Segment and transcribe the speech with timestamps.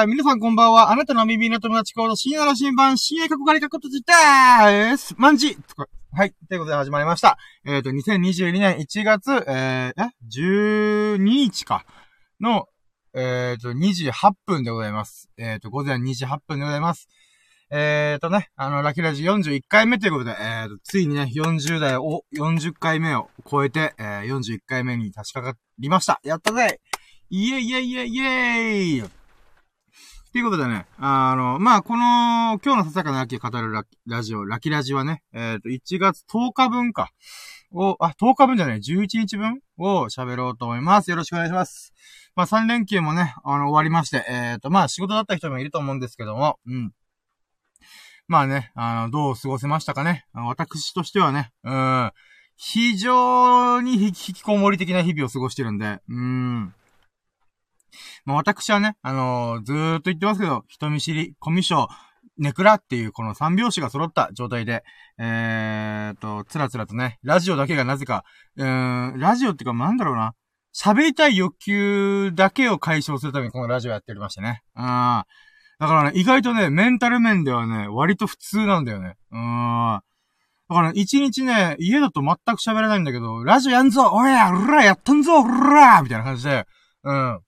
[0.00, 0.90] ー、皆さんこんばんは。
[0.90, 5.14] あなたの耳の友達コード、深夜の新版、深夜過去仮過去とじたーす。
[5.18, 5.56] まんじ
[6.12, 6.34] はい。
[6.48, 7.36] ということで始まりました。
[7.66, 11.84] えっ、ー、と、2022年1月、えー、え ?12 日か。
[12.40, 12.68] の、
[13.14, 15.28] えっ、ー、と、28分でございます。
[15.36, 17.08] えっ、ー、と、午前2時8分でございます。
[17.70, 26.20] えっ、ー、とね、あの、ラキラジ41回目ということで、えっ、と、ついにね、40代を、40回目を超えて、えー、41回目に差し掛かりました。
[26.24, 26.80] やったぜ
[27.30, 29.21] イェイイェイイェイイェイ
[30.32, 37.10] ということでね、あの、まあ、この、今日のささかな秋語るララジオ、ラキラジはね、えっ、ー、と、1月10日分か。
[37.70, 41.10] を、あ、10日分じゃない、11日分を喋ろうと思います。
[41.10, 41.92] よろしくお願いします。
[42.34, 46.92] まあ、3連休もね、あの、終わりまして、えっ、ー、と、まあ、仕事だった人もいると思うんですけども、うん。
[48.26, 50.24] まあね、あの、どう過ごせましたかね。
[50.32, 52.10] 私としてはね、うん、
[52.56, 56.74] 非常に引きこもり的な日々を過ごしてるんで、うん。
[58.24, 61.88] まあ、私はね、あのー、ずーっと言ってますけど、人見知り、コミュ障、
[62.38, 64.84] ネクラっていうこの三拍子が揃った状態で、
[65.18, 68.24] えーと、つらつらとね、ラジオだけがなぜか、
[68.56, 70.34] うーん、ラジオっていうかなんだろうな、
[70.74, 74.62] 喋りたい欲求だけを解消するためにこのラジオやっておりましてね。
[74.74, 74.82] うん。
[74.82, 75.24] だ
[75.88, 79.16] からね、意外とね、メンタル面ではね、割と普通なんだよね。
[79.32, 80.00] うん。
[80.68, 86.66] だから、一日ね、家だと全く喋れないんだけど、ラジオやんぞおやうらやったんぞうらみたいな感じで、
[87.04, 87.40] うん。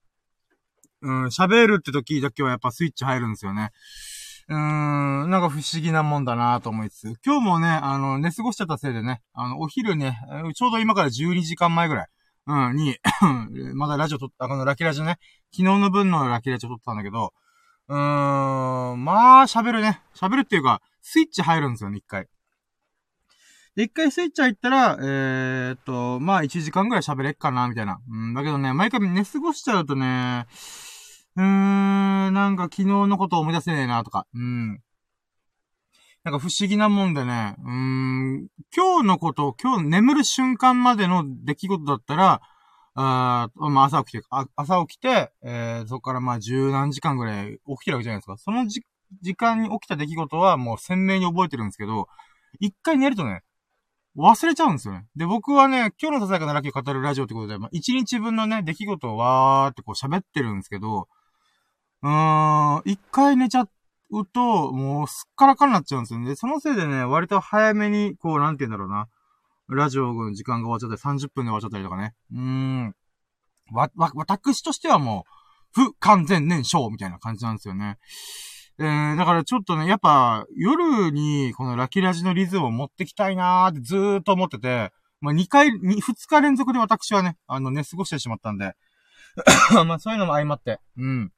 [1.05, 3.71] うん、喋るって時だけはやっぱスイッチ入るんですよね。
[4.49, 10.19] うーん、なんか不思議なもんだなと思いつつ、今日もね、あの、寝過ごしちゃったせいでね、あの、お昼ね、
[10.55, 12.07] ちょうど今から12時間前ぐらい、
[12.47, 12.97] うん、に
[13.75, 15.19] まだラジオ撮った、このラキラジオね、
[15.53, 17.33] 昨日の分のラキラジオ撮ったんだけど、
[17.89, 20.01] うーん、まあ、喋るね。
[20.15, 22.29] 喋るっていうか、スイッチ入るんですよね、一回。
[23.77, 28.01] で、一回スイッチ入ったら、えー、っと、まあ、1時間ぐらい喋れっかな、みたいな。
[28.09, 30.47] うん、だけどね、毎回寝過ごしちゃうとね、
[31.37, 34.81] うーん、なんか昨日のことを思い出せねえなとか、うん。
[36.23, 42.41] なんか不思議なもんでね、うーん、今日のこと、今日眠る瞬間までの出来事だったら、
[42.95, 44.27] あまあ朝起きて、
[44.57, 48.37] 朝起きて、えー、そこからまあ十何時間ぐらい起きてるわけじゃないですか。
[48.37, 48.83] その、時
[49.37, 52.08] 間に起きた出来事はもう鮮明に覚えてるんですけど、
[52.61, 53.42] 一回寝るとね、
[54.17, 55.07] 忘れちゃうんですよね。
[55.17, 61.08] で、僕はね、今日のささやかなラッキーを語るラジオってことで、まあ、一日分のね、出来事をわーってこう喋ってるんですけど、
[62.05, 66.37] うーん、一回寝ちゃうと、もうすっからかになっちゃうんですよね。
[66.37, 69.09] そのせいでね、割と早めに、こう、なんて言うんだろうな。
[69.70, 72.13] ラジオの時間が終わっちゃったり、30分で終わっちゃったりとかね。
[72.31, 72.95] うーん。
[73.73, 75.25] わ、わ、私としてはも
[75.75, 77.97] う、不完全燃焼みたいな感じなんですよね。
[78.79, 88.75] えー、だからちょっとね、やっぱ、夜に、このラキラジのリズムを持ってきたいなーってずーっと思ってて、まあ、2回、2、2日連続で私はね、あの、寝過ごしてしまったんで、
[89.87, 91.33] まあ、そういうのも相まって、うん。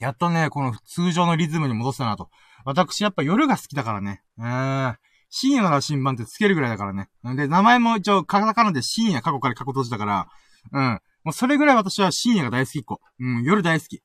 [0.00, 2.30] やっとね、この通常のリズムに戻したなと。
[2.64, 4.22] 私やっぱ夜が好きだからね。
[4.38, 4.94] えー、
[5.28, 7.08] 深夜なら新版ってつけるぐらいだからね。
[7.36, 10.28] で、名前も一応カタカナで深夜過去から過去閉じたから、
[10.72, 11.00] うん。
[11.22, 13.00] もうそれぐらい私は深夜が大好きっ子。
[13.20, 14.02] うん、夜大好き。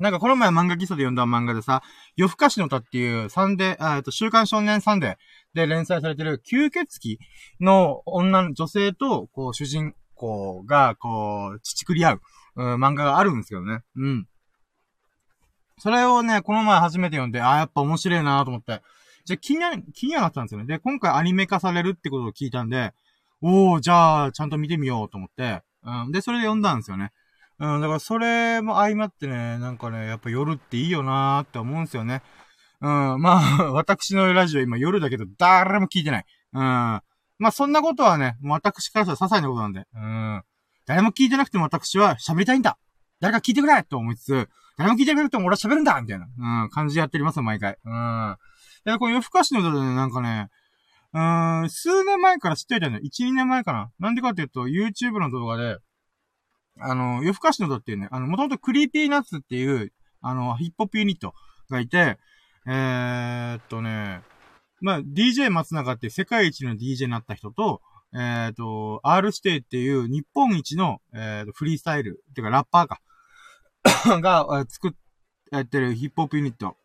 [0.00, 1.82] なんかこの前漫画喫茶で読んだ漫画でさ、
[2.16, 5.16] 夜更かしの歌っていうサンデー、えっと、週刊少年サンデー
[5.54, 7.18] で連載されてる吸血鬼
[7.60, 12.20] の女、女性と、こう、主人公が、こう、乳くり合う、
[12.56, 13.80] うん、漫画があるんですけどね。
[13.96, 14.26] うん。
[15.80, 18.82] それをね、この前初めて読んで、ああ、やっぱ面白いなと思って。
[19.24, 20.66] じゃ気にな、気にはなったんですよね。
[20.66, 22.92] で、今回アニメ化されるってことを聞いたんで、
[23.42, 26.12] おー、じゃあ、ちゃんと見てみようと思って、うん。
[26.12, 27.12] で、それで読んだんですよね。
[27.58, 32.22] うん、だからそれも相まってね、なんかね、やっぱ夜っていいよなーって思うんですよね。
[32.80, 36.24] うん、まあ、 私のラジオ今夜だけど、誰も聞いてない。
[36.54, 36.60] うん。
[36.60, 37.02] ま
[37.48, 39.86] あ、そんなことはね、私からしたら些細なことなんで。
[39.94, 40.42] うん。
[40.86, 42.78] 誰も聞いてなくても私は喋りたいんだ
[43.20, 44.48] 誰か聞いてくれと思いつつ、
[44.80, 47.76] 誰も聞いてくれなくても俺は喋るんだみたいな、うん、感じでやっておりますよ、毎回。
[47.84, 48.36] うん。
[48.86, 50.48] で、この夜更かしの歌でね、なんかね、
[51.12, 53.04] うーん、数年前から知っていたんだよ。
[53.04, 53.90] 1、2年前かな。
[53.98, 55.76] なんでかっていうと、YouTube の動画で、
[56.78, 59.92] あの、夜更かしの歌っていうね、あの、もともとクリーピーナッツっていう、
[60.22, 61.34] あの、ヒップホップユニット
[61.68, 62.18] がいて、
[62.66, 64.22] えー、っとね、
[64.80, 67.82] まあ、DJ 松永って世界一の DJ になった人と、
[68.14, 73.02] えー、っと、R 指定っていう日本一の、えー、とフリースタイル、っていうかラッパーか。
[74.20, 74.92] が、作っ、
[75.50, 76.76] やってるヒップホップユニット、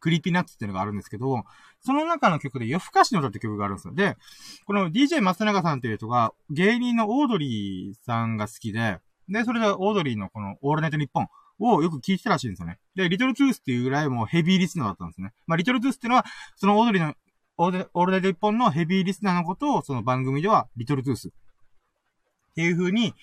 [0.00, 1.44] クリーピーナッツっていうのがあるんですけど、
[1.80, 3.94] その中の曲で夜更かしの歌って曲があるんですよ。
[3.94, 4.16] で、
[4.66, 11.28] この DJ 松永さんっていう人が、芸人のオードリーさんが好きで、で、それでオードリーのこのオールナイトニッポン
[11.58, 12.78] をよく聞いてたらしいんですよね。
[12.94, 15.32] で、リトルトゥースっていうぐらいもうヘビーリスナーだったんですね。
[15.46, 16.24] まあ、リトルトゥースっていうのは、
[16.56, 17.14] そのオードリーの
[17.56, 21.28] オールナイトニッポンのヘビーリスナーのことを、その番組では、リトルトゥース。
[21.28, 21.30] っ
[22.54, 23.14] ていう風に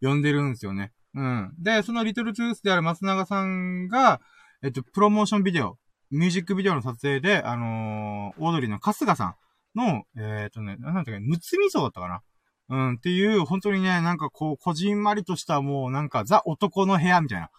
[0.00, 0.92] 呼んでるんですよね。
[1.14, 1.54] うん。
[1.58, 4.20] で、そのリトルトゥースである松永さんが、
[4.62, 5.78] えっと、プロモーションビデオ、
[6.10, 9.34] ミュージックビデオの撮影で、あのー、オードリーの春日さん
[9.78, 12.22] の、えー、っとね、なんていうか、むつみそうだったかな？
[12.70, 17.50] うん、っていう、本当にね、なんかこう、こじんまりとしたもう、なんか、ザ男の部屋みたいな。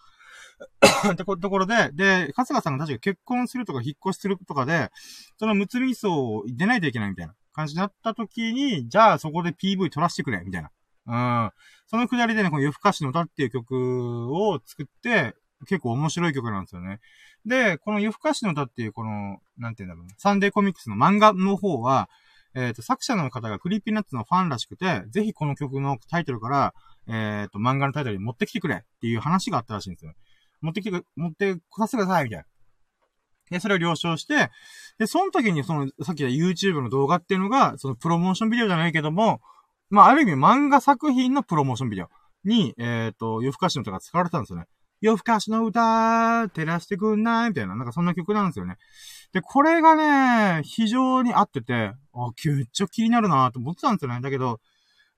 [1.12, 4.90] ってところで、で、春日さんが確か結婚するとか引っ越しするとかで、
[5.38, 10.70] そのむつみ層を出ないといけないみたいな感じになった時に、じゃあそこで PV 撮らせてくれ、みたいな。
[11.10, 11.50] うん。
[11.88, 15.34] そのくだりでね、この夜更かしの歌っていう曲を作って、
[15.66, 17.00] 結構面白い曲なんですよね。
[17.44, 20.14] で、この夜更かしの歌っていうこの、なんて言うんだろうね。
[20.16, 22.08] サンデーコミックスの漫画の方は、
[22.54, 26.74] えっ、ー、と、作者の方がクリーピーナッツのファンらしくて、ぜひこの曲のタイトルから、
[27.08, 30.12] えっ、ー、と、漫画のタイトルに持ってきてくれっていう話があったらしいんですよ。
[30.60, 32.44] 持ってきて、持ってこさせてください、みたいな。
[33.50, 34.50] で、それを了承して、
[34.98, 39.40] で、その時にその、さっき言った YouTube の動画っていうのが、そのプロモーションビデオじゃないけども、
[39.90, 42.08] まあ、ある意味漫画作品のプロモーションビデオ
[42.44, 44.66] に、えっ、ー、と、夜更かしの歌が使われてたんですよね。
[45.00, 48.76] 夜更かしの歌、照らしてくんないみたいな、なんかそんな曲なんですよね。
[49.32, 54.20] で、これがね、非常に合ってて、あ、めっちゃ気になるなと思ってたんですよね。
[54.20, 54.60] だけど、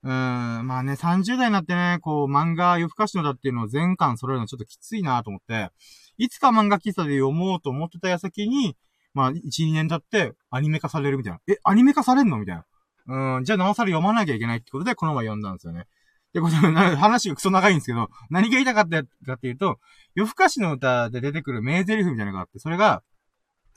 [0.03, 5.69] うーん、まあね、30代になってね、こう、漫画夜更かしのだっていうのを全巻揃えるのちょっときついなと思って、
[6.17, 8.75] いつか漫画喫茶で読もうと思ってた矢先に、
[9.13, 11.39] まあ、1、2年経ってアニメ化されるみたいな。
[11.47, 12.65] え、アニメ化されんのみたいな。
[13.07, 15.87] うん、じゃあなおさら読まなきゃいけないってことで、このまま読んだんですよね。
[16.33, 19.79] で、これ、話がクソ長いんですけど、何が言いたかったかっていうと、
[20.15, 23.03] 夜更かしの歌で出てくる名台詞みたいなのがあって、それが、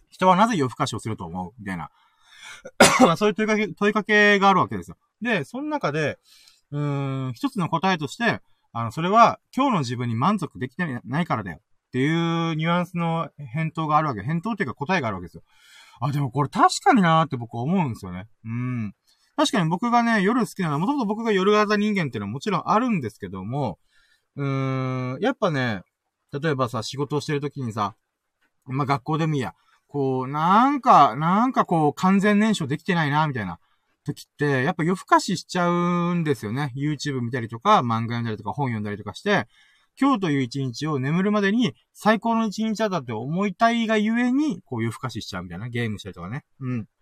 [0.09, 1.91] 人はなぜ夜更かしをすると思うみたいな。
[3.17, 4.97] そういう問いかけ、問いかけがあるわけですよ。
[5.21, 6.19] で、その中で、
[6.71, 8.41] うーん、一つの答えとして、
[8.73, 11.61] あの、それは今日の自分に満足できてないからだよ。
[11.89, 14.23] っていうニュアンスの返答があるわけ。
[14.23, 15.43] 返答っていうか答えがあるわけですよ。
[16.01, 18.27] あ、でもこれ確かになーって僕は思うんですよね。
[18.45, 18.95] うん。
[19.37, 23.79] 確かに僕がね、夜好きなのは、もともと僕が夜型人間っていうのはもちろんあるんですけども、
[24.37, 25.83] うーん、やっぱね、
[26.33, 27.95] 例えばさ、仕事をしてる時にさ、
[28.65, 29.55] まあ、学校でもいいや。
[29.89, 33.59] こう、なんか、なんかこう、完全燃焼できてないな、みたいな
[34.05, 36.73] 時って、やっぱ夜更かししちゃうんですよね。
[36.77, 39.47] YouTube 見たりとか、漫画読んだりとか、本読んだりとかして、
[40.01, 46.45] 今日という一日を眠るまでに最高の一日だったって思いたいがゆえに、こう夜更かししちゃうみたいな、ゲームしたりとかね。
[46.61, 46.81] うん。
[46.83, 46.93] だか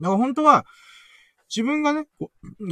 [0.00, 0.64] ら本当は、
[1.54, 2.06] 自分がね、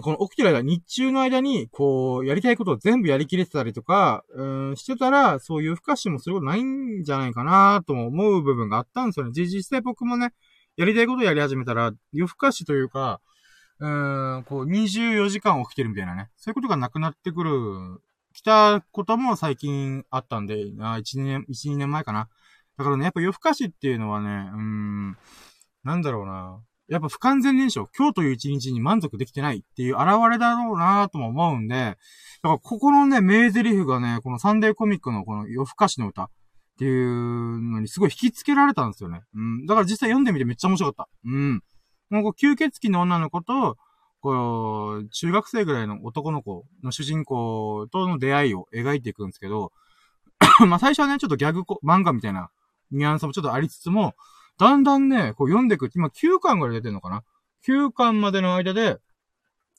[0.03, 9.33] この起きてる間、日中の間に、こう、やりたいことを全部やりきれてたりとか、うん、してたら、そういう不可視もすることないんじゃないかなとも思う部分があったんですよね。
[9.33, 10.33] 実際僕もね、
[10.77, 13.21] やりたいことをやり始めたら、夜更かしというか、
[13.81, 16.31] うん、こう、24時間起きてるみたいなね。
[16.37, 18.01] そういうことがなくなってくる、
[18.41, 22.31] 来たことも最近あったんで、あ1年、1、2年前かな。
[22.79, 25.17] だからね、やっぱ夜更かしっていうのはね、うん、
[25.85, 26.63] なんだろうな。
[26.89, 36.29] やっぱ不完全燃焼、今日という一日に満足できてないっていう現れだろうなとも思うんで、だからここのね、名台詞がね、このサンデーコミックのこの夜更かしの歌っ
[36.79, 39.21] ていうのにすごい引き付けられたんですよね。
[39.35, 39.67] うん。
[39.67, 41.09] だから実際読んでみてめっちゃ面白かった。
[41.27, 41.63] うん。
[42.09, 43.77] もうこう吸血鬼の女の子と、
[44.21, 49.73] こう、中学生ぐらいの男の子の主人公との出会いを描いていくんですけど、
[50.67, 52.51] まあ最初はね、ちょっとギャグ漫画みたいな
[52.91, 54.15] ニュアンスもちょっとありつつも、
[54.59, 55.91] だんだんね、こう読んでいく。
[55.95, 57.23] 今9巻ぐらい出てるのかな
[57.67, 58.99] ?9 巻までの間で、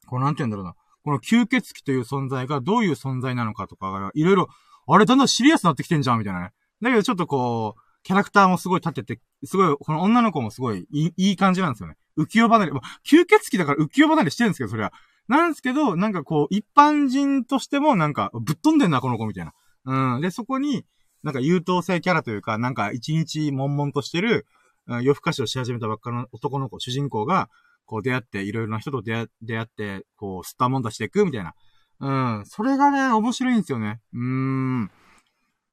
[0.07, 0.75] こうなんて言うんだろうな。
[1.03, 4.49] この吸血鬼という存在がどういう存在なのかとかが、いろいろ、
[4.87, 6.51] あれだんだんシリアスになってきてんじゃんみたいなね。
[6.81, 11.97] だけどちょっとこう、キャラクターもすごい立ってて、すごい、この女の子もすごいいいい感じなんですよね。
[12.17, 12.71] 浮世離れ。
[12.71, 14.93] ま吸血鬼だから浮世離れしてるんですけど、それは。
[15.27, 19.53] なんですけど、なんかこう、一般人としてもなんか、ぶっ飛んでんな、この子みたいな。
[19.85, 20.21] うん。
[20.21, 20.85] で、そこに、
[21.23, 24.45] なんか優等生キャラというか、なんか一日悶々としてる、
[24.87, 27.49] 夜更かしをし始めたばっかの男の子、主人公が、
[27.85, 31.53] こう出会って、いろいろな人と出会出会って、こう、吸ったもんだしていくみたいな。
[31.99, 32.45] うん。
[32.45, 34.01] それがね、面白いんですよね。
[34.13, 34.91] うーん。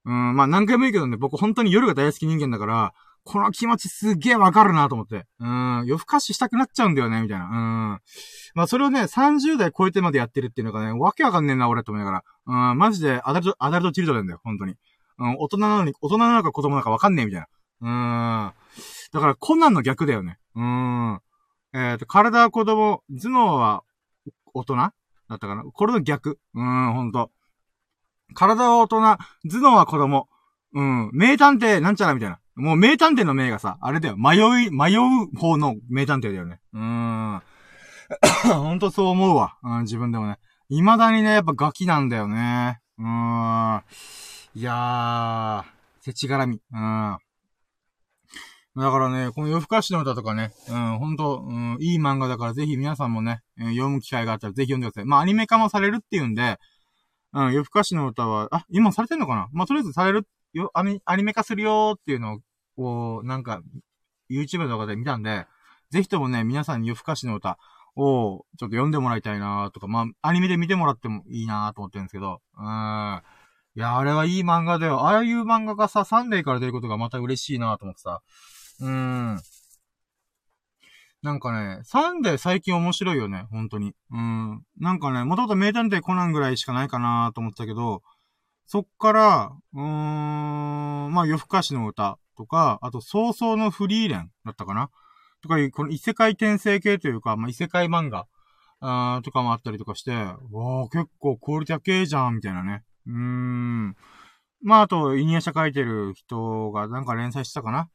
[0.05, 2.95] うん、まあ何回も言うけどね、僕本当に夜が大好き人間だから、
[3.29, 5.27] この気持ちすげえわかるなと思って。
[5.39, 7.45] うん、夜更かししたくなっちゃうんだよね、みたいな。
[7.45, 7.53] うん。
[8.55, 12.71] まあそれをね、30代超えてまでやってるっていうのがね、わけわかんねえな、俺と思いながら。
[12.71, 14.77] うん、マジでアダルト、アダルトチルドレンだよ、本当に。
[15.19, 17.49] うん、大人なのに、大人なのか子供なのかわかんねえ、みたいな。
[17.83, 18.53] うん。
[19.13, 20.39] だからコナンの逆だよね。
[20.55, 21.21] うん。
[21.75, 23.83] えっ、ー、と、体は子供、頭脳は
[24.55, 24.93] 大人だっ
[25.29, 26.39] たかなこれの逆。
[26.55, 27.31] うん、ほんと。
[28.35, 30.31] 体は大人、頭脳は子供。
[30.73, 31.11] うん。
[31.13, 32.41] 名探偵なんちゃらみたいな。
[32.59, 34.17] もう名探偵の名がさ、あれだよ。
[34.17, 34.37] 迷
[34.67, 36.61] い、迷う方の名探偵だよね。
[36.73, 37.43] うーん。
[38.63, 39.57] ほんとそう思うわ。
[39.63, 40.39] うん、自分でもね。
[40.69, 42.81] 未だにね、やっぱガキなんだよね。
[42.99, 43.83] うーん。
[44.55, 45.65] いやー、
[46.01, 46.61] せちがらみ。
[46.73, 47.19] うん。
[48.77, 55.05] だからね、この夜更かしの歌とかね、うん、ほんと、うん、いい漫画だからぜひ皆さんもね、えー、読む機会があったらぜひ読んでください。
[55.05, 56.59] まあ、アニメ化もされるっていうんで、
[57.33, 59.49] うん、夜更かしの歌は、あ、今されてんのかな？
[59.53, 62.39] まあ、とりあえずされるよ、アニメ化するよーっていうのを、
[63.25, 63.63] なんか、
[64.31, 65.47] YouTube とかで見たんで、
[65.91, 67.59] ぜひともね、皆さんに夜更かしの歌
[67.97, 73.23] を、ちょっと読んでもらいたいなとか、まあ、アニメで見てもらってもいいなと思ってるんですけど、うーん。
[73.75, 75.03] いや、あれはいい漫画だよ。
[75.03, 78.23] ああいう漫画がさ、サンデーから出ることがまた嬉しいなと思ってさ。
[78.81, 79.41] うーん。
[81.23, 83.95] なんかね、サンデー最近面白いよね、本当に。
[84.11, 84.63] うん。
[84.79, 88.03] なんかね、もともと名探偵コナンぐらいしかないかなと思ったけど、
[88.67, 94.89] そっから、うーん、まあ、夜更かしの歌とか、あと、葬送のフリーレンだったかな？
[95.43, 98.27] とかいう、この異世界転生系というか、まあ、異世界漫画、
[98.81, 102.85] あとかもあったりとかして、わあ結構クオリティ高えじゃん、みたいなね。
[103.07, 103.97] うーん。
[104.63, 107.89] まあ、あと、イニア社書いてる人がなんか連載してたかな？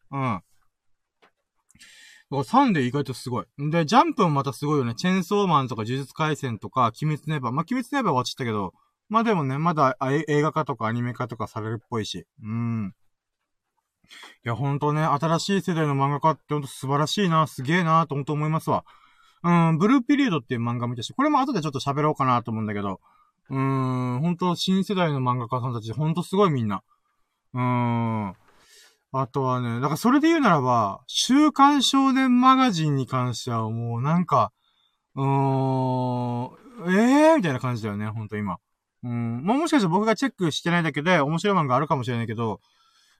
[2.31, 2.43] うん。
[2.43, 3.45] サンデー意外とすごい。
[3.57, 4.95] で、ジャンプもまたすごいよね。
[4.95, 7.51] チェンソーマンとか呪術回戦とか、鬼滅の刃。
[7.51, 8.73] まあ、鬼滅の刃は終わっちゃったけど、
[9.09, 9.97] まあでもね、まだ
[10.27, 12.25] 映画化とかアニメ化とかされるっぽいし。
[12.41, 12.93] うん。
[14.45, 18.83] いや、ほんとね、新しい世代の漫画家ってほんと素晴らしいな、すげえな、と本当思いますわ。
[19.43, 22.99] うん、ブルーピリオドっていう漫画見たし、これも後でちょっと喋ろうかなと思うんだけど、
[23.49, 26.81] うーん、ほんと新世代の漫画家さんたち、ほんとすごいみんな。
[27.53, 28.35] うーん。
[29.15, 34.51] あとはね、だからそれで言うならば、週刊少年マガジンに関してはもうなんか、
[35.15, 38.57] うーん、ええー、みたいな感じだよね、ほんと今。
[39.03, 39.43] うん。
[39.43, 42.59] まあ、もしかしたら僕がチェックしてないだけで面白い漫画あるかもしれないけど、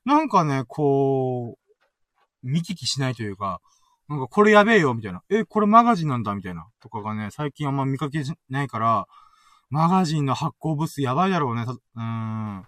[0.06, 3.62] なんかね、こう、見聞きしないというか、
[4.10, 5.24] なんかこれやべえよ、みたいな。
[5.30, 6.68] え、これマガジンなんだ、みたいな。
[6.82, 9.08] とかがね、最近あんま見かけないから、
[9.70, 11.66] マガジンの発行部数やばいだろうね。
[11.96, 12.64] うん。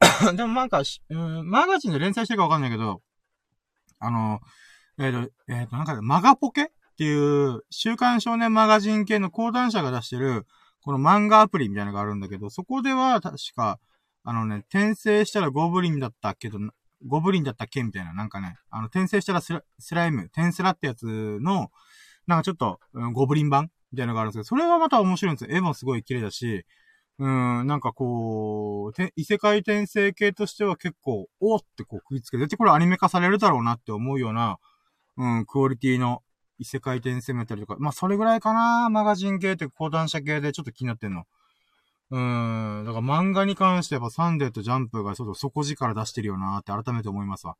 [0.36, 3.02] でもなんか、うん、マガジンで連載してるかわかんないけど、
[3.98, 4.40] あの、
[4.98, 10.46] えっ、ー、と、えっ、ー、と、なんか、マガポケっていう、週刊少年マガジン系の講談社が出してる、
[10.82, 13.80] この漫画アプリみたいなのがあるんだけど、そこでは確か、
[14.24, 16.58] あのね、転生したらゴブリンだったけど、
[17.06, 21.06] ゴブリンだったっけみたいな、なんかね、あの、転生したらスラスライム、転スラってやつ
[21.40, 21.70] の、
[22.26, 25.56] なんかちょっと、うん、ゴブリン版みたいなのがあるんですけど、それはまた面白いんですよ。
[25.56, 26.66] 絵もすごい綺麗だし、
[27.18, 34.58] うん、なんかこう、異世界転生系としては結構、おってこう食いつけて、で、これアニメ化されるだろうなって思うような、
[35.16, 36.22] うん、クオリティの
[36.58, 41.24] 異世界転生メタルとか、まあ、それぐらいかなマガジン系って講談社系でちょっと気になってんの。
[42.10, 47.56] うん、だから漫画に関してはサンデーとジャンプがちょっと底力出してるよなって改めて思いますわ。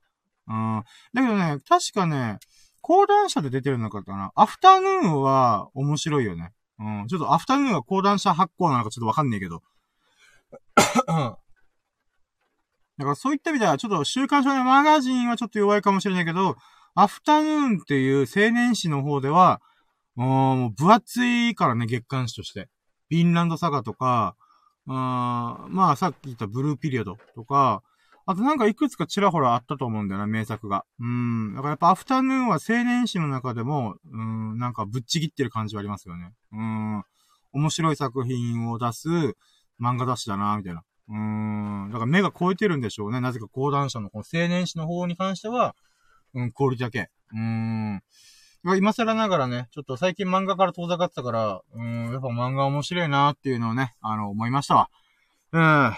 [0.48, 0.82] うん。
[1.12, 2.38] だけどね、確かね、
[2.80, 6.52] 講談社で出てるのかなアフタヌーンは面白いよね。
[6.78, 7.06] うん。
[7.08, 9.62] ちょっとアフタヌーンは講談社発行なのかちょっとわかんねえけど。
[12.98, 16.56] だからそういった意味では、ちょっと週刊少年マガジンはちょっと弱いかもしれないけど、
[16.94, 19.60] アフタヌーンっていう青年誌の方では、
[20.16, 22.68] もう分厚いからね、月刊誌として。
[23.08, 24.36] フィンランドサガとか、
[24.86, 27.82] あまあさっき言ったブルーピリオドとか、
[28.30, 30.84] あとなんかいくつかちらほらあったと思うんだよな、名作が。
[31.00, 31.54] うん。
[31.54, 36.34] だからやっぱアフタヌーンは青年誌の中でも、うん、なんかぶっちぎってる感じはありますよね。
[36.52, 37.04] うん。
[37.52, 39.08] 面白い作品を出す
[39.80, 40.82] 漫画雑誌だな、みたいな。
[41.08, 41.90] うん。
[41.90, 43.22] だから目が超えてるんでしょうね。
[43.22, 45.74] なぜか講談社のこの青年誌の方に関しては、
[46.34, 47.10] うん、クオリティだけ。
[47.32, 48.02] うん。
[48.64, 54.90] 今更ながらね、ちょっと最近漫画から遠ざかってたから、うん、やっぱ漫画面白いなっていうのをね、あの、思いましたわ。
[55.52, 55.92] うん。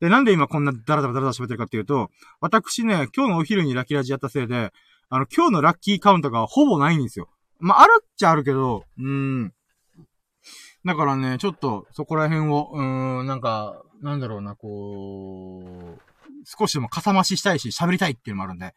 [0.00, 4.72] で、なんで今こんなダラダラダラダ喋ってるかっていうと、私ね、今日のお昼にラッキーラジやったせいで、
[5.10, 7.28] あの、今日のラッキーカウントがほぼないんですよ。
[7.60, 9.52] まあ、あるっちゃあるけど、うん。
[10.84, 16.00] だからね、ちょっと、そこら辺を、うーん、なんか、なんだろうな、こう、
[16.44, 18.74] 少しでもかさ増ししたいし、喋りたいっていうのもあるんで。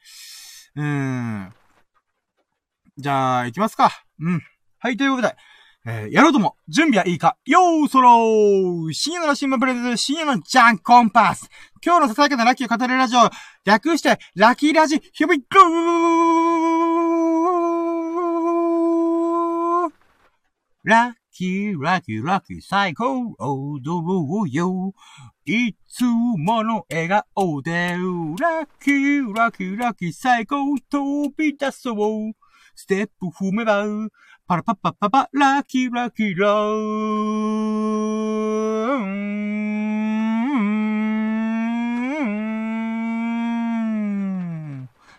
[0.76, 1.54] うーん。
[2.98, 3.92] じゃあ、行きますか。
[4.20, 4.42] うん。
[4.80, 5.36] はい、ということで、
[5.88, 11.48] えー、やろうとも、準備はいいかよーそろー深夜の新聞プレゼント深夜のジャンコンパス
[11.86, 13.20] 今日のささやかなラッキーを語るラジオ
[13.66, 19.92] 略して、ラッキーラジ、ヒュビッゴー
[20.84, 24.94] ラッキー、ラッキー、ラッキー、最高、踊ろうよ。
[25.46, 30.58] いつもの笑顔で、ラッキー、ラッキー、ラッキー、最高、
[30.90, 32.34] 飛び出そう。
[32.76, 33.86] ステップ踏めば、
[34.48, 37.16] パラパッパッパパ、ラッキーラッキーラー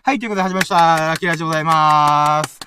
[0.03, 0.75] はい、ということで始まりました。
[0.75, 2.59] ラッキーラジオでございます。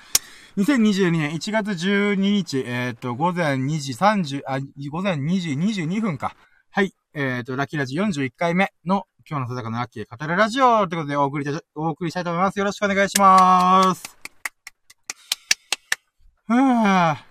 [0.57, 4.59] 2022年1月12日、えっ、ー、と、午前2時30、あ、
[4.91, 6.35] 午前2時22分か。
[6.69, 11.45] はい、えっ、ー、と、ラッキーラジオ41回目の今日のささかのラッキー語るラジオということでお送り
[11.75, 12.59] お送りしたいと思います。
[12.59, 14.20] よろしくお願いします。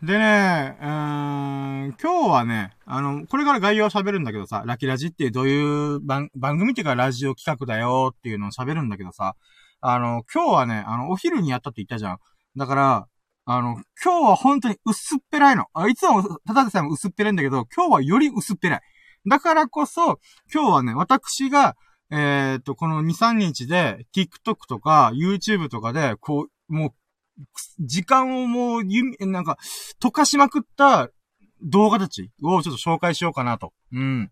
[0.02, 9.36] でね、うん、今日はね、あの、これから概要を喋るんだけどさ、ラキラジっていうどういう番番組っていうかラジオ企画だよっていうのを喋るんだけどさ、
[9.82, 12.18] あの、今日はね、あの、お昼にやったって言ったじゃん。
[12.56, 13.06] だから、
[13.44, 15.66] あの、今日は本当に薄っぺらいの。
[15.74, 18.80] あいつも、ただでさえも薄っぺらいんだけど、今日はより薄っぺらい。
[19.28, 20.18] だからこそ、
[20.50, 21.76] 今日はね、私が、
[22.10, 26.90] えっ、と、この2、3日で、TikTok とか、YouTube とかで、こう、もう、
[27.80, 29.58] 時間をもう、ゆなんか、
[30.02, 31.08] 溶かしまくった
[31.62, 33.72] 動画たちをちょっと紹介しようかなと。
[33.92, 34.30] うん。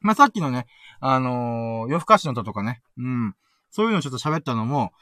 [0.00, 0.66] まあ、さっきのね、
[1.00, 2.82] あのー、夜更かしの歌とかね。
[2.98, 3.34] うん。
[3.70, 4.92] そういうのをちょっと喋ったのも、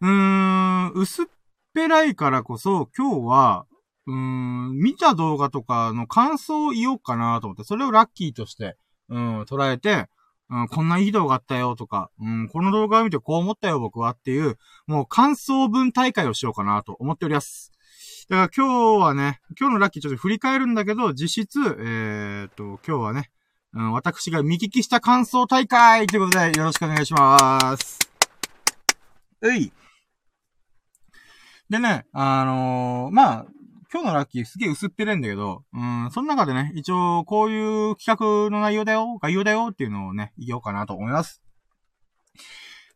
[0.00, 1.26] うーん、薄っ
[1.74, 3.66] ぺらいからこそ、今日は、
[4.06, 8.76] うーん、見た動画とかの感想を言おうかなと思って、それをラッキーとして、
[9.08, 10.08] うん、捉えて、
[10.52, 17.72] うん、こんないい動画あったよとか、うん、この動画を見てこう思ったよ僕はっていう、もう感想文大会をしようかなと思っております。
[18.28, 23.30] だから今日はね、今日のラッキーちょっと振り返るんだけど、実質、えー、っと、今日はね、
[23.72, 27.98] うん、私が見聞きした感想大会ということでよろしくお願いします。
[29.40, 29.72] うい。
[31.70, 33.46] でね、あのー、まあ、
[33.92, 41.42] 今日のラッキーすげえ薄っぺれんだけど、うん、その中でね、一応こういう企画の内容だよ、概要だよっていうのをね、言おうかなと思います。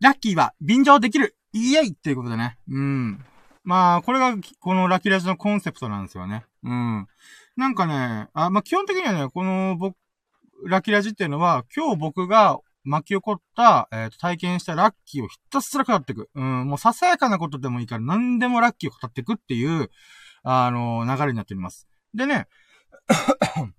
[0.01, 2.57] ラッキーは便乗できるイエイっていうことでね。
[2.71, 3.25] うん。
[3.63, 6.47] まあ、これが、このラッキーラジのコンセプトなんですよね。
[6.63, 7.07] うん。
[7.57, 9.97] なんかね、あ、まあ、基本的にはね、この、僕、
[10.65, 16.31] ラッキーラジっていうのは、今日僕が巻き起こった、えっ、ー、と、体験したラッキーをひたすら語っていく。
[16.35, 19.91] うん、もうささやかなことでもいいから何でもラッキーを語っていくっていう、
[20.49, 21.89] あの、流れになっております。
[22.15, 22.47] でね、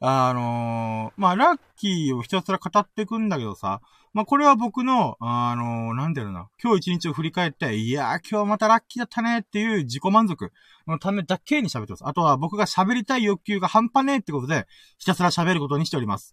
[0.00, 3.82] あの、まあ、ラッキーをひたすら語っていくんだけどさ、
[4.14, 10.50] まあ、これは僕の、あのー、なんだろうな、今日一日を振り返って、いやー、今日またラッキーだったねっていう自己満足
[10.86, 12.06] のためだけに喋ってます。
[12.06, 16.32] あとは僕が喋りたい欲求が半端ねえってことで、ひたすら喋ることにしております。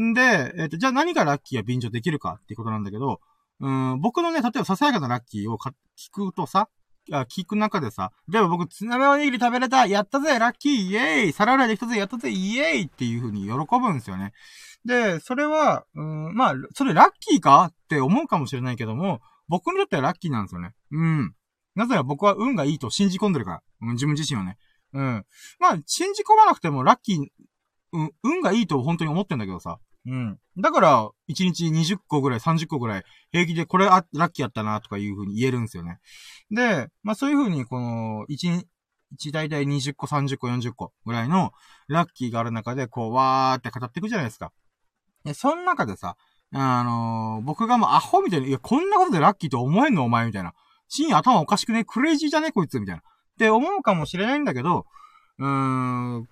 [0.00, 3.20] んで、えっ、ー、と、じゃあ何がラッキーや便乗できるかっていうことなんだけど、
[3.58, 5.72] うん、僕のね、例えばささやかなラッキーを聞
[6.12, 6.68] くとさ、
[7.12, 14.32] あ聞く中でさ、でも僕、ツナメおにぎり食べれたやったぜラッキーイエーイ皿洗いできたぜやったぜイエーイっていう風に喜ぶんですよね。
[14.84, 17.72] で、それは、うん、まあ、それラッキーか？
[17.72, 20.74] って思うかもしれないけども、僕にとってはラッキーなんですよね。
[20.92, 21.34] うん。
[21.74, 23.62] なぜなら僕は運がいいと信じ込んでるから。
[23.82, 24.56] うん、自分自身はね。
[24.92, 25.26] うん。
[25.58, 27.26] まあ、信じ込まなくてもラッキー、
[27.92, 29.78] うん、運がいいと本当に思ってんだけどさ。
[30.06, 30.38] うん。
[30.58, 35.98] だから、1日20個ぐらい、30個ぐらい、平気でこれあ、ラッキーやったな、とかいう風に言えるんですよね。
[36.50, 38.64] で、まあそういう風に、この、1、
[39.18, 41.52] 1大体20個、30個、40個ぐらいの
[41.88, 44.52] ラッキーがある中で、こう、わーって語っていくじゃないですか。
[45.24, 46.16] で、その中でさ、
[46.52, 50.54] あのー、僕がもうアホみたいに、いや、こんなことでラッキーと思えんのお前みたいな。
[50.88, 51.84] 深夜頭おかしくね？
[51.84, 52.50] クレイジーじゃね？
[52.50, 53.00] こいつみたいな。
[53.00, 53.04] っ
[53.38, 54.86] て思うかもしれないんだけど、
[55.38, 56.28] うーん、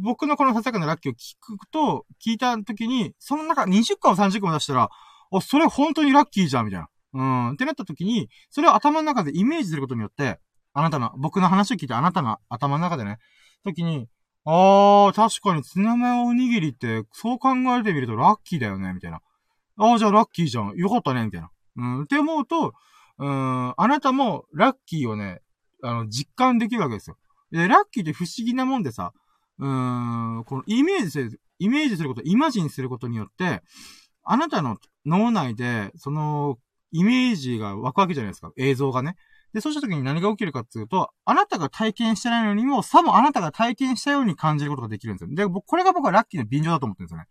[0.00, 4.90] 僕のこのささやかなラッキーを聞くと、聞いた時に、その中20個も30個も出したら、
[5.32, 6.88] あ、それ本当にラッキーじゃん、みたいな。
[7.14, 7.52] うん。
[7.52, 10.38] ってなった時に、それを頭の中でイメージすることによって、
[10.72, 13.18] あなたの、僕の話を聞いてあなたの頭の中でね、
[13.64, 14.08] 時に、
[14.44, 19.20] あー、確かにツナマヨおにぎりって、そう考えてみるとラッキーだよね、みたいな。
[19.78, 20.76] あー、じゃあラッキーじゃん。
[20.76, 21.50] よかったね、みたいな。
[21.76, 22.02] うん。
[22.02, 22.74] って思うと、
[23.18, 25.40] うん、あなたもラッキーをね、
[25.82, 27.16] あの、実感できるわけですよ。
[27.50, 29.12] で、ラッキーって不思議なもんでさ、
[29.58, 33.62] うーん、このイメージする、イメージすること、イマジンすることによって、
[34.22, 36.58] あなたの脳内で、その、
[36.92, 38.52] イメージが湧くわけじゃないですか。
[38.56, 39.16] 映像がね。
[39.52, 45.34] で、そうした時に何が起きるかっていうと、あなたが体験してないのにも、さもあなたが体験したように感じることができるんですよ。
[45.34, 47.26] で、これが僕はラッキーの便乗だと思ってるんですよね。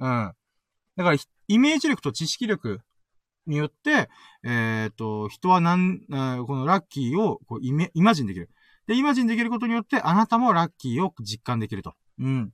[0.00, 0.32] うん。
[0.96, 1.16] だから、
[1.48, 2.80] イメージ力と知識力
[3.46, 4.08] によって、
[4.44, 8.50] えっ、ー、と、人はなん、このラッキーをこうイメ、イマジンできる。
[8.90, 11.94] で、イマジンできることによって、あなたもラッキーを実感できると。
[12.18, 12.52] うん。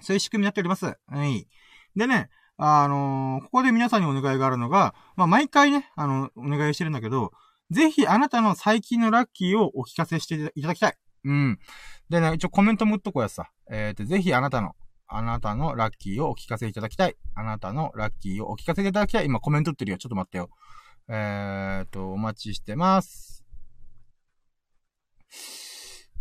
[0.00, 0.86] そういう仕組みになっております。
[0.86, 1.46] はい。
[1.94, 7.30] でね、あのー、ここで皆さんにお願いがあるのが、まあ、毎回ね、あの、お願いしてるんだけど、
[7.70, 10.96] ぜひあなたの最近のラッキーをお聞かせしていただきたい。
[11.24, 11.58] うん。
[12.08, 13.50] でね、一応コメントも打っとこうやつさ。
[13.70, 14.76] えっ、ー、と、ぜひあなたの、
[15.08, 17.16] あなたのラッキーをお聞かせいただきたい。
[17.34, 19.26] あなたのラッキーをお聞かせいただきたい。
[19.26, 19.98] 今コメント打ってるよ。
[19.98, 20.48] ちょっと待ってよ。
[21.10, 23.44] えっ、ー、と、お待ちしてます。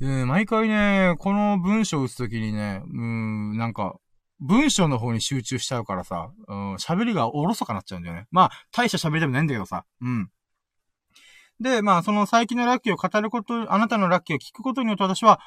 [0.01, 3.95] えー、毎回ね、この文章を打つときにね、うん、なんか、
[4.41, 8.27] 文章の方に集中しちゃうからさ、うん、喋りがおろそかなっちゃうんだよね。
[8.31, 10.29] まあ、大した喋りでもないんだけどさ、うん。
[11.61, 15.39] で、まあ、その最近のラッキーを語ること、あなたのラッキーを聞くことによって私は、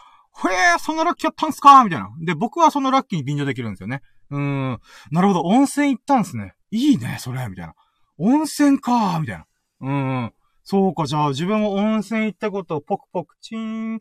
[0.43, 1.85] へえー、そのラッキーやったんすか？
[1.85, 2.09] みたいな。
[2.25, 4.01] で、僕はそのラッキーに便乗できるんですよね。
[4.31, 4.81] うん。
[5.11, 6.55] なるほど、温泉行ったんすね。
[6.71, 7.75] いいね、それ、みたいな。
[8.17, 9.47] 温泉かみたいな。
[9.81, 10.33] うん。
[10.71, 13.99] そうか、じゃあ自分も温泉行ったことを、ポクポクチーン。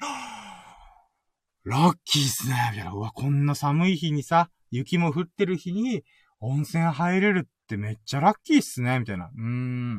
[1.64, 2.92] ラッキーっすね、みたいな。
[2.92, 6.04] うわ、こんな寒い日にさ、雪も降ってる日に、
[6.42, 9.28] 温泉入れるってめっちゃラッキーっすね、みたいな。
[9.28, 9.96] うーん。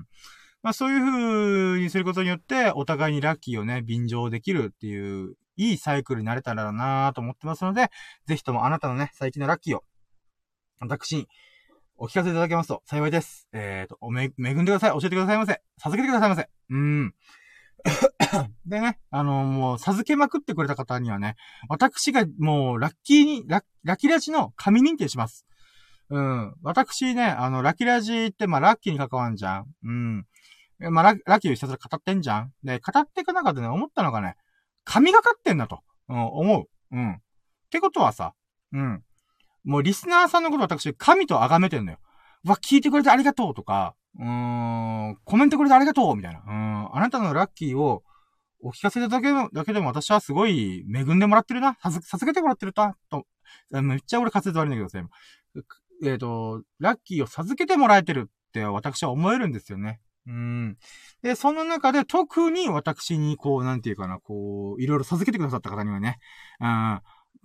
[0.63, 7.91] まあそういう風にすることによって、お互いにラッキーをね、便乗できるっていう、いいサイクルになれたらなぁと思ってますので、
[8.27, 9.85] ぜひともあなたのね、最近のラッキーを、
[10.81, 11.29] 私に
[12.01, 13.49] お聞かせいただけますと幸いです。
[13.53, 14.91] えっ、ー、と、おめ、恵んでください。
[14.93, 15.61] 教えてくださいませ。
[15.79, 16.49] 授けてくださいませ。
[16.71, 17.13] うん。
[18.67, 21.35] でね、あの、もう、授けまくってくれた方にはね、
[21.69, 25.45] 私がもう、ラッキーに、ララキーラジの神認定します。
[26.09, 26.55] うん。
[26.63, 29.67] 私ね、あの、ラッキーラジって、まあ、ラッキーに関わんじゃん。
[29.83, 30.27] うん。
[30.93, 32.53] まあ、ララッキーをひたすら語ってんじゃん。
[32.63, 34.37] で、語っていく中でね、思ったのがね、
[34.85, 36.69] 神がかってんだと、うん、思う。
[36.93, 37.15] うん。
[37.15, 37.17] っ
[37.71, 38.35] てことはさ、
[38.73, 39.03] うん。
[39.69, 41.99] もうリスナーさんのこと私、神と崇めてんのよ。
[42.45, 44.25] わ、聞いてくれてありがとうとか、うー
[45.11, 46.41] ん、コメントくれてありがとうみたいな。
[46.41, 48.03] うん、あなたのラッキーを
[48.61, 51.77] お聞かせだけだけでも私はすごい恵んでもらってるな。
[51.83, 53.27] さす、げてもらってるな、と。
[53.71, 55.07] めっちゃ俺滑舌悪いんだけどさ、
[56.03, 60.01] えっ、ー、と、ラッキーを授けてもらえてるって私は思えるんですよね。
[60.27, 60.79] うん。
[61.23, 66.19] で、その中で特に私にこう、なんていうかな、こう、いろいろ授けてくださった方にはね、
[66.61, 67.01] うん、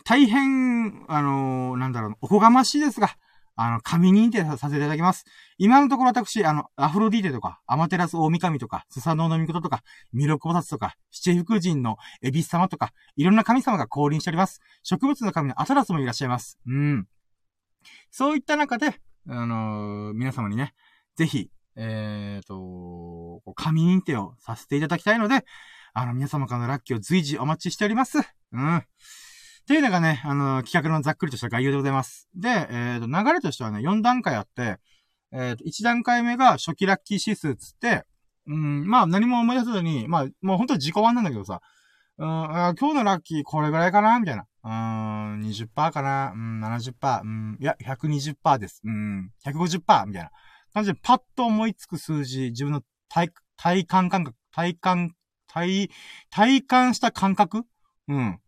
[0.06, 3.16] 大変、あのー、なんだろう、おこがましいですが、
[3.56, 5.26] あの、神認定させていただきます。
[5.58, 14.60] 今のところ私、あの、アフロディーテとか、アマテラス大神とか、スサノオノミコトとか、ミロクボタツとか、七福神のエビス様とか、いろんな神様が降臨しております。
[14.82, 16.58] 植物の神のアトラスもいらっしゃいます。
[16.66, 17.08] うん。
[18.10, 20.74] そういった中で、あのー、皆様にね、
[21.16, 25.46] ぜひ、えっ、ー、と、神認定をさせていただきたいので、
[25.94, 28.18] あの、皆様からのラッキーを随時お待ちしております。
[28.52, 28.84] うん。
[29.64, 32.28] っていうのがね、あの、企画のざっくりとした概要でございます。
[32.36, 34.78] で、えっ、ー、と、流れとしてはね、4段階あって、
[35.32, 38.04] えっ、ー、と、1段階目が初期ラッキー指数つって、
[38.46, 41.62] うん、まあ何も思い出さずに、まあ、もう本当に自己満なんだけどさ、
[42.18, 44.46] うん、今日のラッキーこれぐらいかなみたいな。
[44.66, 47.22] うん、20%かなうん、70%。
[47.22, 48.82] うん、いや、120%です。
[48.84, 50.32] うん、150%みたいな
[50.74, 55.12] 感じでパッと思いつく数字、自分の体、体感感覚、体感、
[55.48, 55.90] 体、
[56.30, 57.64] 体感した感覚？
[58.10, 58.40] うん。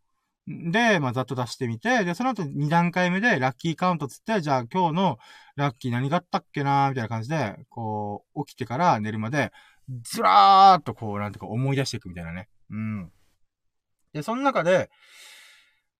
[0.47, 5.17] で、まあ、ざっと出してみて、で、その後2段階目でラッキーカウントつって、じゃあ今日の
[5.55, 9.51] ラッキー何があったっけなーみたいな感じで、こう、起きてから寝るまで、
[10.03, 12.47] ずらーっとこう、なんていうか思い出していくみたいなね。
[12.69, 13.11] うん。
[14.13, 14.91] で、その中で、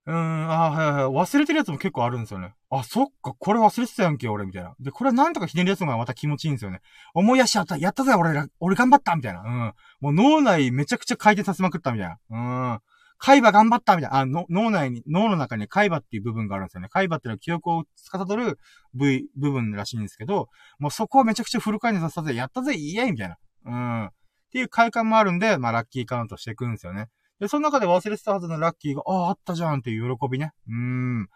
[0.06, 2.54] うーん、あはいはい、忘れてるやつも結構あるんですよね。
[2.70, 4.76] あ、そっか、これ忘れてたやんけ、俺、みたいな。
[4.80, 6.82] で、これなんとかひねるやつがまた気持ちいいんですよね。
[7.16, 9.42] 思い出しちゃった、やったぜ、俺、俺頑張ったみたいな。
[9.42, 9.74] うん。
[10.02, 12.20] もう脳内めちゃくちゃ回転させまくったみたいな。
[12.30, 12.80] うん。
[13.18, 14.18] 海馬頑張ったみたいな。
[14.20, 16.90] あ、の、脳内に、脳の中に海馬っていう部分があるんですよね。
[16.90, 18.60] 海馬っていうのは記憶を司る
[18.94, 20.50] 部位、部分らしいんですけど、
[20.80, 23.38] もうそこはめちゃくちゃフル回転させたぜ、やったぜ、イエイみたいな。
[23.66, 24.06] うん。
[24.06, 24.10] っ
[24.52, 27.08] ていう快感もあるんで、まあ、ラッキーカウントしていくんですよね。
[27.40, 30.52] で、その中で忘れてたはずのラッキーが、ああ、あったじゃんっていう喜びね。
[30.68, 31.28] うーん。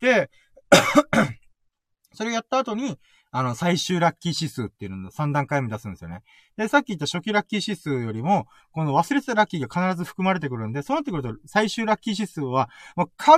[0.00, 0.30] で、
[2.14, 2.98] それやった後に、
[3.34, 6.22] あの、最終ラッキー指数っていうのを3段階目出すんですよね。
[6.58, 13.32] で、さっき言った初期ラッキー指数よりも、この忘れてたラッキーが必ず含まれてくるんで、そうなってくると、最終ラッキー指数は、もう必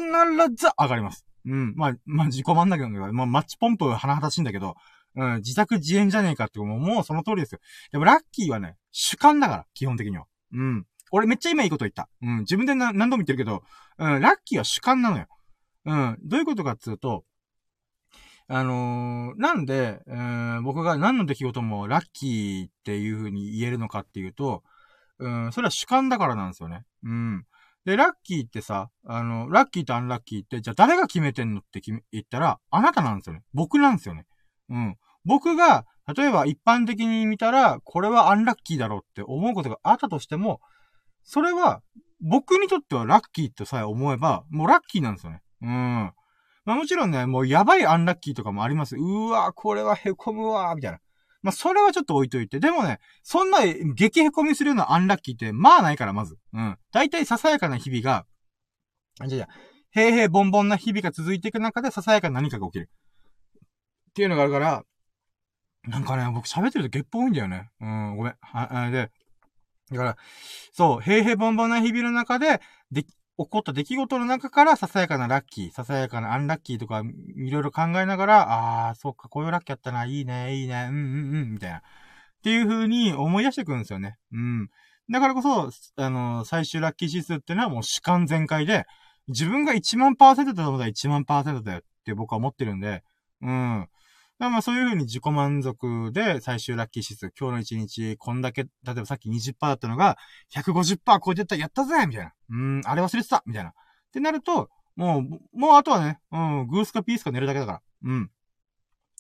[0.57, 1.25] ず上がります。
[1.47, 1.75] うん。
[1.77, 4.75] まあ、まあ、自己満だけど、まあ、マッチポンプ鼻はしいんだけど、
[5.17, 7.61] うん、自宅自演じゃねえかってもう、もうその通りですよ。
[7.93, 10.25] でもラッキーはね、主観だから、基本的には。
[10.53, 10.87] うん。
[11.13, 12.09] 俺めっちゃ今いいこと言った。
[12.21, 12.39] うん。
[12.41, 13.63] 自分で何度も言ってるけど、
[13.99, 15.27] うん、ラッキーは主観なのよ。
[15.85, 16.19] うん。
[16.25, 17.25] どういうことかっていうと、
[18.47, 24.63] あのー、なんで、えー、僕が何の出来事もラッキーっていう風に言えるのかっていうと、
[25.19, 26.85] うん、それは主観だからなんですよね。
[27.05, 27.45] うん。
[27.85, 33.43] で、ラッキーってさ、あの、ラッキーとアンラッキーって、じゃあ誰が決めてんのって言ったら、あなたなんですよね。
[33.53, 34.27] 僕なんですよね。
[34.71, 34.97] うん。
[35.25, 35.85] 僕が、
[36.17, 40.61] 例えば一般的に見たら、これはアンラッキーだろうって思うことがあったとしても、
[41.23, 41.83] それは、
[42.21, 45.43] 僕にとってはラッキーとさえ思えば、もうラッキーなんですよね。
[45.63, 46.13] うん。
[46.65, 48.97] まあもちろんね、もうやばいアンラッキーとかもあります。
[48.97, 50.99] うわこれは凹むわみたいな。
[51.43, 52.59] まあそれはちょっと置いといて。
[52.59, 56.39] でもね、そんな激凹みするようなアンラッキーって、まあないから、まず。
[56.55, 56.79] うん。
[56.91, 58.25] 大体ささやかな日々が、
[59.21, 59.49] あ、じゃあ、
[59.91, 62.91] 平々ボンボンな日々が続いていく中でささやかな何かが起きる。
[64.11, 64.85] っていうのがあるから、
[65.87, 67.69] なんかね、僕喋ってるとゲップ多いんだよね。
[67.81, 68.35] うん、ごめん。
[68.41, 69.11] は、で、
[69.91, 70.17] だから、
[70.73, 73.05] そう、平々ボンボンな日々の中で、で、
[73.37, 77.03] 起こった出来事の中からささやかなラッキー、ささやかなアンラッキーとか
[77.37, 81.79] いろいろ考えながら、ああ、そっか、こういうラッキーやったな、いいね、いいね、うんうんうん、みたいな。
[81.79, 81.81] っ
[82.45, 84.19] ていう風に思い出してくるんですよね。
[84.33, 84.69] うん。
[85.11, 88.85] だからこそ、あの、最終ラッキー指数っていうのはもう主観全開で、
[89.29, 93.03] 自分が1万パーセントだと思ったら1万パーセントだよって僕は思ってるんで、
[93.43, 93.89] うん。
[94.39, 100.19] まあそういうふうに自己満足で最終ラッキー指数、今日の一日、こんだけ、例えばさっき20%だったのが、
[100.53, 102.33] 150%超えてたらやったぜみたいな。
[102.51, 103.71] うん、あれ忘れてたみたいな。
[103.71, 103.73] っ
[104.13, 107.83] てなると、もう、もうあとはね、うん、グースかピースか寝るだけだから。
[108.05, 108.31] うん。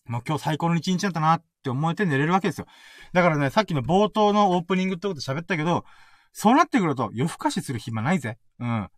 [0.06, 2.66] もう今日最高の一日だったなって思えて寝れるわけですよ。
[3.12, 5.84] だからね、さっきの冒頭のオープニングってこと喋ったけど、
[6.32, 8.38] そうなってくると夜更かしする暇ないぜ。
[8.58, 8.88] うん。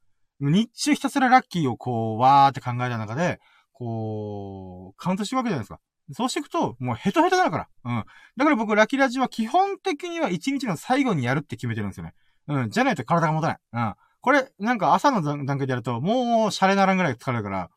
[0.41, 3.39] 日中ひたすらラッキーをこう、わーって考えた中で、
[3.73, 5.81] こう、カウントしていくわけじゃないですか。
[6.13, 7.69] そうしていくと、もうヘトヘトだから。
[7.85, 8.05] うん。
[8.37, 12.15] だから僕、ラキラジは基本的には一日の最後にやるって決めてるんですよね。
[12.49, 12.71] うん。
[12.71, 13.59] じゃないと体が持たない。
[13.73, 13.95] うん。
[14.21, 17.71] これ、なんか朝の段階でやると、もう、シャレならんぐらい疲れるから、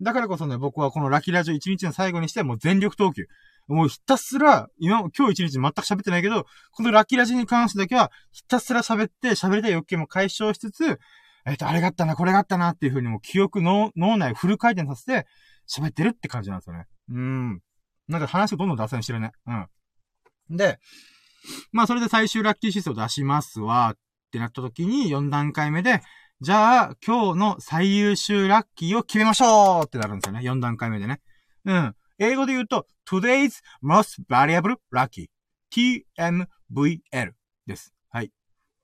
[0.00, 3.26] だからこそね、僕はこのラキラジオ一日の最後にして、もう全力投球。
[3.68, 10.98] もうひたすら、今、今日一日全く喋ってないけど、このラッキーラジに関してだけは、ひたすら喋って、喋りたい欲求も解消しつつ、
[11.46, 15.26] えっ、と、あれがあったな、これがあったなっていう風にもう記憶の脳内フル回転させて、
[15.68, 16.86] 喋ってるって感じなんですよね。
[17.10, 17.60] うん。
[18.08, 19.32] なんか話がどんどん脱線してるね。
[19.46, 20.56] うん。
[20.56, 20.78] で、
[21.72, 23.98] まあそれで最終ラッキー指数を出しますわ、っ
[24.30, 26.02] てなった時に4段階目で、
[26.40, 30.40] じゃあ今日の最優秀ラッキーを決めましょうってなるんですよね。
[30.40, 31.20] 4段階目でね。
[31.66, 31.94] うん。
[32.18, 35.28] 英語で言うと、today's most valuable lucky.
[35.74, 37.32] TMVL
[37.66, 37.92] です。
[38.10, 38.32] はい。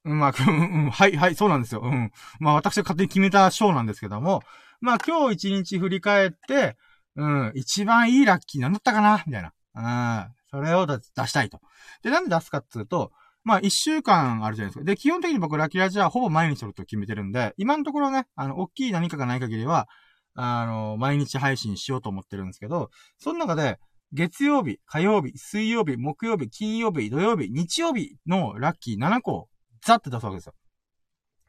[0.05, 1.81] うまあ、うん、はい、はい、そうなんですよ。
[1.83, 2.11] うん。
[2.41, 4.43] まあ、私が勝手に決めた賞なんですけども、
[4.81, 6.77] まあ、今日一日振り返って、
[7.17, 9.53] うん、一番いいラッキーなんだったかなみたいな。
[9.75, 10.35] うん。
[10.51, 11.61] それを出したいと。
[12.03, 13.13] で、なんで出すかっていうと、
[13.45, 14.85] まあ、一週間あるじゃないですか。
[14.85, 19.89] で、基本的に僕、ラッキーラジはほぼ毎日撮ると決めてるんで、今のところね、あの、大きい何かがない限りは、
[20.35, 23.79] あの、毎日配信しようと思ってるんですけど、その中で、
[24.13, 29.49] 月曜日、火曜日、水曜日、木曜日、金曜日、土曜日、日曜日のラッキー7個、
[29.83, 30.55] ザって出すわけですよ。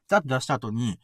[0.07, 0.99] ザって出した後に、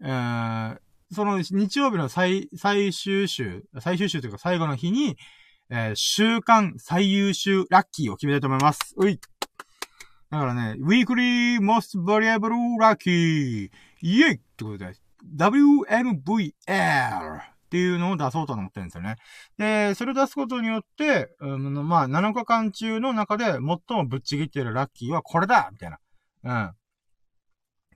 [0.00, 0.78] えー、
[1.12, 5.16] その日曜日の最、最終週、最終週というか最後の日に、
[5.70, 8.94] えー、週間最優秀ラッキーを決めたいと思います。
[8.96, 9.18] うい。
[10.30, 13.70] だからね、weekly most variable lucky
[14.02, 14.92] イエイってことで、
[15.36, 16.52] WMVL
[17.68, 19.16] っていうのを出そうと思ってるんですよね。
[19.58, 25.98] で、それを出すことによって、うん、まあ、7日間中の中で最もぶっちぎってるラッキーはこれだみたいな。
[26.44, 26.72] うん。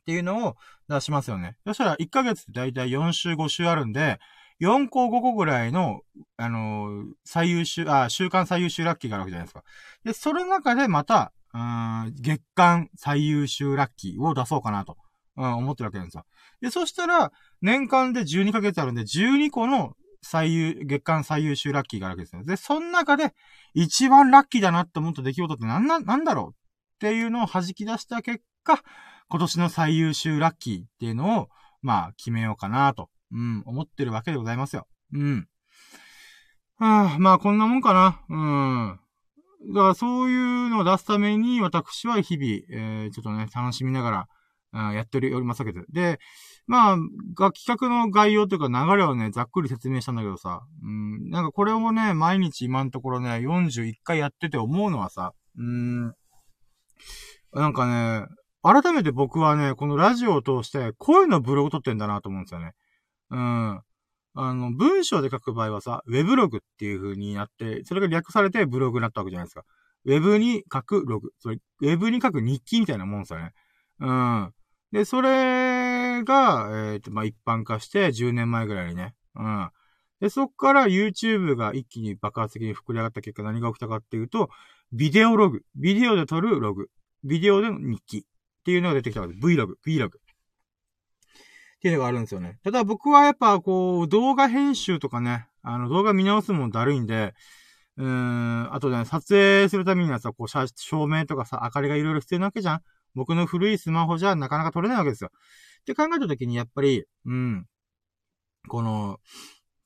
[0.03, 0.57] っていうのを
[0.89, 1.57] 出しますよね。
[1.67, 4.19] そしたら1ヶ月ってだいたい4週5週あるんで、
[4.61, 6.03] 4個5個ぐらいの、
[6.37, 9.65] あのー、最優秀、あ、週間最優秀ラッキーがあるわけじゃないですか。
[10.05, 14.97] で、その中でまた、うん、月間最優秀ラッキーを出そうかなと。
[15.37, 16.25] うん、思ってるわけなんですよ。
[16.61, 22.45] で、そしたら、年間で12ヶ月あるんで、12個の最優、月間最優秀ラッキーがあるわけですよ。
[22.45, 23.35] で、その中で、
[23.75, 28.83] 一番ラッキーだなって思った出来事って何な、なんだろうっていうのを弾き出した結果、
[29.33, 31.49] 今年の最優秀ラッキーっていうのを、
[31.81, 34.87] まあ、決めようかなと、うん、思ってるわけでございますよ。
[35.15, 35.49] うん。
[36.77, 38.21] はあ、まあ、こんなもんかな。
[38.29, 39.01] うん。
[39.75, 44.29] だから、そういうのを出すために、私は日々、えー、ちょっとね、楽しみなが
[44.75, 45.81] ら、やっておりますわけで。
[45.91, 46.19] で、
[46.67, 46.97] まあ、
[47.35, 56.15] が企画の概要というか流れをね、ざっくり説明したんだけどさ、うん、なんかこれをね、毎日今のところね、41回やってて思うのはさ、うん、
[57.55, 58.27] なんかね、
[58.63, 62.75] 改めて僕はね、このラジオを通して声のブログ撮ってんだなと思うんですよね。
[63.31, 63.83] うん。
[64.35, 69.65] あの、文章で書く場合はさ、ウェブログっていう風になって、それが略されてブログになったわけじゃないですか。
[70.05, 71.31] ウェブに書くログ。
[71.39, 73.53] それ、ウェブに書く日記みたいなもんですよね。
[74.01, 74.53] うん。
[74.93, 79.15] で、それが、えっ、ー、と、まあ、一般化して10年前ぐらいにね。
[79.35, 79.71] うん。
[80.21, 84.51] で、そっから YouTube が一気に爆発的に膨れ上がった結果何が起きたかっていうと、
[84.93, 85.63] ビデオログ。
[85.75, 86.89] ビデオで撮るログ。
[87.25, 88.27] ビデオでの日記。
[88.63, 89.47] っていうのが出てきたわけです。
[89.47, 89.75] Vlog。
[89.85, 90.07] Vlog。
[90.07, 90.11] っ
[91.83, 92.59] ていうのがあるんですよね。
[92.63, 97.35] ただ僕はやっぱこう、動画編集とかね、あの動画見直すもんだるいんで、
[97.97, 102.81] うーん、あとね、撮影するためにはさ、こう、照明とかさ、明かりがいろいろ必要なわけじゃん
[103.15, 105.31] 僕の古いスマホじゃなかなか撮れないわけですよ。
[105.81, 107.67] って考えたときに、やっぱり、うん、
[108.69, 109.19] この、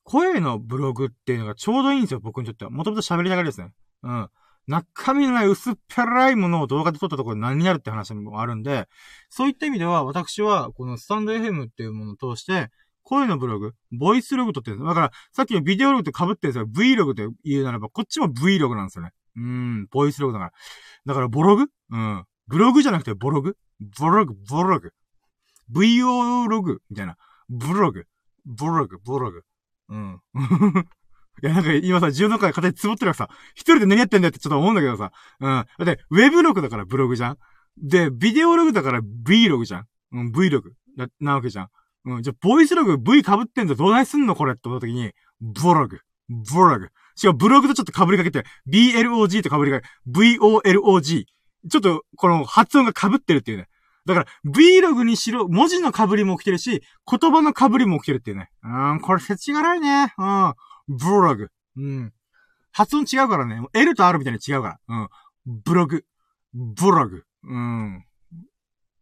[0.03, 2.71] 声のブログっていうのがちょうどいいんですよ、僕にとっては。
[2.71, 3.73] もともと喋りたがりですね。
[4.03, 4.29] うん。
[4.67, 8.87] 中身のない薄っぺらいものを動画で撮ったところで何になるって話もあるんで、
[9.29, 12.69] そういった意味では、私は、このスタンド FM っていうものを通して、
[13.03, 14.87] 声のブログ、ボイスログ撮ってるんです。
[14.87, 17.05] だから、さっきのビデオログって被ってるんですよ。
[17.05, 19.11] Vlog って言うならば、こっちも Vlog なんですよね。
[19.37, 20.51] うん、ボイスログだから。
[21.05, 21.67] だから、ボログ？
[21.91, 22.25] うん。
[22.47, 23.55] ブログじゃなくてボログ？
[23.97, 24.91] ボログ、ボログ。
[25.73, 27.15] VO ログみたいな。
[27.49, 28.05] ブログ。
[28.45, 29.43] ボログ、ボログ。
[29.89, 30.21] うん。
[31.43, 35.11] いや、なんか今さ、十の回形つぼってるからさ、一人で何やってんだよってちょっと思うんだけどさ。
[35.39, 35.49] うん。
[35.49, 37.37] だって、ウェブログだからブログじゃん
[37.77, 40.61] で、ビデオログだから Vlog じゃんうん、Vlog
[40.95, 41.67] な、なわけじゃん。
[42.05, 42.23] うん。
[42.23, 44.35] じゃボイスログ V 被ってんぞ、どないすんの？
[44.35, 46.89] これって思った時に、ボログ、ボログ。
[47.15, 51.25] しかもブログとちょっと被りかけて、BLOG と被りかけ、VOLOG。
[51.69, 53.67] ちょっと、この発音が被ってるっていうね。
[54.05, 58.49] だから、Vlog にしろ、文字の被りも起きてるし、言葉の被りも起きてるっていうね。
[58.63, 60.13] うん、これ、せちがないね。
[60.17, 60.53] うん。
[60.87, 61.49] ブログ。
[61.77, 62.13] うん。
[62.71, 63.61] 発音違うからね。
[63.73, 64.87] L と R みたいに違うから。
[64.87, 65.09] うん。
[65.63, 66.05] ブログ。
[66.53, 67.23] ブログ。
[67.43, 68.03] うん。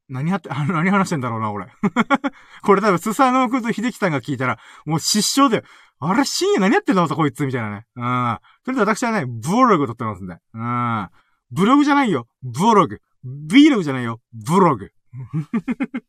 [0.08, 1.68] 何やって、あ 何話してんだろうな、俺。
[2.64, 5.66] これ多分、スサノオ君と秀樹さんが聞いたら、もう失笑で、
[6.00, 7.86] あれ、深夜何やってんだろうこいつ、みたいなね。
[7.96, 8.40] うん。
[8.66, 10.38] それで私はね、ブログ撮ってますんで。
[10.54, 11.10] うん。
[11.52, 12.28] ブログじゃないよ。
[12.44, 13.02] ブログ。
[13.24, 14.22] ビーログじゃないよ。
[14.34, 14.92] ブログ。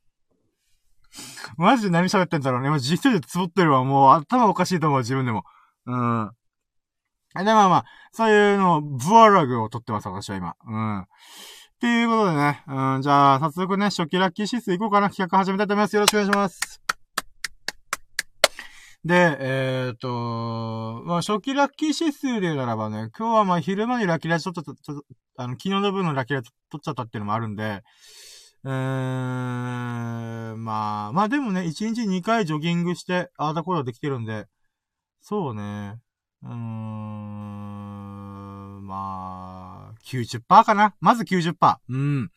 [1.56, 2.68] マジで何喋ってんだろうね。
[2.68, 3.84] 今実際でつぼってるわ。
[3.84, 5.44] もう頭おかしいと思う、自分でも。
[5.86, 6.30] うん。
[7.34, 10.54] で、まあまあ、そういうのを、ブログを撮ってます、私は今。
[10.66, 11.00] うん。
[11.00, 11.04] っ
[11.78, 12.62] ていうことでね。
[12.66, 15.10] うん、じゃあ、早速ね、初期ラッキー指数いこうかな。
[15.10, 15.96] 企画始めたいと思います。
[15.96, 16.80] よろしくお願いします。
[19.04, 24.72] で、えっ、ー、と、まあ、初期ラッキー指数で言うならばね、今日はまあ昼間にラッキーラジ撮っちゃった、
[25.44, 27.82] あの、昨日の分のラッキーラジ撮っちゃったっていうのもあるんで、
[28.64, 34.46] えー、まあ、まあでもね、1日2回ジョギングして、ああだころできてるんで、
[35.28, 35.98] そうね、
[36.44, 36.54] うーん、
[38.86, 41.78] まあ、90%かなまず90%。
[41.88, 42.30] うん。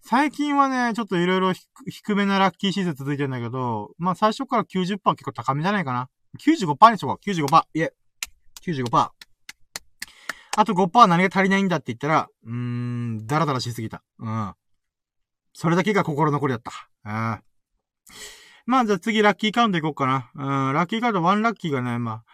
[0.00, 1.52] 最近はね、ちょっといろいろ
[1.88, 6.08] 低めなラッキーシーズン続いてんだけど、まあ最初から90%結構高めじゃないかな。
[6.38, 7.28] 95%にしよう。
[7.28, 7.64] 95%。
[7.74, 7.92] いえ。
[8.64, 9.10] 95%。
[10.56, 14.04] あと5%は何が足りないんだって言ったら、うーん、ダラダラしすぎた。
[14.20, 14.54] うん。
[15.52, 16.70] それだけが心残りだった。
[17.04, 17.42] うん。
[18.70, 20.30] まあ、じゃあ次ラッキーカウントいこうかな。
[20.36, 22.24] うん、ラッキーカウント1ラッキーがね、まあ、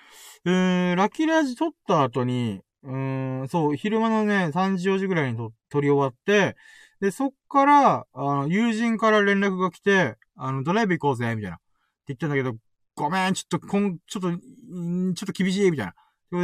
[0.45, 6.55] うー、ラッキーラジ撮った後に、うーん、そう、昼間のね、3時4時ぐらいにと撮り終わって、
[7.01, 11.57] で、そっから、あの、友人から連絡が来て、あの、ドライブ行こうぜ、みたいな。
[11.57, 11.65] って
[12.09, 12.53] 言ったんだけど、
[12.97, 15.95] ごめん、ちょっと、こん、ちょっと、んちょっと厳しい、みたいな。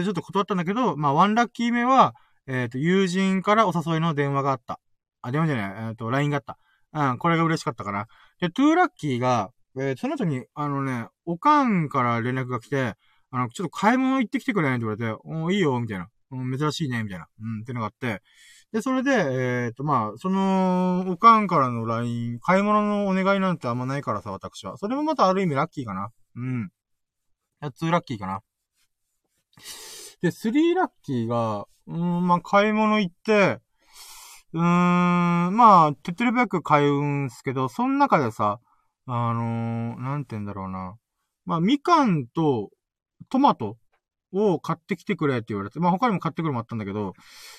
[0.02, 2.14] ちょっと断ったんだけど、まあ、ワンラッキー目は、
[2.46, 4.80] えっ、ー、と、友人からお誘いの電話があった。
[5.20, 6.56] あ、電話じゃない、えっ、ー、と、LINE があった。
[6.94, 8.06] うん、これが嬉しかったかな。
[8.40, 12.94] で、トゥーラッキーが、えー、その後に、あのね、おかんから連絡が来て、
[13.30, 14.76] あの、ちょっと買い物行ってきてくれない？
[14.76, 16.08] って言われて、おいいよ、みたいな。
[16.30, 17.26] う、珍しいね、みたいな。
[17.40, 18.22] うん、ってのがあって、
[18.72, 19.10] で、それで、
[19.66, 24.78] えっ、と、まあ、その、おかんからの LINE、買い物のお願いなんてあんまないからさ、私は。
[24.78, 26.10] それもまたある意味ラッキーかな。
[26.36, 26.70] うん。
[27.62, 28.40] 2ラッキーかな。
[30.22, 33.60] で、3ラッキーが、うん、まあ、買い物行って、
[34.54, 34.62] うーん、
[35.56, 38.60] まあ、手っ取り早く買うんすけど、その中でさ、
[39.06, 40.96] あのー、なんて言うんだろうな。
[41.44, 42.70] まあ、みかんと
[43.28, 43.76] トマト
[44.32, 47.14] を買ってきてくれって言われて、まあ他にも買ってくるもあったんだけど、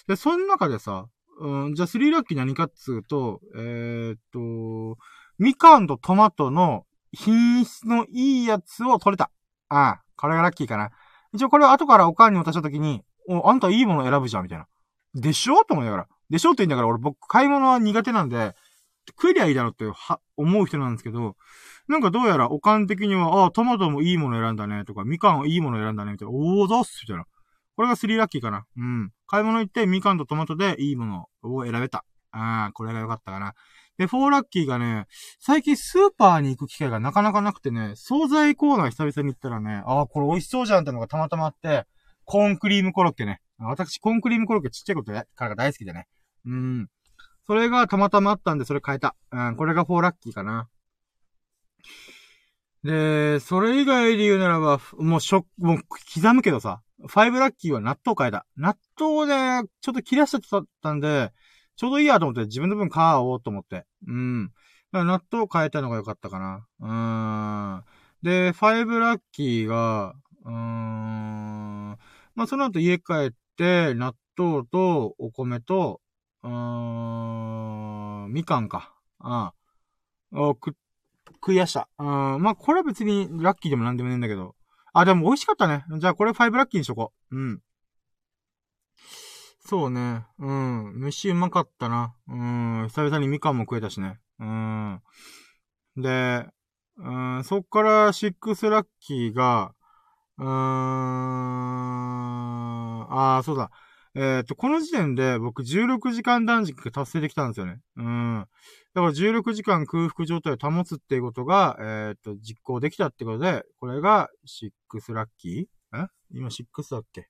[0.08, 1.06] で、その中でさ、
[1.40, 4.98] うん、じゃあスリーラッキー何かっつうと、えー、っと、
[5.38, 9.32] みかんとトマトの品質のいいやつを取れた。
[9.70, 10.92] ああ、これがラッキーかな。
[11.34, 14.68] 一応これを後からおかんに渡したときに、お、あんたいいもの選ぶじゃん、みたいな。
[15.16, 15.64] でしょ？
[15.66, 16.08] と思いながら。
[16.30, 16.52] でしょ？
[16.52, 18.56] って言うんだから俺僕買い物は苦手なんで、
[19.12, 21.36] 食えりゃいいだろっては、思う人なんですけど、
[21.88, 26.34] なんかどうやら、おかん的には、ああ、トマトもいいもの選んだね、とか、みかんいいもの選んだね、みたいな。
[26.34, 27.26] おー、どうすみたいな。
[27.76, 28.66] これがスリーラッキーかな。
[28.78, 29.12] うん。
[29.28, 32.06] 買い物行って、みかんとトマトでいいものを選べた。
[32.32, 33.54] ああ、これが良かったかな。
[33.98, 35.06] で、フォーラッキーがね、
[35.40, 41.86] 最近スーパーに行く機会がなかなかなくてね、惣菜コーナー久々に行ったらね、ああ、これ美味しそうじゃんってのがたまたまあって、
[42.26, 43.42] コーンクリームコロッケね。
[43.60, 46.08] 私、コーンクリームコロッケちっちゃいことからが大好きでね。
[46.46, 46.90] うん。
[47.46, 49.16] それがたまたまあったんで、それ変えた。
[49.32, 50.70] うん、これがフォーラッキーかな。
[52.84, 58.46] で、それ以外で言うならば、もうしょ、もう刻むけどさ、ファイブラッキーは納豆変えた。
[58.58, 61.32] 納豆で、ちょっと切らしちゃったんで、
[61.76, 63.86] ちょうどいいやと思って自分の分買おうと思って。
[64.08, 64.52] うん。
[64.92, 66.68] 納豆変えたのが良かったかな。
[66.80, 66.88] う
[67.82, 67.84] ん。
[68.22, 70.14] で、ファイブラッキーが、
[70.46, 71.98] うーん。
[72.36, 76.02] まあ、その後家帰って、納豆とお米と、
[76.44, 78.94] うーん、みかんか。
[79.20, 79.54] あ
[80.34, 80.40] あ。
[80.40, 80.74] を食っ
[81.44, 81.90] 食いやした。
[82.00, 82.42] うん。
[82.42, 84.56] まあ、これは別にラッキーでもなんでもねえんだけど。
[84.94, 85.86] あ、でも美味しかったね。
[86.00, 87.36] じゃあこれ5ラッキーにしとこう。
[87.36, 87.62] うん。
[89.66, 90.26] そうね。
[90.40, 90.94] うん。
[91.00, 92.16] 飯うまかったな。
[92.28, 92.88] うん。
[92.90, 94.20] 久々にみかんも食えたしね。
[94.40, 95.02] うん。
[95.98, 96.46] で、
[96.98, 99.74] うん、そっから6ラッキーが、
[100.38, 100.48] うーん、
[103.10, 103.72] ああ、そうだ。
[104.16, 107.80] えっ、ー、と、この時点で僕16時間断食が達成できたんですよね。
[107.98, 108.48] うん。
[108.94, 111.84] だから16時間空腹状態を保つっていうことが、え
[112.16, 115.98] っ、ー、と、実行できたってことで、これが6ラッキー？
[116.06, 116.08] え？
[116.32, 117.28] 今6だっけ？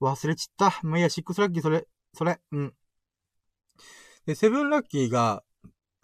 [0.00, 0.78] 忘れちった。
[0.82, 2.74] まあ、いいや、6ラッキー、それ、それ、うん。
[4.26, 5.42] で、7ラッキーが、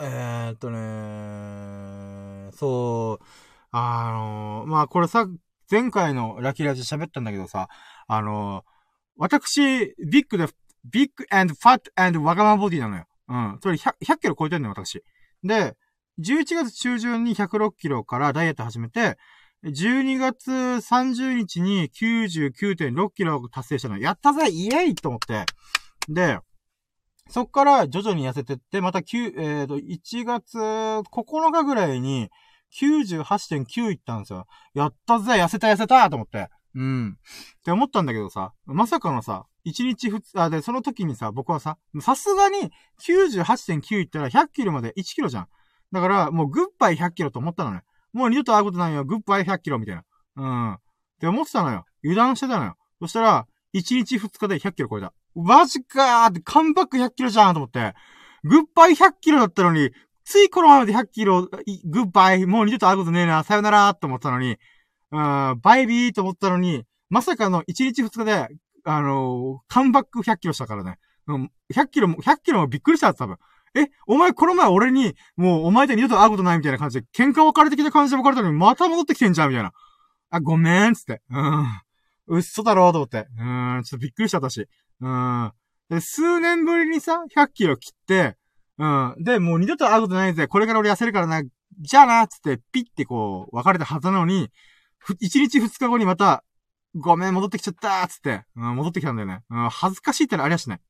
[0.00, 3.24] えー、っとねそう、
[3.70, 5.26] あのー、まあ、これさ、
[5.70, 7.68] 前回のラッキーラジ喋ったんだけどさ、
[8.08, 8.64] あの、
[9.20, 10.46] 私、ビッグで、
[10.90, 13.04] ビッグ and fat and わがままボディなのよ。
[13.28, 13.58] うん。
[13.62, 15.04] それ 100, 100キロ超えてんのよ、私。
[15.44, 15.76] で、
[16.20, 19.18] 11月中旬に106キロからダイエット始めて、
[19.64, 23.98] 12月30日に99.6キロ達成したの。
[23.98, 25.44] やったぜイエイと思って。
[26.08, 26.38] で、
[27.28, 32.30] そっから徐々に痩せてって、また9、えっ、ー、と、1月9日ぐらいに
[32.80, 34.46] 98.9いったんですよ。
[34.72, 36.48] やったぜ痩せた痩せたと思って。
[36.74, 37.18] うん。
[37.60, 42.70] って思ったんだけどさ、まさかのさ、1日2日、あ、で、その時にさ、僕はさ、さすがに
[43.02, 45.48] 98.9いったら100キロまで1キロじゃん。
[45.92, 47.82] だから、もうグッバイ100キロと思ったのね。
[48.12, 49.04] もう二度と会うことないよ。
[49.04, 50.04] グッバイ100キロみたいな。
[50.36, 50.72] うん。
[50.74, 50.78] っ
[51.20, 51.84] て思ってたのよ。
[52.04, 52.76] 油断してたのよ。
[53.00, 55.12] そしたら、1日2日で100キロ超えた。
[55.34, 57.94] マジかーって、カムバック100キロじゃんと思って。
[58.44, 59.90] グッバイ100キロだったのに、
[60.24, 61.48] ついこのままで100キロ、
[61.84, 64.58] グッバイ、もう二度と会うことねえな、さよならと思ったのに、
[65.12, 68.48] うん、バイビーと思ったのに、まさかの1日2日で、
[68.84, 70.98] あのー、カムバック100キロしたからね。
[71.26, 73.36] うん、100キロも、100キロもびっくりした多分。
[73.74, 79.72] え、お前この前俺に、もうお前と二度と会うことないみたいな感じで、喧嘩別れてきた感じで別れたのに、また戻ってきてんじゃんみたいな。
[80.30, 81.22] あ、ごめん、つって。
[81.30, 81.66] うん。
[82.26, 83.26] 嘘だろうと思って。
[83.38, 84.66] うん、ちょっとびっくりしちゃったし。
[85.00, 85.52] うん。
[85.88, 88.36] で、数年ぶりにさ、100キロ切って、
[88.78, 89.14] うん。
[89.18, 90.46] で、もう二度と会うことないぜ。
[90.46, 91.42] これから俺痩せるからな。
[91.80, 94.50] じゃあな、つって、ピッてこう、別れたはずなのに、
[95.20, 96.44] 一日二日後にまた、
[96.94, 99.42] ごめん、戻ってきちゃったつって、うん、戻ってきたんだよね。
[99.50, 100.80] うん、恥ずかしいってのありゃしない。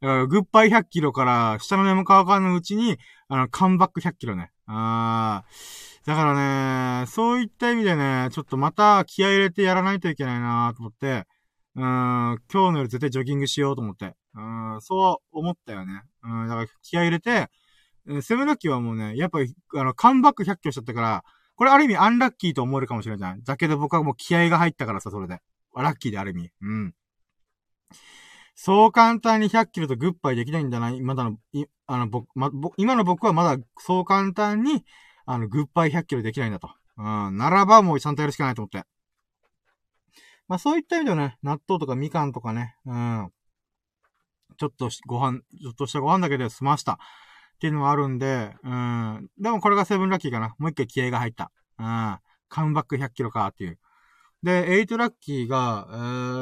[0.00, 4.50] だからグッバイ100キロから下の根も乾かぬうちに、あの、カムバック100キロね。
[4.66, 6.06] あー。
[6.06, 11.26] だからね、そういった意味でね、ちょっとまた気合入れてやらないといけないなーと思って、
[11.76, 14.14] うん、今日の夜絶対ジョギングしようと思って。
[14.34, 16.02] うん、そう思ったよね。
[16.24, 17.48] うん、だから気合入れて、
[18.22, 21.24] セブンラッキはもうね、やっぱり、あの、カムバック100キロしちゃったから、
[21.56, 23.42] これある意味アンラッキーと思えるかもしれない。
[23.42, 25.40] だけど僕はもう気合が入ったからさ、それで。
[25.74, 26.50] ラッキーである意味。
[26.60, 26.94] うん。
[28.54, 34.84] そう簡単に100キロとグッバイできないんだな、まだの、い、あの、僕、ま、今の僕はまだそう簡単に、
[35.24, 36.70] あの、グッバイ100キロできないんだと。
[36.98, 38.84] うん、ならばもうちゃんとやるしかないと思って。
[40.48, 43.32] まあそういった意味ではね、納豆とかみかんとかね、うん。
[44.58, 46.98] ちょっとご飯、ちょっとしたご飯だけで済ました。
[47.62, 49.28] っていうのもあるんで、うん。
[49.38, 50.56] でもこれがセブンラッキーかな。
[50.58, 51.52] もう一回気合が入った。
[51.78, 52.18] うん。
[52.48, 53.78] カムバック100キロかっていう。
[54.42, 55.94] で、8ラッキーが、え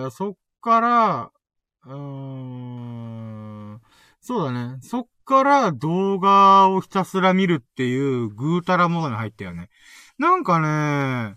[0.07, 1.31] ー、そっから、
[1.85, 1.95] うー
[3.75, 3.81] ん。
[4.23, 4.79] そうだね。
[4.81, 9.69] そっから動画をひたすら見るっていうぐうたらものに入ったよね。
[10.17, 11.37] なんかね、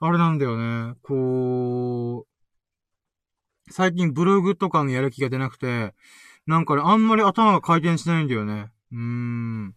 [0.00, 0.94] あれなんだよね。
[1.02, 5.94] こう、最近ブログとかのやる気が出なくて、
[6.46, 8.70] なんかね、あんまり頭が回転しないんだよね。
[8.92, 9.74] うーん。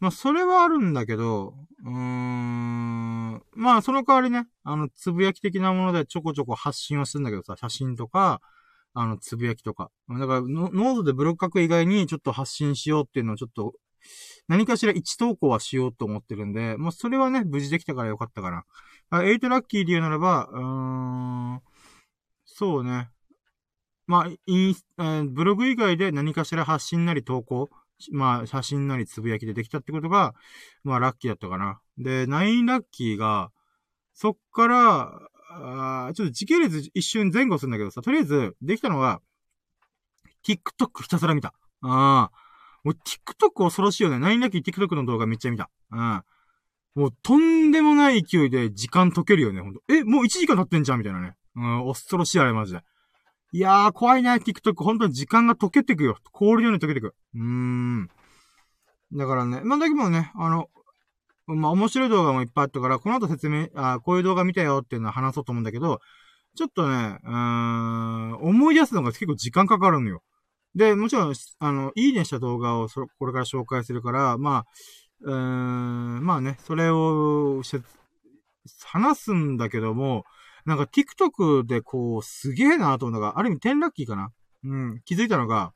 [0.00, 3.42] まあ、それはあるんだけど、うーん。
[3.54, 8.40] まあ、その代わりね、あの、つぶやき的なものでちょこちょこ発信はするんだけどさ、写真とか、
[8.94, 9.90] あの、つぶやきとか。
[10.08, 13.74] だから、ノートでブログ書く以外にちょっと発信しようっていうのをちょっと、
[14.46, 18.64] 何かしら一投稿はしようと思ってるんで、もうそれはね、無事できたからよかったかな。
[19.10, 20.60] 8ラッキーで言うならば、うー
[21.56, 21.62] ん、
[22.44, 23.10] そうね。
[24.08, 27.68] まあ、インス、えー、ブログ以外で何かしら発信なり投稿、
[28.10, 30.34] まあ、写真なりつぶやきでできたってことが、
[30.82, 31.78] まあ、ラッキーだったかな。
[31.98, 33.50] で、9ラッキーが、
[34.14, 39.20] そっから、あちょっと時系列一瞬前後するんだけどさ、とりあえず、できたのは、
[40.42, 41.52] TikTok ひたすら見た。
[41.82, 42.48] ああ。
[42.84, 44.18] もう TikTok 恐ろしいよね。
[44.18, 45.68] 何だっけ TikTok の動画めっちゃ見た。
[45.90, 46.22] うん。
[46.94, 49.82] もうとんでもない勢いで時間解けるよね、ほんと。
[49.88, 51.34] え、もう1時間経ってんじゃんみたいなね。
[51.54, 52.80] うん、恐ろしいあれマジで。
[53.50, 54.74] いやー、怖いね、TikTok。
[54.84, 56.18] ほんとに時間が溶けてくよ。
[56.32, 57.14] 氷のように溶けてく。
[57.34, 58.10] うーん。
[59.12, 60.68] だからね、まあ、だけどね、あの、
[61.46, 66.00] まあ、面白い動画もいっぱいあったから、この後説明、あこういう動画見たよっていうのは話そうと思うんだけど、
[66.56, 70.22] ちょっとね、うーん、思い出すのが結構時間かかるのよ。
[70.74, 74.64] で、もちろん、あの、いいねした動画をそこれから紹介するから、まあ、
[75.22, 77.62] うーん、まあね、それを
[78.84, 80.24] 話すんだけども、
[80.68, 84.32] なんか TikTok でこう、すげえなと思うのが、ある意味10ラッキーかな
[84.64, 85.72] うん、気づいたのが、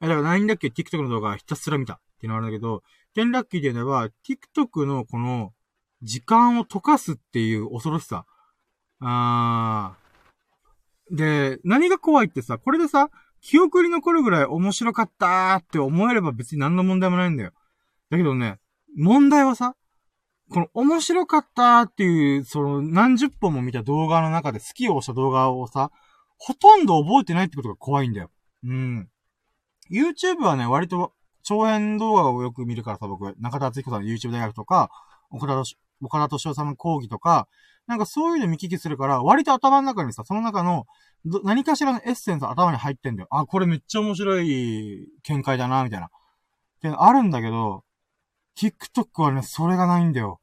[0.00, 2.84] えだから何だっけ ?TikTok の動画ひたすら見たっていうのがあるんだけど、
[3.16, 5.52] 10ラッキーで言えば、TikTok のこの、
[6.00, 8.24] 時間を溶かすっていう恐ろしさ。
[9.00, 11.16] あー。
[11.16, 13.10] で、何が怖いってさ、これでさ、
[13.40, 17.50] 記憶に残るぐらい面白かったーって思えれば別に何の問題もないんだよ。
[18.10, 18.60] だけどね、
[18.96, 19.74] 問題はさ、
[20.50, 25.90] この面白かったっていう、その何十本も見た動画の中で好きを押した動画をさ、
[26.38, 28.30] ほとんど覚えてないってことが怖いんだよ。
[28.64, 29.08] うん。
[29.90, 34.90] YouTube はね、割と長編動画をよく見るからさ、僕、中田敦彦さんの YouTube 大学とか、
[35.30, 35.62] 岡田
[36.00, 37.48] 岡田敏夫さんの講義とか、
[37.86, 40.86] なんかそういうの見聞きするから、割と頭の中にさ、その中の、
[41.42, 43.28] 何かしらのエッセンス頭に入ってんだよ。
[43.30, 46.06] あ、これめっちゃ面白い見解だな、みたいな。
[46.06, 46.10] っ
[46.80, 47.82] てあるんだけど、
[48.58, 50.40] TikTok はね、それがないんだよ。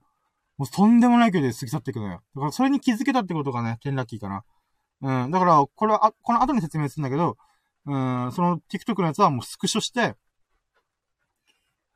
[0.58, 2.22] もうとんでもない距離で過ぎ去っていくのよ。
[2.36, 4.44] だからそれに気づけたってことがね、天ラッキーかな。
[5.02, 5.32] うん。
[5.32, 7.38] だから、これは、この後に説明するんだけど、
[7.86, 10.16] うん、その TikTok のやつはもうスクショして、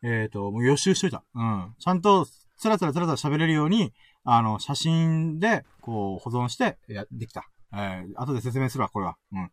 [0.04, 1.24] えっ、ー、と、もう予習しといた。
[1.34, 1.74] うん。
[1.80, 2.26] ちゃんと、
[2.58, 3.94] つらつらつらつら喋れるように、
[4.24, 7.50] あの、写真で、こう、保存して、や、できた。
[7.74, 9.18] えー、後で説明するわ、これは。
[9.32, 9.52] うん。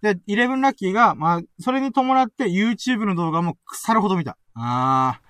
[0.00, 4.36] で、11ラッキーが、まあ、それに伴って YouTube の動画も腐るほど見た。
[4.54, 5.27] あー。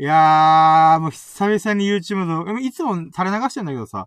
[0.00, 4.06] いやー、もう久々に YouTube の動画、いつも垂れ流してんだけどさ、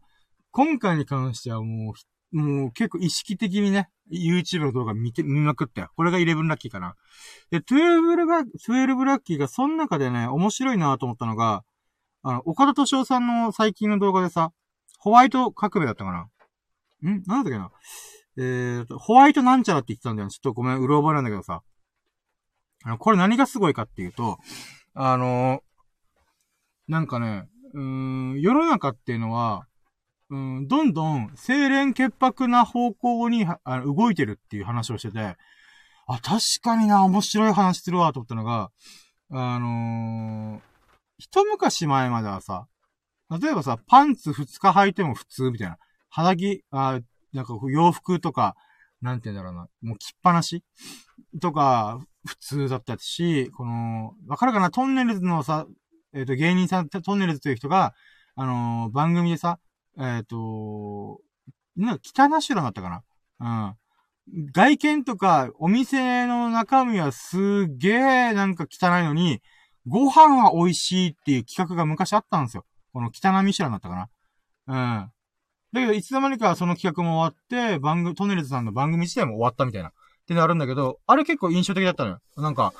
[0.51, 1.93] 今回に関してはも
[2.31, 5.89] う、もう結構意識的にね、YouTube の動画見て、見まくったよ。
[5.97, 6.95] これが11ラッキーかな。
[7.49, 11.65] で、12ラッキー、12ラッキーがその中でね、面白いなと思ったのが、
[12.23, 14.53] あの、岡田敏夫さんの最近の動画でさ、
[14.97, 17.21] ホワイト革命だったかなん？
[17.25, 17.69] なんだっけな
[18.37, 20.29] えーと、ホワイトなんちゃらって言ってたんだよ。
[20.29, 21.63] ちょっとごめん、うろ覚えなんだけどさ。
[22.85, 24.37] あの、これ何がすごいかっていうと、
[24.93, 25.61] あの
[26.87, 27.81] なんかね、うー
[28.35, 29.65] ん、世の中っていうのは、
[30.29, 35.35] うん、どんどん、清廉潔白な方向にあ動いてるっていう話をしてて、
[36.07, 38.71] あ、確かにな、面白い話するわ、と思ったのが、
[39.31, 40.61] あのー、
[41.17, 42.67] 一昔前まではさ、
[43.41, 45.77] 例えばさ、パンツ二日履いても普通みたいな。
[46.09, 46.99] 肌着、あ
[47.31, 48.55] なんか洋服とか、
[49.01, 50.63] なんて言うんだろうな、もう着っぱなし？
[51.39, 54.69] とか、普通だったし、この、わかるかな？
[54.69, 55.65] トンネルズのさ、
[56.13, 57.93] えっ、ー、と、芸人さん、トンネルズという人が、
[58.35, 59.59] あのー、番組でさ、
[59.97, 61.21] えっ、ー、と、
[61.75, 62.01] なんか、
[62.35, 63.03] 汚しろだったか
[63.39, 63.75] な？
[64.29, 64.51] うん。
[64.53, 69.41] 外見とか、お店の中身はすげえなんか汚いのに、
[69.87, 72.65] ご飯は美味しいっていう企画が昔あったんですよ。
[72.93, 74.09] この汚ミシュランだったか
[74.67, 75.03] な？
[75.03, 75.11] うん。
[75.73, 79.89] だけど、いつの間にかその企画も終わって、番組、トネルズさんの番組自体も終わったみたいな。
[79.89, 79.93] っ
[80.27, 82.19] てのあるんだけど、あれ結構印象的だったのよ。
[82.37, 82.73] なんか、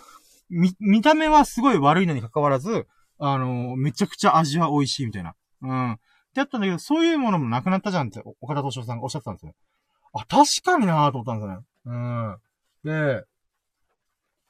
[0.50, 2.88] 見、見た目はすごい悪いのに関わらず、
[3.24, 5.36] あの、めちゃくちゃ味は美味しいみたいな。
[5.62, 5.92] うん。
[5.94, 5.98] っ
[6.34, 9.54] てやったんだけど、そういうものもなくなったじゃんって、岡田敏夫さんがおっしゃってたんですよ。
[10.14, 12.40] あ、確かになぁと思ったんですよね。
[12.84, 13.18] うん。
[13.18, 13.26] で、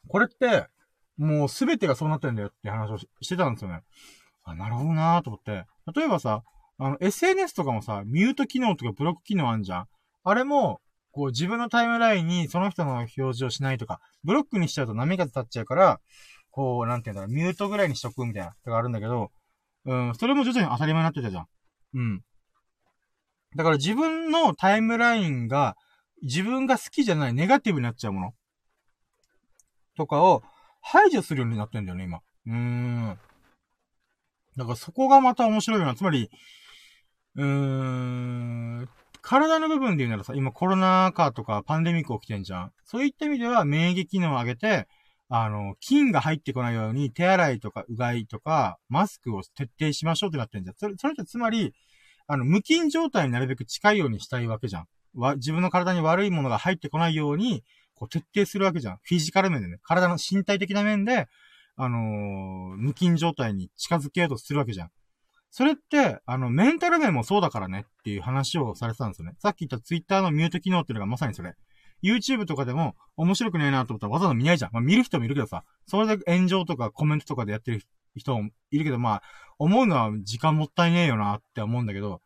[0.08, 0.68] これって、
[1.18, 3.82] もうすべてがそうなってんだよって話をしてたんですよね。
[4.44, 5.66] あ、なるほどなぁと思って。
[5.94, 6.44] 例えばさ、
[6.78, 9.88] あの、SNS とかもさ、ミュート機能とかブロック機能あんじゃん
[10.24, 16.00] あれも、こう自分のタイムラインにその人の表示をしないとか、ブロックにしちゃうと波が立っちゃうから、
[16.52, 19.32] こう、なんて言うんだろう、ミュートぐらいにしとくみたいな、とかあるんだけど、
[19.86, 21.48] うん、それも徐々に当たり前になってたじゃん。
[21.94, 22.22] うん。
[23.56, 25.76] だから自分のタイムラインが、
[26.22, 28.34] 自分が好きじゃないネガティブになっちゃうもの
[29.98, 30.44] とかを
[30.82, 32.20] 排除するようになってんだよね、今。
[32.46, 33.20] うーん。
[34.58, 35.96] だからそこがまた面白いな。
[35.96, 36.30] つまり、
[37.36, 38.90] うーん、
[39.22, 42.74] 体の部分で言うならさ、今コロナ禍とかパンデミック起きてんじゃん。
[42.84, 44.88] そういった意味では免疫機能を上げて、
[45.34, 50.76] あの、菌が入ってこないように手洗いとかうがいとか、マスクを徹底しましょうってなってんじゃん。
[50.76, 51.74] それ、それってつまり、
[52.28, 54.88] あの、無菌状態になるべく近いようにしたいわけじゃん。
[55.16, 57.64] わ、自分の体に悪いものが入ってこないように、
[57.96, 59.00] こう徹底するわけじゃん。
[59.04, 59.78] フィジカル面でね。
[59.84, 61.30] 体の身体的な面で、
[61.78, 62.02] あのー、
[62.76, 64.90] 無菌状態に近づけようとするわけじゃん。
[65.50, 69.36] それって、あの、メンタル面もそうだからねっていう話をされてたんですよね。
[69.40, 71.56] さっき言ったツイッターのミュート機能っていうのがまさにそれ。
[72.04, 74.72] YouTube とかでも面白くないなと思ったらわざわざ見ないじゃん。
[74.74, 77.82] まあ見る人もいるけどさ、それで炎上とかコメントとかでやってる
[78.16, 79.24] 人もいるけど、まあ、
[79.60, 82.22] 思うのは時間もったいねえよなって思うんだけど、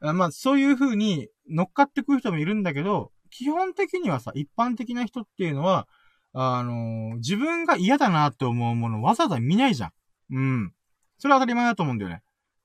[0.00, 5.88] まあそういう風に乗っかってくる人もいるんだけど、基本的にはさ、一般的な人っていうのは、
[6.32, 9.92] あのー、自分が嫌だなって思うものわざわざ見ないじゃん。
[10.30, 10.72] うん。
[11.18, 12.22] それは当たり前だと思うんだよね。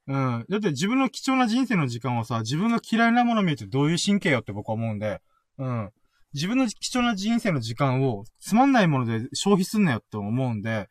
[0.07, 0.45] うん。
[0.49, 5.21] だって自分の貴重な人生の時間をさ、自分が嫌いなもの見るとどういう神経よって僕は思うんで、
[5.59, 5.91] うん。
[6.33, 10.87] 自分の貴重な人生の時間をつまんないもので消費すんなよって思うんで、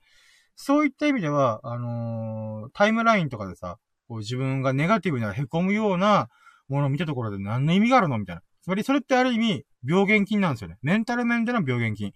[0.57, 3.79] そういった意味では、あのー、タイムラインとかでさ、
[4.09, 6.29] こう自分がネガティブな凹むような
[6.69, 8.43] ものを見たところで何の意味があるのみたいな。
[8.63, 10.79] つまりそれってある意味、病原菌なんですよね。
[10.83, 12.13] メンタル面での病原菌。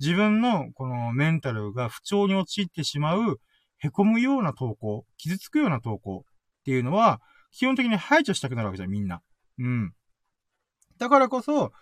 [0.00, 3.38] 自分のこのメンタルが不調に陥ってしまう、
[3.78, 7.20] 凹むような投稿、傷つくような投稿っていうのは、
[7.52, 9.20] 基本的に排除したくなるわけじゃん、みんな。
[9.58, 9.92] うん。
[10.98, 11.72] だからこそ、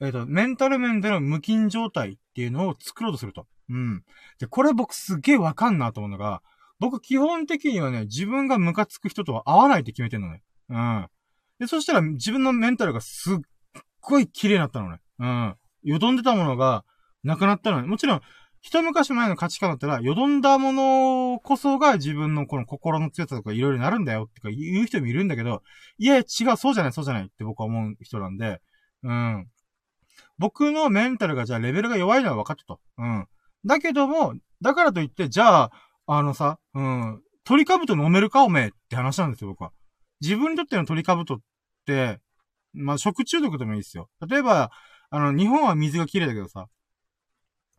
[0.00, 3.46] えっ、ー、と、メンタル面での無菌状態っていうのを作ろうとすると。
[3.68, 4.02] うん。
[4.38, 6.42] で、これ僕すげえわかんなと思うのが、
[6.78, 10.42] 僕基本的にはね、自分がムカつく人とは会わないって決めてんのね。
[10.68, 11.08] うん。
[11.58, 13.38] で、そしたら自分のメンタルがすっ
[14.00, 15.00] ごい綺麗になったのね。
[15.18, 15.56] うん。
[15.82, 16.84] よどんでたものが
[17.24, 17.88] なくなったのね。
[17.88, 18.20] もちろん、
[18.60, 25.62] 一昔前の価値観だったら、よどんだものこそが自分のこの心の強さとかいろいろなるんだよってか言う人もいるんだけど、
[25.98, 26.24] いや、違う、
[26.56, 28.60] そうじゃない、そうじゃないって僕は思う人なんで、
[29.02, 29.48] うん。
[30.38, 32.80] 僕のメンタルがじゃあレベルが弱いのは分かってと。
[32.98, 33.26] うん。
[33.64, 35.72] だけども、だからといって、じゃあ、
[36.06, 39.72] あのさ、うん、鳥かぶと飲めるかおめえって話なんですよ、僕は。
[40.20, 41.38] 自分にとっての鳥かぶとっ
[41.86, 42.20] て、
[42.72, 44.08] まあ、食中毒でもいいですよ。
[44.26, 44.70] 例えば、
[45.10, 46.66] あの、日本は水が綺麗だけどさ、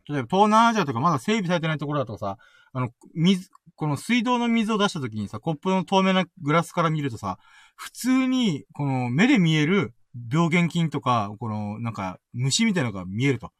[0.08, 2.36] 例えば東南アジアとかまだ整備されてないところだとさ、
[2.72, 7.38] あの、水、この水道の水を出した時にさ、コップの透明なグラスから見るとさ、
[7.76, 9.94] 普通に、この目で見える
[10.30, 13.52] 病原菌とか、この、なんか、虫みたいなのが見えると。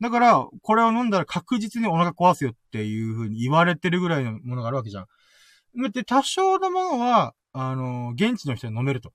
[0.00, 5.92] だから、これを飲んだら確実にお腹壊すよっていう風に言われてるぐらいのものがあるわけじゃん。
[5.92, 9.12] で、多少のものは、あの、現地の人に飲めると。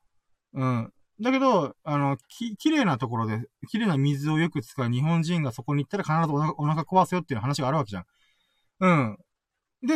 [0.54, 0.92] うん。
[1.22, 8.06] だけど、あの、き、綺麗なところで、綺麗な水をよく使う日本人がそこに行ったら必ずお腹お腹壊すよっていう話があるわけじゃん。
[8.80, 9.18] うん。
[9.84, 9.96] で、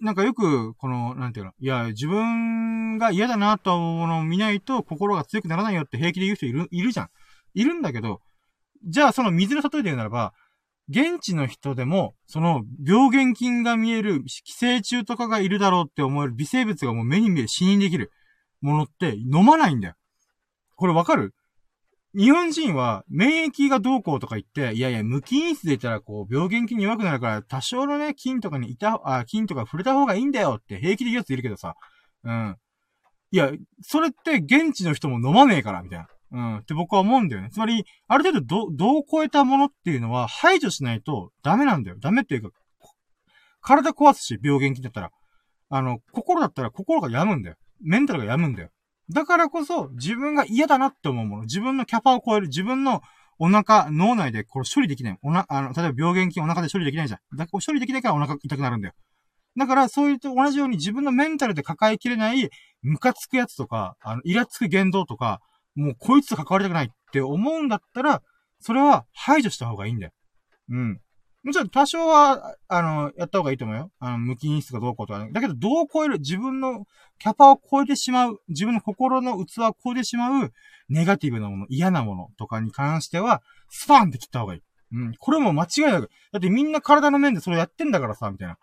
[0.00, 7.08] なんかよく、この、なんていうの、いや、自分が嫌だなと思うものを見ないと心が強くならないよって平気で言う人いる、いるじゃん。
[7.54, 8.20] いるんだけど、
[8.86, 10.32] じゃあその水の例えで言うならば、
[10.88, 18.12] 現地の人でも、その病原菌が見える寄生虫とかがいるだろうって思える微生物がもう目に見える死認できる
[18.60, 19.94] ものって飲まないんだよ。
[20.76, 21.34] これわかる？
[22.14, 31.74] 日本人は免疫がどうこうとか言って、いやいや、無菌室でいたらこう、病原菌に弱くなるから、多少のね、菌とかにいた、あ、菌とか触れた方がいいんだよって平気で言うやついるけどさ。
[32.24, 32.56] うん。
[33.32, 33.50] いや、
[33.82, 36.08] それって現地の人も飲まねえから、みたいな。
[36.32, 36.56] うん。
[36.58, 37.50] って僕は思うんだよね。
[37.50, 41.96] つまり、ある程度ど、どう超えたものっていうのは排除しないとダメなんだよ。
[42.00, 42.50] ダメっていうか、
[43.60, 45.10] 体壊すし、病原菌だったら。
[45.68, 47.56] あの、心だったら心が病むんだよ。
[47.82, 48.70] メンタルが病むんだよ。
[49.10, 53.02] だからこそ、自分が嫌だなって思うもの、自分のキャパを超える、自分の
[53.38, 55.18] お腹、脳内でこれ処理できない。
[55.22, 57.36] おな、あの、例えば病原菌お腹で処理できないじゃん。
[57.36, 58.94] だから処理できないからお腹痛くなるんだよ。
[59.56, 62.50] だから、そういうと同じように自分のメンタルで抱えきれない、
[62.82, 65.40] ムカつくやつとか、あの、イラつく言動とか、
[65.74, 68.22] もうこいつと関わりたくないって思うんだったら、
[68.60, 70.12] それは排除した方がいいんだよ。
[70.70, 71.00] うん。
[71.46, 73.92] もちろん多少は、あの、やった方がいいと思うよ。
[74.00, 75.30] あの、無菌室がどうこうとか、ね。
[75.30, 76.86] だけど、どう超える、自分の
[77.20, 80.52] キャパを超えてしまう、自分の心の器を超えてしまう、
[80.88, 84.60] ネガティブなもの、嫌なものとかに関しては、スパンって切った方がいい。
[84.94, 85.14] うん。
[85.14, 86.10] これも間違いなく。
[86.32, 88.54] だってみんな体の面でそれやってんだからさ、みたいな。
[88.54, 88.58] っ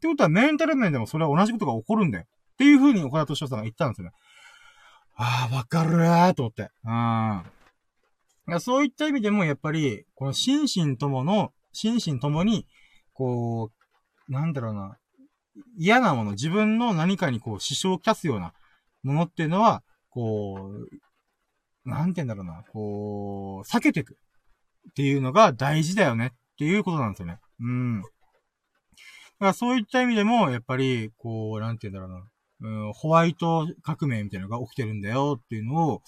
[0.00, 2.24] てことは、メンタル面でもそれは同じことが起こるんだよ。
[2.24, 4.12] っていう風に岡田敏夫さんが言ったんですよね。
[5.16, 6.70] ああ、わかるーと思って。
[6.84, 8.60] うん。
[8.60, 12.66] そういった意味でも、やっぱり、この心身ともの心身ともに、
[13.12, 13.70] こ
[14.28, 14.98] う、なんだろうな、
[15.76, 18.52] 嫌なもの、自分の何かにこう、支障をきすような
[19.02, 20.70] ものっていうのは、こ
[21.84, 24.16] う、なんて言うんだろうな、こう、避けていく
[24.90, 27.38] っていうのが大事だよねっていうことなんですよね。
[27.60, 28.02] うん。
[28.02, 32.28] だからそういった意味でも、やっぱり、こう、なんて言うんだろうな、
[32.86, 36.02] うん、ホワイト革命みたいなのが起きてるんだよっていうのを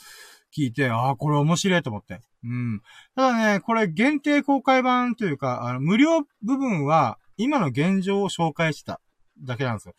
[0.56, 2.20] 聞いて、ああ、これ面白いと思って。
[2.44, 2.82] うん。
[3.14, 9.00] ただね、これ限定公開版というか、あの、無料部分は、今の現状を紹介した
[9.42, 9.94] だけなんですよ。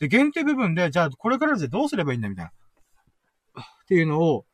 [0.00, 2.50] で、限定部分で、じゃあ、これからじゃどうすればいいんだみたいな。
[3.62, 4.44] っていうのを、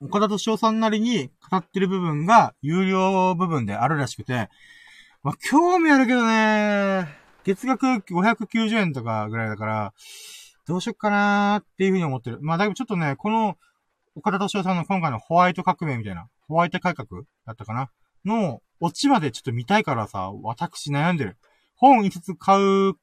[0.00, 4.48] 岡田敏夫さんなりに語ってる部分が、有料部分であるらしくて、
[5.22, 7.08] まあ、興味あるけどね、
[7.44, 9.94] 月額590円とかぐらいだから、
[10.66, 12.38] どうしよっかなーっていうふうに思ってる。
[12.42, 13.56] まあ、だいぶちょっとね、この、
[14.18, 17.88] 岡田敏夫さんの今回のホワイト革命みたいな、ホワイト改革だったかな？
[18.24, 21.36] の、オチまでちょっと見たいからさ、私悩んでる。
[21.76, 22.94] 本5つ買う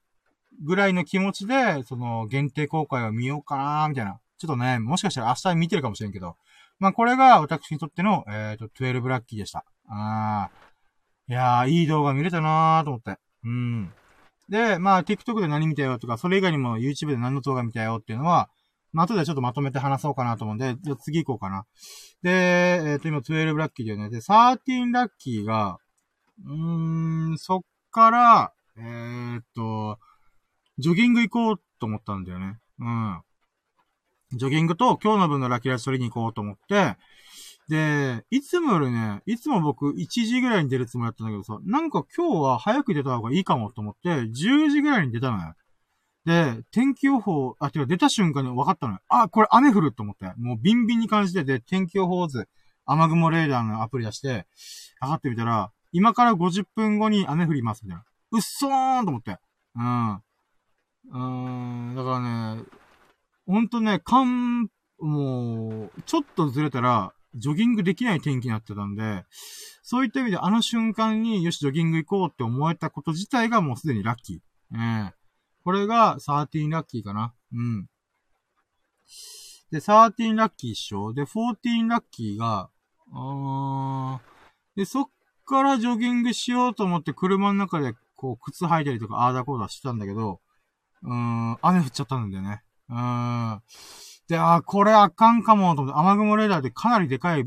[0.61, 4.19] ぐらいの気持ちで、その、限定公開を見ようかなみたいな。
[4.37, 6.35] ちょっとね、もしかしたら明日見てるかもしれんけど。
[6.79, 9.63] まあ、これが私にとっての、えっ、ー、と、12ラッキーでした。
[9.87, 11.31] あー。
[11.31, 13.17] いやー、いい動画見れたなーと思って。
[13.45, 13.93] うん。
[14.49, 18.49] で、まあ、TikTok で何見たよとか、それ以外にも YouTube で何の動画見たよっていうのは、
[18.95, 21.65] まあ、後でちょっとまとめて話そうかなと思うんで、じゃ次行こうかな。
[22.23, 24.09] で、えっ、ー、と、今12ラッキーだよね。
[24.09, 25.79] で、13ラッキーが、
[26.45, 27.59] うーん、そっ
[27.91, 29.99] から、えー、っと、
[30.77, 32.57] ジョギング行こうと思ったんだよね。
[32.79, 33.21] うん。
[34.31, 36.95] ジョギングと今日の分のラッキーラッシュ取りに行こうと思って、
[37.67, 45.53] で、いつもよりね、いつも僕1時ぐらいに出るつもりだったんだけどさ、なんか今日は早く出た方がいいかもと思って、10時ぐらいに出たのよ。
[46.25, 48.99] で、天気予報、あ、てか出た瞬間に分かったのよ。
[49.09, 50.25] あ、これ雨降ると思って。
[50.37, 52.47] もうビンビンに感じてて、天気予報図、
[52.85, 54.47] 雨雲レーダーのアプリ出して、
[54.99, 58.05] 測ってみたら、今から50分後に雨降ります、みたいな。
[58.31, 59.37] うっそーんと思って。
[59.75, 60.13] うん。
[60.15, 62.63] うーん、だからね、
[63.45, 64.67] ほんとね、かん、
[64.99, 69.25] もう、ちょっとずれたら、ジョギングできない天気になってたんで、
[69.83, 74.37] そういった意味であの瞬間によしジョギング行こうって思えたこと自体がもうすでにラッキー。
[74.73, 75.24] ええ
[75.65, 77.33] これが13ラッキーかな。
[77.51, 77.87] うん。
[79.71, 81.11] で、13ラッキー一緒。
[81.11, 82.69] で、14ラッキーが、
[83.11, 84.21] あーん、
[84.75, 85.05] で、そっ
[85.43, 90.39] からジョギングしようと思って車の中でこう靴履いたりとかあーだこーだしてたんだけど、
[91.01, 92.61] うーん、雨降っちゃったんだよね。
[92.89, 93.61] うーん。
[94.27, 97.45] で、あ、これあかんかもと思って、雨雲レーダーでかなりでかい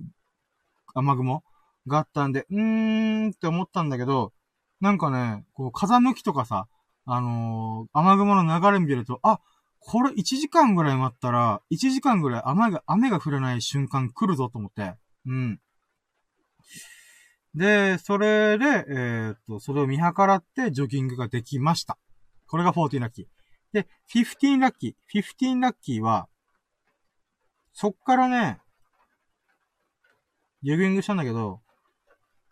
[0.95, 1.45] 雨雲
[1.87, 4.33] があったんで、うーんって思ったんだけど、
[4.81, 6.67] なんかね、こう、風向きとかさ、
[7.11, 9.41] あのー、雨雲の流れ見ると、あ、
[9.81, 14.95] これ1時間ぐらい待ったら、1時間ぐらい雨が、雨が降らない瞬間来るぞと思って、
[15.27, 15.61] うん。
[17.55, 21.97] で、それで、えー、っと、それを見計らってジョギングができました。
[22.47, 23.27] これが14ラッキー。
[23.73, 25.23] で、15ラッキー。
[25.23, 26.29] 15ラッキーは、
[27.73, 28.61] そっからね、
[30.63, 31.63] ジョギングしたんだけど、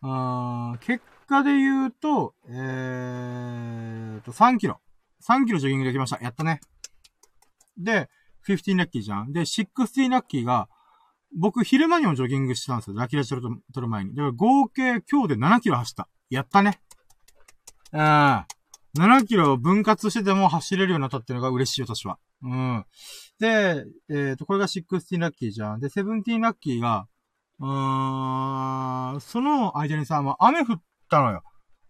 [0.00, 4.80] あ結果で言うと、えーと、3キロ。
[5.22, 6.22] 3キロジョギングできました。
[6.22, 6.60] やったね。
[7.76, 8.08] で、
[8.48, 9.32] 15ラッキーじゃん。
[9.32, 10.68] で、16ラッキーが、
[11.36, 12.96] 僕、昼間にもジョギングしてたんですよ。
[12.96, 14.14] ラキーラッシュ取る前に。
[14.14, 16.08] だから合計今日で7キロ走った。
[16.30, 16.80] やったね。
[17.92, 18.00] うん。
[18.00, 22.18] 7キロ分割してでも走れるようになったっていうのが嬉しい、私は。
[22.42, 22.84] うん。
[23.38, 25.80] で、えっ、ー、と、これが16ラッキーじゃん。
[25.80, 27.06] で、17ラッキーが、
[27.58, 31.42] うーん、その間にさ、雨降ったのよ。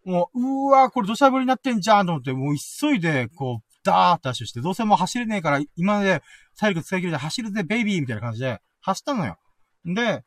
[0.04, 6.22] もう、うーわーこれ土砂降りになってんじゃんと思って、もう急いで、こう、ダーって足して、どうせもう走れねえから、今まで
[6.58, 9.38] 体力使い切れて走るぜ、ベイビーみたいな感じで、走ったのよ。
[9.84, 10.24] で、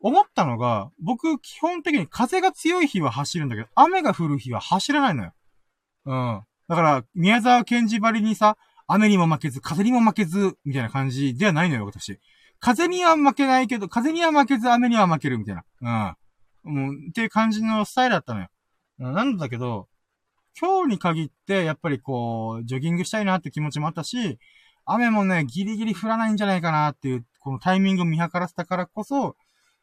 [0.00, 5.32] 思ったのが、僕、基本的に風が強い日は走るんだけど、雨が降る日は走らないのよ。
[6.06, 6.42] うん。
[6.68, 12.18] だから、宮沢賢治ばりにさ、雨にも負けず、風にも負けず、みたいな感じではないのよ、私。
[12.60, 15.64] 風には負けないけど、風には負けず、雨には負ける、みたいな。
[15.80, 16.16] うん。
[16.66, 18.48] もう、っていう感じのスタイルだったのよ。
[18.98, 19.88] なんだけど、
[20.58, 24.38] 今日に限って、やっぱりこう、ジョギングしたいなって気持ちもあったし、
[24.84, 29.36] 雨もね、ギリギリ降らないんじゃないかなっていう、このタイミングを見計らせたからこそ、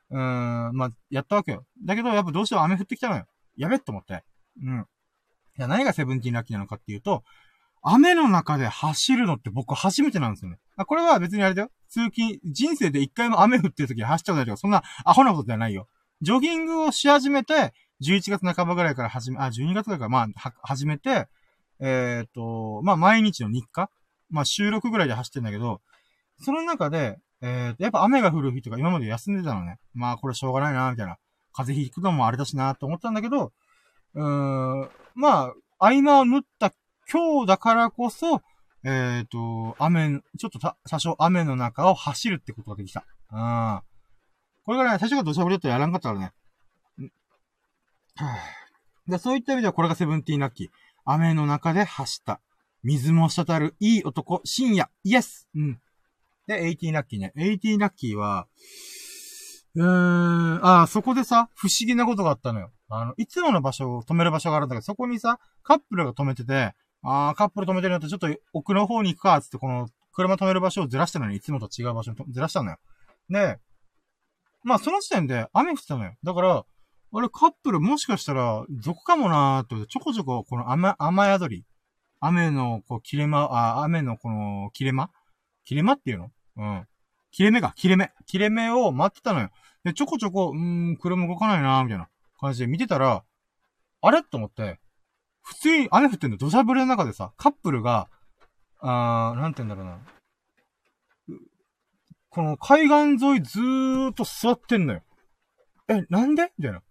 [0.10, 1.66] うーん、まあ、やったわけよ。
[1.84, 3.26] だけど、やっぱどうしても雨降ってきたのよ。
[3.56, 4.24] やべっと思って。
[4.62, 4.80] うん。
[5.58, 7.24] いや、何がセブンティーンラッキーなのかっていうと、
[7.84, 10.58] 雨の中で走るのって僕初めてなんですよね。
[10.78, 11.70] あ、これは別にあれだよ。
[11.90, 15.88] 通勤、人生で一回も雨降ってる時に走ったことないとか、そんなアホなことではないよ。
[16.24, 21.28] ジョギングをし始めて、11月半ばぐらいから始め、あ、12月ぐらいから、まあ、は、始めて、
[21.80, 23.90] えっ、ー、と、まあ、毎日の日課
[24.30, 25.82] まあ、収録ぐらいで走ってんだけど、
[26.40, 29.80] その中で、えー、やっぱ雨が降る日とか今まで休んでたのね。
[29.94, 31.18] まあ、これしょうがないな、みたいな。
[31.52, 33.52] 風邪ひくのもあれだしな、と思ったんだけど、
[34.16, 36.74] うーん、まあ、合間を縫った
[37.12, 38.42] 今日だからこそ、
[38.86, 43.06] えっ、ー、と、雨、ちょっとた、多少雨の中を走るってことができた。
[43.32, 43.82] うん。
[44.66, 46.34] これがね、最初が土砂降りだったらやらんかったからね。
[49.08, 50.68] で、そういった意味ではこれがセブンティーンラッキー。
[51.06, 52.40] 雨の中で走った。
[52.84, 55.80] 水も滴るいい男、深夜、イエスうん。
[56.48, 57.34] で、エイティーラッキーね。
[57.38, 58.48] エイティーラッキーは、
[59.76, 62.72] うーん、ああ、そこでさ、不思議なことがあったのよ。
[62.90, 72.78] あの、いつもの場所を止める場所があるんだけど、そこにさ、カップルが止めてて、あー、カップル止めてるのとちょっと奥の方に行くか、つってこの、車止める場所をずらしたのに、いつもと違う場所にずらしたのよ。
[73.30, 73.60] で、
[74.64, 76.16] まあその時点で雨降ってたのよ。
[76.24, 76.66] だから、
[77.16, 81.66] あれ、カップルもしかしたら、族かもなーって、ちょこちょこ、この雨、雨宿り。
[82.20, 85.12] 雨の、こう、切れ間、あ、雨のこの、切れ間？
[85.66, 86.32] 切れ間っていうの？
[86.58, 86.88] うん。
[87.32, 88.12] 切れ目か、切れ目。
[88.26, 89.50] 切れ目を待ってたのよ。
[89.84, 92.08] で、ちょこちょこ、うーん、車動かないなーみたいな
[92.40, 93.24] 感じで見てたら、
[94.02, 94.24] あれ？
[94.24, 94.80] と思って、
[95.42, 98.08] 普通に雨降ってんの、土砂降りの中でさ、カップルが、
[98.80, 100.00] あー、なんて言うんだろうな。
[102.34, 105.04] この海岸沿いずーっと座ってんのよ。
[105.88, 106.52] え、なんで？
[106.58, 106.82] みたいな。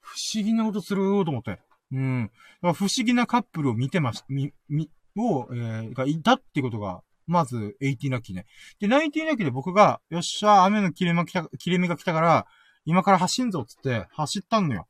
[0.00, 1.60] 不思議なことすると思って。
[1.92, 2.30] うん。
[2.62, 8.46] 不思議なカップルを見てました、み、み、を、えー、がいたってことが、まず、18ラッキーね。
[8.80, 12.46] で、19ラッキーで僕が、よっしゃ、雨の切れ目来た、切れ目が来たから、
[12.86, 14.88] 今から走んぞっつって、走ったんのよ。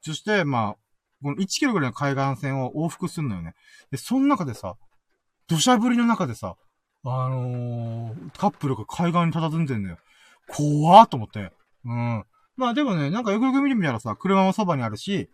[0.00, 0.76] そして、まあ、
[1.22, 3.54] この1キロぐらいの海岸線を往復すんのよね。
[3.92, 4.74] で、その中でさ、
[5.46, 6.56] 土砂降りの中でさ、
[7.04, 9.98] あのー、カップルが海岸に佇んでんのよ。
[10.48, 11.52] 怖ーと思って。
[11.84, 12.24] うん。
[12.56, 15.30] まあでもね、なんかよくよく見てみたらさ、車もそばにあるし、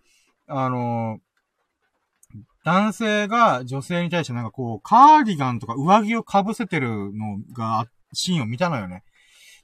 [0.46, 9.02] あのー、男性が女性に対してなんかこう、カーディガンとか上着を被せてるのが、シーンを見たのよね。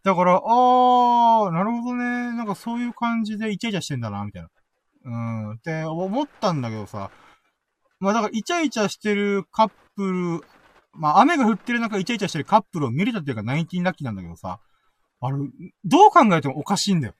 [0.03, 2.05] だから、あー、なるほどね。
[2.05, 4.49] なんかそういう感じでイチャイチャしてんだな、みたいな。
[5.05, 7.11] うん、って思ったんだけどさ。
[8.01, 10.41] まあだからイチャイチャしてるカップル、
[10.95, 14.61] まあ雨が降ってる中イチャイチャしてるカップルを見れたっていうかナインティンラッキーなんだけどさ。
[15.25, 15.47] あの、
[15.85, 17.15] どう考えてもおかしいんだよ。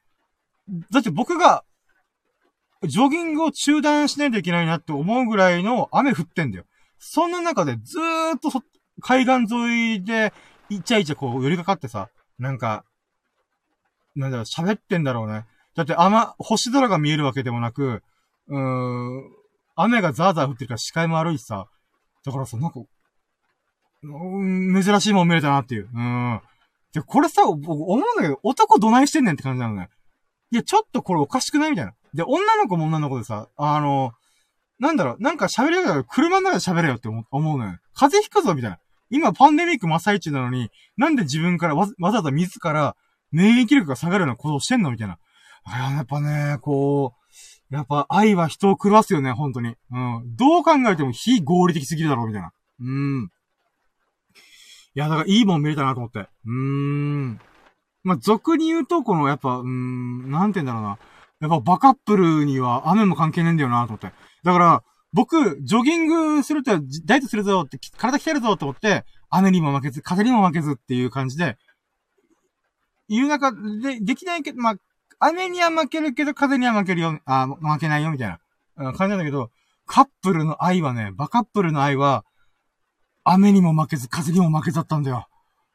[0.91, 1.65] だって僕が、
[2.83, 6.65] ジョギングを中断しないといけないなって思うぐらいの雨降ってんだよ。
[6.99, 8.63] そんな中でずーっとそ、
[9.01, 10.33] 海岸沿いで、
[10.69, 12.11] イチャイチャこう寄りかかってさ、
[12.41, 12.85] なんか、
[14.17, 15.47] なんだろう、喋ってんだろうね。
[15.77, 18.03] だってあま、星空が見えるわけでもなく、
[18.49, 19.31] うーん、
[19.77, 21.69] 雨がザーザー降ってるから視界も悪いしさ。
[22.25, 22.81] だからさ、なんか、
[24.03, 25.89] 珍しいもん見れたなっていう。
[25.93, 26.41] うん。
[26.93, 29.89] で、これさ、僕思うんだけど、男どないしてんねんって感じなのね。
[30.51, 31.95] いや、ちょっとこれおかしくないみたいな。
[32.13, 34.13] で、女の子も女の子でさ、あの、
[34.79, 37.79] なんだろう、なんか喋れる車の中で喋れよって思うのよ。
[37.95, 38.79] 風邪ひくぞみたいな。
[39.11, 42.97] 今パンデミック真っ最中なのに、なんで自分からわわざわざ自ら
[43.31, 45.19] 免疫力が下がるようなことをしてんのみたいな。
[45.65, 47.15] あやっぱね、こ
[47.71, 49.75] う、やっぱ愛は人を狂わすよね、本当に。
[49.91, 50.37] うん。
[50.37, 52.53] どう考えても非合理的すぎるだろう、みたいな。
[52.81, 53.31] うん。
[54.95, 56.19] いや、だからいいもん見れたなと思って。
[56.19, 57.41] うーん。
[58.05, 60.99] まあ、俗に言うと、この、やっぱ、うーん、なんて言うんだろうな。
[61.41, 64.13] やっぱバカップルには雨も関係ねえんだよなと思って。
[64.45, 64.83] だから、
[65.13, 66.71] 僕、ジョギングすると、
[67.05, 71.59] ダイエットするぞって、体鍛えるぞと思って、雨にも負けず、風にも負けずっていう感じで、
[73.09, 74.77] 言う中で、できないけど、まあ、
[75.19, 78.39] 雨には負けるけど、風には負けるよ、あ、負けないよ、みたい
[78.77, 79.51] な、感じなんだけど、
[79.87, 82.25] カップルの愛はね、バカップルの愛は、
[83.25, 85.29] 雨にも負けず、風にも負けちゃったんだよ。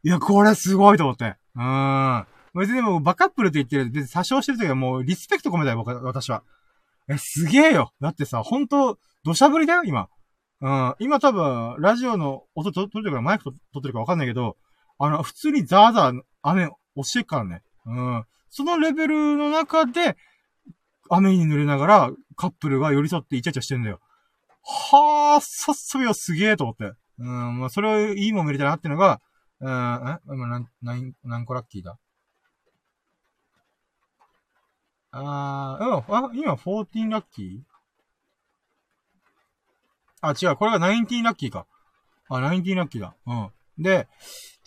[0.03, 1.35] いや、これすごいと思って。
[1.55, 2.27] うーん。
[2.53, 6.43] 別にでも、バカップルって言ってる、別に詐称してる時はもう、リスペクト込めたよ、僕、私は。
[7.09, 7.93] え、すげえよ。
[8.01, 10.09] だってさ、ほんと、土砂降りだよ、今。
[10.61, 10.95] うん。
[10.99, 14.57] 今多分、ラジオの音と撮ってるからマイクと撮ってるかわかんないけど、
[14.99, 17.61] あの、普通にザーザー雨押してるからね。
[17.85, 18.25] うん。
[18.49, 20.17] そのレベルの中で、
[21.09, 23.99] 雨に濡れながら、カップルが寄り添ってイチャイチャしてんだよ。
[24.91, 26.91] はぁ、さっそびはすげえと思って。
[27.19, 29.21] うん、まあ、それをいいもん見れたなっていうのが、
[29.59, 30.19] うん、え？
[30.27, 31.97] 今何、何、何個ラッキーだ？
[35.11, 37.59] あー、うん、今14ラッキー？
[40.21, 41.65] あ、違う、これが19ラッキーか。
[42.29, 43.15] あ、19ラッキーだ。
[43.25, 43.49] うん。
[43.77, 44.07] で、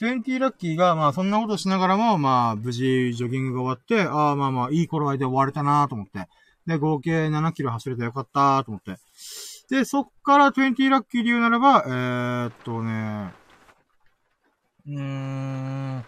[0.01, 6.29] 20ラッキーが、まあそんなことしながらも、まあ無事ジョギングが終わって、ああまあまあいい頃合いで終われたなと思って。
[6.67, 8.97] で、合計7キロ走れてよかったと思って。
[9.71, 13.33] で、そっから20ラッキーで言うならば、えー、っとね、
[14.87, 16.05] うーん、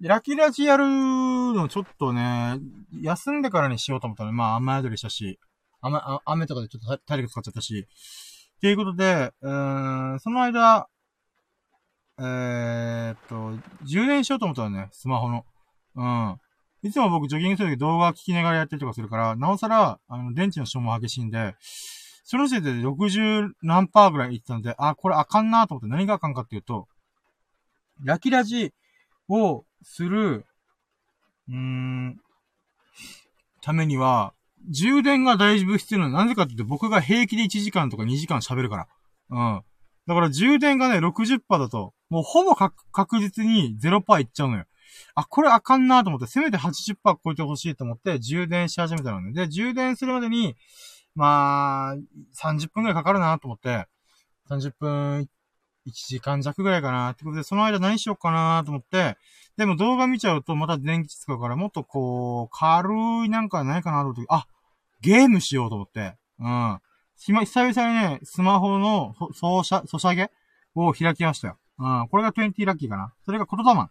[0.00, 2.58] ラキラジやるのちょっとね、
[3.02, 4.32] 休んでからにしようと思ったの。
[4.32, 5.40] まあ雨宿りしたし、
[5.80, 7.86] 雨、雨とかでちょっと体力使っちゃったし。
[8.56, 10.88] っていうことで、うーん、その間、
[12.18, 15.44] えー、っと、充電しようと思ったのね、スマホの。
[15.96, 16.36] うん。
[16.84, 21.56] いつも僕ジョギングするとき動画聞きながらやったりとかするから、なおさら、あの、電池の消耗激しいんで、
[22.24, 26.86] そのせいで60何パーぐらいいったんで、あ、これあかんなと思って何があかんかっていうと、
[28.04, 28.72] ラキラジ
[29.28, 30.46] をする、
[31.48, 32.20] うーん、
[33.60, 34.34] ためには、
[34.70, 36.18] 充電が大事部必要なの。
[36.18, 38.88] なぜかって言って僕が平気で1時間とか2時間喋るから。
[39.30, 39.62] うん。
[40.06, 44.64] だから充電がね、60%だと、もうほぼ確実に0%いっちゃうのよ。
[45.14, 49.32] あ、これあかんなと思って、せめて80%超えてほしいと思って、充電し始めたのね。
[49.32, 50.56] で、充電するまでに、
[51.14, 51.94] まあ、
[52.34, 53.86] 30分くらいかかるなと思って、
[54.48, 55.28] 30分、
[55.86, 59.16] 1時間弱ぐらいかなってことで、その間何しようかなと思って、
[59.56, 62.94] でも動画見ちゃうとまた電気使うから、もっとこう、軽
[63.26, 64.46] いなんかないかなと思って、あ、
[65.00, 66.80] ゲームしようと思って、うん。
[67.16, 70.30] 久々にね、スマホの、ソシャ、ソシャゲ
[70.74, 71.58] を開きましたよ。
[71.78, 72.08] うん。
[72.08, 73.12] これが20ラッキーかな。
[73.24, 73.90] それがコトタマンっ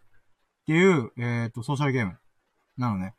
[0.65, 2.17] ていう、えっ、ー、と、ソーシャルゲーム。
[2.78, 3.13] なのね。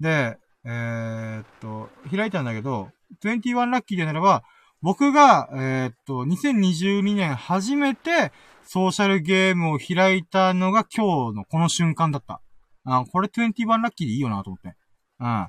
[0.00, 2.90] で、えー、っと、開いたんだけど、
[3.24, 4.42] 21ラッキーでならば、
[4.82, 8.32] 僕が、えー、っと、2022年初めて
[8.64, 12.40] ソーシャルゲームを開いたのが今日のこの瞬間だった。
[12.84, 14.76] あ、これ21ラッキーでいいよなと思って。
[15.20, 15.48] うん。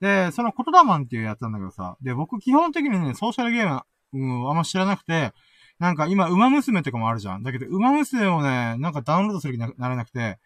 [0.00, 3.82] で、そのコトダマンっていうやつなんだけどさ、で、僕基本的にね、ソーシャルゲーム、
[4.12, 5.32] うん、あんま知らなくて、
[5.78, 7.42] なんか今、馬娘とかもあるじゃん。
[7.42, 10.38] だけど、馬娘をね、なんかダウンロードする気にならなくて、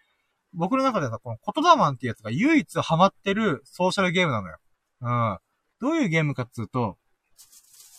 [0.54, 4.58] 僕の中でさ、このコトダマンっていうやつが唯一ハマってるソーシャルゲームなのよ。
[5.00, 5.38] うん。
[5.80, 6.96] どういうゲームかっつうと、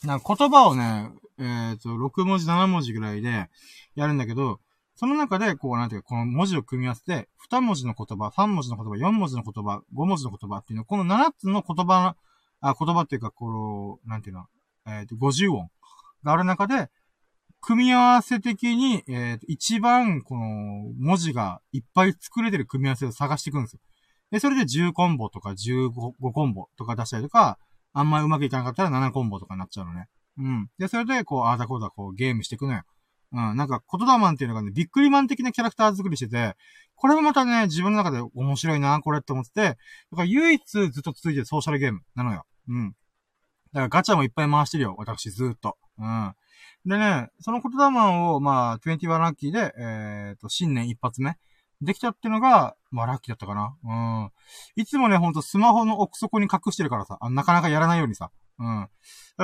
[0.03, 3.49] なんか言葉をね、えっ、ー、と、6文字、7文字ぐらいで
[3.95, 4.59] やるんだけど、
[4.95, 12.15] その中で、こう、なんていうか、この文字を組み合わせて、2文字の言葉、3文字の言葉、4文字の言葉、5文字の言葉っていうの、この7つの言葉
[12.61, 14.45] あ、言葉っていうか、この、なんていうの、
[14.85, 15.69] えっ、ー、と、50音
[16.23, 16.89] がある中で、
[17.61, 20.45] 組み合わせ的に、えー、一番、この、
[20.97, 23.79] 文字がいっぱい作れてる組み合わせを探していくんですよ。
[24.31, 25.91] で、それで10コンボとか15
[26.31, 27.57] コンボとか出したりとか、
[27.93, 30.07] あんまりうまくいかなかったら7コンボとかになっちゃうのね。
[30.37, 30.69] うん。
[30.77, 32.83] で、それで、こう、ああだこうだ、こう、ゲームしていくのよ。
[33.33, 33.57] うん。
[33.57, 36.55] なんか、コトダマンっていうのがね、ビックリマン的なキャラクター作りしてて、
[36.95, 39.77] これもまたね、自分の中で面白いな、これって思ってて、だか
[40.17, 42.45] ら唯一ずっと続いてるソーシャルゲームなのよ。
[42.67, 42.91] うん。
[42.91, 45.77] だからガチャもいっぱい回してるよ、私ずっと。
[45.97, 46.33] うん。
[46.89, 47.85] でね、その言霊
[48.33, 51.37] を、まあ、21ラッキーで、えっ、ー、と、新年一発目、
[51.81, 53.77] できたってのが、まあ、ラッキーだったかな。
[53.83, 54.31] うん。
[54.75, 58.31] いつもね、ほんとスマホの奥底に隠してるからさ、なかなかやらないようにさ。
[58.57, 58.89] うん。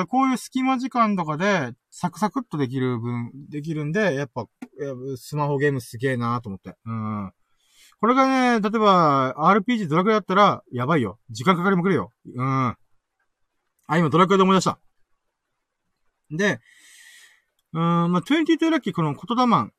[0.07, 4.47] こういう隙間時間とかで、サクサクっとできる分、できるんで、やっぱ、
[5.15, 6.75] スマホゲームすげえなーと思って。
[6.83, 7.31] うん。
[8.01, 8.25] これが
[8.57, 11.19] ね、例えば、RPG ドラクエだったら、やばいよ。
[11.29, 12.11] 時間かかりまくるよ。
[12.35, 12.75] うん。
[13.85, 14.79] あ、今ドラクエで思い出した？
[16.31, 16.59] で、
[17.75, 19.73] うん、まあ、22ラッキーこの言霊マン。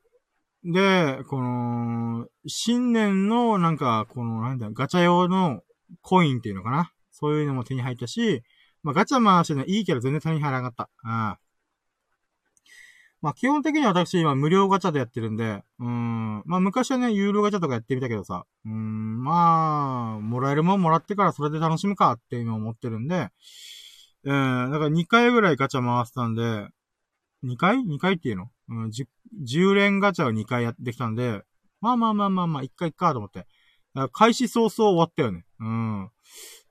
[0.65, 5.63] で、この、新年のなんか、この、なんだ、ガチャ用の
[6.03, 6.93] コインっていうのかな。
[7.11, 8.43] そういうのも手に入ったし、
[8.83, 11.09] まあ、ガチャ回してね、いいけど全然手に入らなかった。
[11.09, 11.39] あ
[13.23, 23.31] まあ、基本的に私今無料ガチャでやってるんで、うん、まあ、昔はね、有料ガチャとかやってみたけどさ、うん、まあ、もらえるもんもらってからそれで楽しむかって今思ってるんで、
[24.25, 26.69] うん、だから2回ぐらいガチャ回したんで、
[27.47, 28.51] 2回 ?2 回っていうの？
[28.69, 28.91] うん、
[29.45, 31.43] 10連ガチャを2回やってきたんで、
[31.81, 33.47] まあまあまあまあまあ、1回かと思って。
[34.13, 35.45] 開始早々終わったよね。
[35.61, 36.11] うん。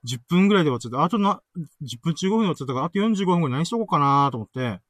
[0.06, 1.02] 10分ぐらいで終わっちゃった。
[1.02, 1.42] あとな、
[1.82, 4.80] 10分15分で終わっちゃったから、あと45分ぐらい何しとこうかなと思って。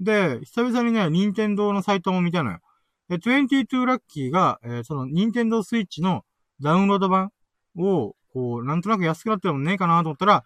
[0.00, 2.60] で、久々にね、任天堂のサイトも見たのよ。
[3.08, 6.24] で、22ラッキーが、えー、その任天堂スイッチの
[6.60, 7.32] ダウンロード版
[7.78, 10.44] を、こう、なんとなく安くなってもねえかなと思ったら、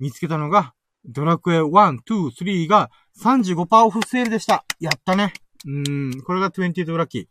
[0.00, 0.74] 見つけたのが、
[1.04, 2.90] ドラクエ1、2、3が
[3.22, 4.64] 35%オフセールでした。
[4.78, 5.32] やったね。
[5.66, 7.26] うん、これが22ラッキー。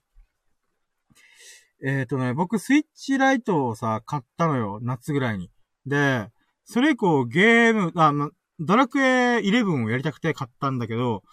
[1.81, 4.79] えっ、ー、とね、僕スイッチライトをさ、買ったのよ。
[4.81, 5.49] 夏ぐらいに。
[5.85, 6.27] で、
[6.65, 11.23] それ以降ゲーム、あ、ま、ドラクエ11をやりたくて買ったんだけど、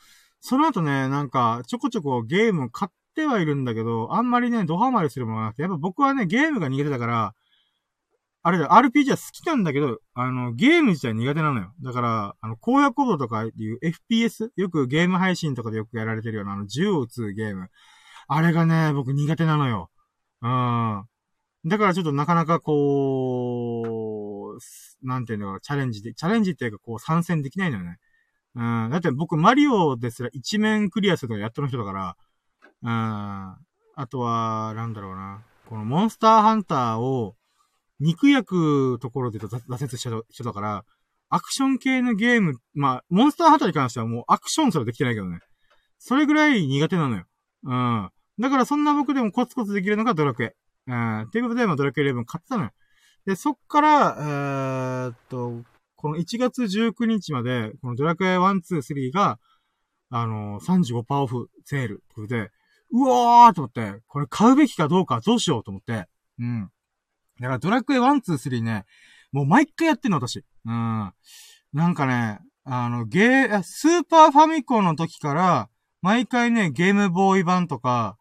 [0.41, 7.35] その後ね、なんか、ちょこちょこゲーム買ってはいるんだけど、あんまりね、ドハマりするものがなくて、やっぱ僕はね、ゲームが苦手だから、
[8.47, 11.73] あれだ、RPG は好きなんだけど、あの、ゲーム自体苦手なのよ。
[11.83, 14.51] だから、あの、荒野行動とかっていう FPS?
[14.55, 17.71] よくゲーム配信とかでよくやられてるような、あの、銃を撃つゲーム。
[18.29, 19.91] あれがね、僕苦手なのよ。
[20.43, 21.05] うん。
[21.65, 27.99] だからちょっとなかなかこう、なんていうのチャレンジで、チャレンジっていうかこう参戦できないのよね。
[28.55, 28.91] うん。
[28.93, 32.17] だって僕マリオですら一面クリアするのがやっとの人だから、
[32.83, 32.91] うん。
[32.91, 35.43] あとは、なんだろうな。
[35.69, 37.35] このモンスターハンターを、
[38.01, 40.85] 肉焼くところで挫折した人だから、
[41.29, 45.41] アクション系のゲーム、まあ、モンスターハンターに関してはもうアクションすらできてないけどね。
[45.99, 47.25] それぐらい苦手なのよ。
[47.65, 48.11] うん。
[48.39, 50.55] だからそんな僕でもコツコツできるのがドラクエ。
[50.87, 51.29] うん。
[51.33, 52.71] ということで、まあ、ドラクエ11買ってたのよ。
[53.25, 55.65] で、そっから、えー、っと、
[55.97, 59.41] この1月19日まで、このドラクエ1、2、3が、
[60.11, 62.05] あのー、35%オフセール。
[62.15, 62.51] ということで、
[62.93, 66.07] うわーと思って、これ買うべきかどうかどうしようと思って、
[66.39, 66.71] うん。
[67.41, 68.85] だからドラクエ1、2、3ね、
[69.33, 70.45] もう毎回やってんの、私。
[70.65, 71.13] うん。
[71.73, 75.69] なんかね、あの、ゲー、スーパーファミコンの時から、
[76.03, 78.17] 毎回ね、ゲームボーイ版とか、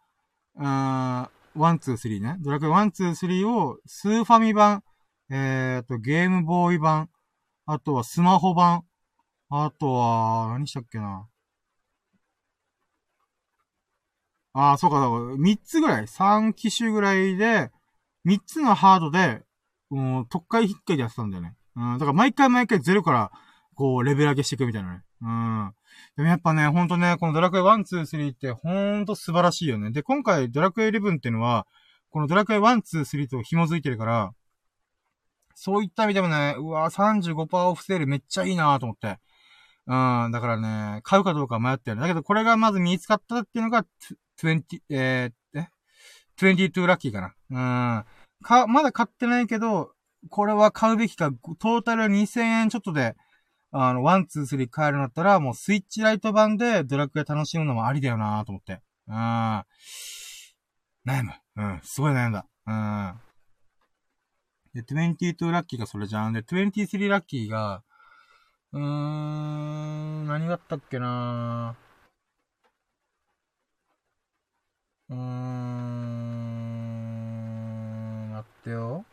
[0.55, 2.37] うん、1、2、3ね。
[2.39, 4.83] ドラクエ1、2、3を、スーファミ版、
[5.29, 7.09] えっ、ー、と、ゲームボーイ版、
[7.65, 8.83] あとはスマホ版、
[9.49, 11.27] あとは、何したっけな。
[14.53, 15.41] ああ、そうか、そうか。
[15.41, 17.71] 3つぐらい ?3 機種ぐらいで、
[18.25, 19.41] 3つのハードで、
[19.89, 21.55] もう、特回引っかいでやってたんだよね。
[21.75, 21.97] うん。
[21.97, 23.31] だから毎回毎回ゼロから、
[23.75, 25.01] こう、レベル上げしていくみたいなね。
[25.21, 25.73] うん。
[26.15, 29.91] でもやっぱね、ほんとね、このドラクエ1、2、3ってほんと素晴らしいよね。
[29.91, 31.67] で、今回ドラクエ11っていうのは、
[32.09, 34.33] このドラクエ1、2、3と紐づいてるから、
[35.55, 39.19] そういった意味でもね、うわ35%オフセールめっちゃいいなと思って。
[39.87, 40.57] うん、だから
[40.95, 41.99] ね、買うかどうか迷ってる。
[41.99, 43.85] だけど、これがまず見つかったっていうのが、
[44.41, 45.67] 20、えー、え
[46.37, 47.99] ?22 ラッキーかな。
[47.99, 48.05] うん。
[48.43, 49.91] か、まだ買ってないけど、
[50.29, 53.15] これは買うべきか、トータル2000円ちょっとで、
[53.71, 58.81] あの、 one, two, three 買えるんだったら、もうスイッチライト版でドラクエ楽しむのもありだよなと思って。
[59.07, 59.15] うん。
[59.15, 59.63] 悩
[61.23, 61.33] む。
[61.57, 61.79] うん。
[61.83, 62.45] すごい悩んだ。
[62.67, 63.13] うん。
[64.73, 66.33] で、22ラッキーがそれじゃん。
[66.33, 67.83] で、23ラッキーが、
[68.71, 71.75] うーん、何があったっけな
[75.09, 76.54] うーん、
[78.65, 79.05] ってよ。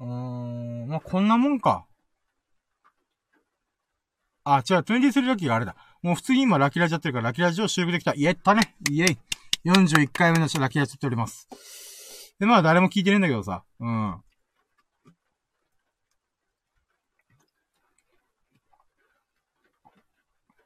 [0.00, 1.86] うーん、まあ、こんなもんか。
[4.44, 5.76] あ、違う、23ラッキーがあれだ。
[6.02, 8.14] もう普通に今ラッキーラジやってるから、ラッキーラジを収録できた。
[8.16, 8.74] やったね。
[8.90, 9.18] イェイ。
[9.64, 11.48] 41回目の人ラッキーラジやっております。
[12.38, 13.64] で、まあ誰も聞いてねえんだけどさ。
[13.80, 14.20] うん。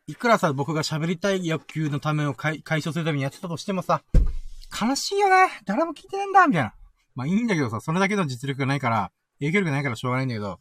[0.06, 4.02] いくらさ、僕が喋りたい欲求のためを解消するためにやってたとしてもさ、
[4.70, 5.52] 悲しいよね。
[5.64, 6.74] 誰も聞いてねえんだ、みたいな。
[7.14, 10.60] まあいいんだけどさ、それだけの実力がないから、影響力ないからしょうがないんだけど。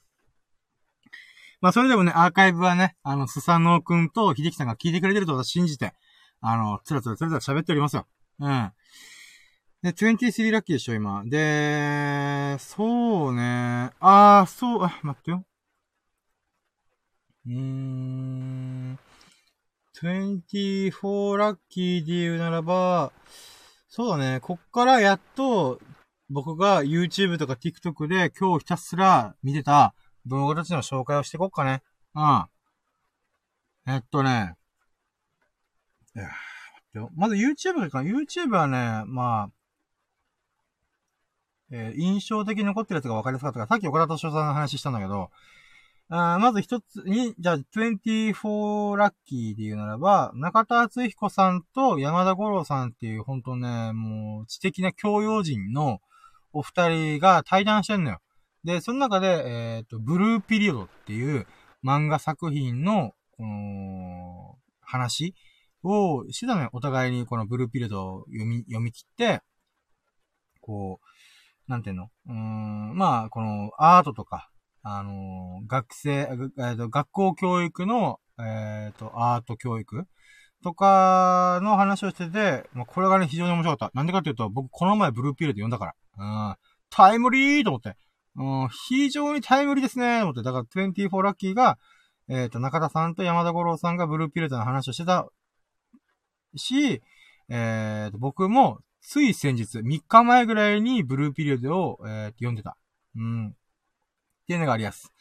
[1.61, 5.93] まあそれでもね、アーカイブはね、あの、スサノオくんと秀樹さんが聞いてくれてると私信じて、
[6.41, 8.07] あの、つらつらつらつら喋っておりますよ。
[8.39, 8.71] うん。
[9.81, 11.23] で、23ラッキーでしょ、今。
[11.25, 13.91] で、そうね。
[13.99, 15.45] あー、そう、あ、待ってよ。
[17.45, 18.99] うーん。
[20.01, 23.11] 24ラッキーで言うならば、
[23.89, 24.39] そうだね。
[24.39, 25.79] こっからやっと、
[26.29, 29.95] 僕が YouTube とか TikTok で今日ひたすら見てた
[30.27, 31.81] 動画たちの紹介をしていこっかね。
[32.13, 32.45] うん。
[33.87, 34.55] えっとね。
[36.13, 37.09] 待ってよ。
[37.15, 37.99] まず YouTube か。
[37.99, 39.49] YouTube はね、まあ、
[41.71, 45.31] えー、印象的に残ってるやつが分かりやすかったから、さっき岡田敏夫さんの話したんだけど、
[46.11, 56.01] あまず一つに、じゃあ、24ラッキーで言うならば、中田敦彦さんと山田五郎さんっていう、ほんとね、もう、知的な教養人の
[56.51, 58.19] お二人が対談してんのよ。
[58.63, 59.27] で、その中で、
[59.77, 61.45] えっ、ー、と、ブルーピリオドっていう
[61.85, 65.35] 漫画作品の、この、話
[65.83, 66.69] をしてたのよ。
[66.73, 69.41] お互いにこのブルーピリオドを読み、読み切って、
[70.61, 70.99] こ
[71.67, 72.09] う、なんていうの？
[72.27, 74.49] うーん、まあ、このアートとか、
[74.91, 80.05] あの、学生、えーと、学校教育の、えっ、ー、と、アート教育
[80.63, 83.95] とかの話をしてて、まあ、これがね、非常に面白かった。
[83.95, 86.49] なんでかっていうと、僕、この前ブルーピールで読んだから。
[86.49, 86.55] うん。
[86.89, 87.95] タイムリーと思って。
[88.35, 90.41] うん、非常にタイムリーですねと思って。
[90.41, 91.77] だから、24ラッキーが、
[92.27, 95.27] えっ、ー、と、中田さんと山田五郎さんがブルーピールでの話をしてた
[96.55, 97.01] し、
[97.49, 102.77] えっ、ー、と、僕も、つい先日、3日前ぐらいにブルーピリオドを、えー、読んでた。
[103.15, 103.55] うん。
[104.49, 105.13] っていうのがあります。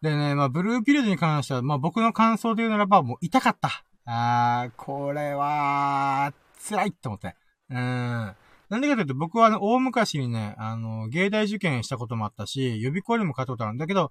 [0.00, 3.84] でね、まあ、ブルーピルドに関しては、まあ、僕の感想で言うならば、もう痛かった。
[4.06, 6.32] あー、これは、
[6.66, 7.34] 辛いって思って。
[7.68, 7.76] うん。
[7.76, 14.10] なんでかというと、僕はね、大昔にね、あの、芸大受験したこともあったし、予備校にも通ったことあるんだけど、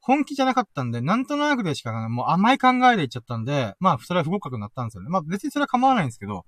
[0.00, 5.08] 本気じゃなかったんで、なんとなくでしか、もう甘い考えで言っちゃったんで、まあ、それは不合格になったんですよね。
[5.08, 6.44] まあ、別にそれは構わないんですけど、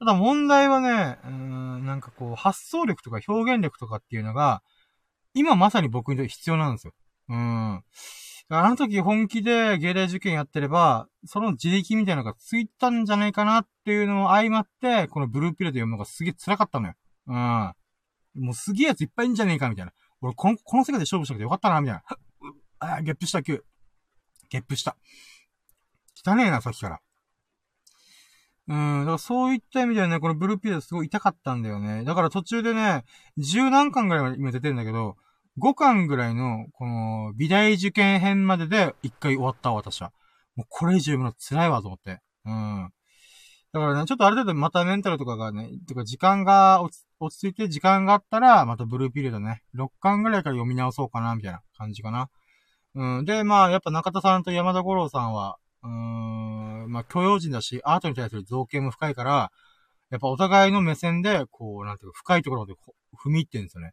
[0.00, 4.62] ただ問題はね、うん、なんかこう、発想力とか表現力とかっていうのが、
[5.34, 6.92] 今まさに僕にとって必要なんですよ。
[7.28, 7.84] うん。
[8.52, 16.94] あの時本気で芸大受験やってれば、その自力みたいなのがついたんじゃないかなっていうのを相まって、このブルーピルで読むのがすげえ辛かったのよ。
[17.28, 17.74] うん。
[18.34, 19.92] もうすげえやついっぱいいんじゃねえかみたいな。
[20.20, 22.02] 俺この、この世界で勝負したくてよかったなみたいな。
[22.96, 23.64] あ、ゲップした、急。
[24.48, 24.96] ゲップした。
[26.26, 27.00] 汚ねえな、さっきから。
[28.70, 32.04] うん、だからそういった意味ではね、このブルーピールすごい痛かったんだよね。
[32.04, 33.04] だから途中でね、
[33.36, 35.16] 十何巻ぐらいまで今出てるんだけど、
[35.58, 40.12] 5巻ぐらいの、この、美大受験編までで一回終わったわ私は。
[40.54, 42.20] もうこれ以上読むの辛いわと思って。
[42.44, 42.92] うん。
[43.72, 46.94] だからね、ちょっとある程度またメンタルとかがね、てか時間が落
[47.36, 52.30] ち着いて時間があったら、またブルーピリオドね、6巻ぐらいから読み直そうかな、みたいな感じかな。
[52.94, 53.24] うん。
[53.24, 59.52] で、まあ、やっぱ中田さんと山田五郎さんは、うーん、まあ、許容人だし、アートに対する造形も深いから、
[60.10, 62.74] やっぱお互いの目線で、こう、なんていうか、深いところで
[63.24, 63.92] 踏み入ってるんですよね。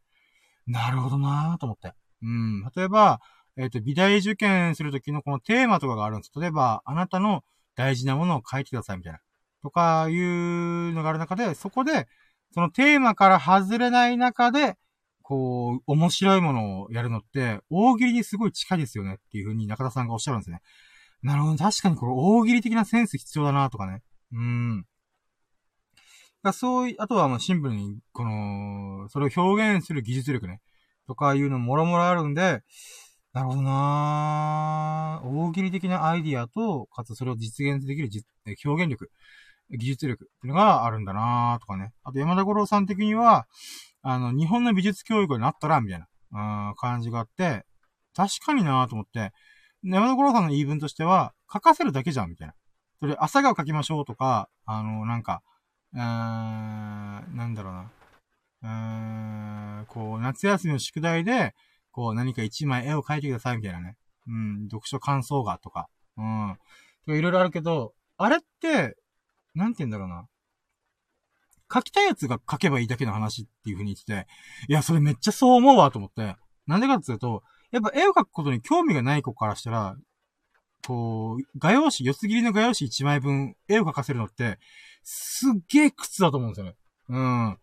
[0.66, 1.94] なるほどなぁと思って。
[2.24, 2.64] うん。
[2.76, 3.22] 例えば、
[3.56, 6.40] えっ、ー、と、美大受験するときのこのテーマとかがあるんです。
[6.40, 7.44] 例えば、あなたの
[7.76, 9.20] 大事なものを書いてくださいみたいな。
[9.62, 12.08] とかいうのがある中で、そこで、
[12.54, 14.76] そのテーマから外れない中で、
[15.22, 20.62] こう、面白いものをやるのって、大喜利にすごい近いですよねっていうふうに中田さんがおっしゃるんですね。
[21.24, 21.58] なるほど。
[21.58, 24.02] 確かにこれ大喜利的なセンス必要だなとかね。
[24.32, 24.86] うん。
[26.44, 30.62] だそういう、あとはまあシンプルに、この、それを表現する技術力ね。
[31.08, 32.62] とかいうのもろもろあるんで、
[33.34, 38.10] なるほどな大喜利的なアイディアと、かつそれを実現できる
[38.66, 39.12] 表現力、
[39.70, 41.94] 技術力っていうのがあるんだなとかね。
[42.04, 43.48] あと山田五郎さん的には、
[44.02, 46.08] あの、日本の美術教育になったら、みたいな、
[46.70, 47.66] うん感じがあって、
[48.16, 49.32] 確かになと思って、
[49.84, 52.54] 山田五郎さんの言い分としては、書かせるだけじゃん、みたいな。
[53.00, 55.44] それ、朝顔書きましょうとか、あの、なんか、
[55.94, 57.92] うーん、なんだろうな。
[58.64, 61.54] うーん、こう、夏休みの宿題で、
[61.92, 63.96] こう、何か一枚絵を描いてください、みたいなね。
[64.28, 65.88] うん、読書感想画とか。
[66.18, 66.58] うん。
[67.06, 68.98] とかいろいろあるけど、あれって、
[69.54, 70.28] なんて言うんだろうな。
[71.74, 74.28] 書きたいやつが書けばいいだけの話っていう風に言ってて、
[74.70, 76.36] いや、それめっちゃそう思うわ、と思って。
[76.66, 79.96] なんでかっていうと、やっぱ絵を描くことに興味がない子からしたら、
[80.86, 84.58] こう、画用紙、四つ切りの画用紙1枚分、絵を描かせるのって、
[85.04, 86.76] すっげえ苦痛だと思うんですよね。
[87.10, 87.58] うん。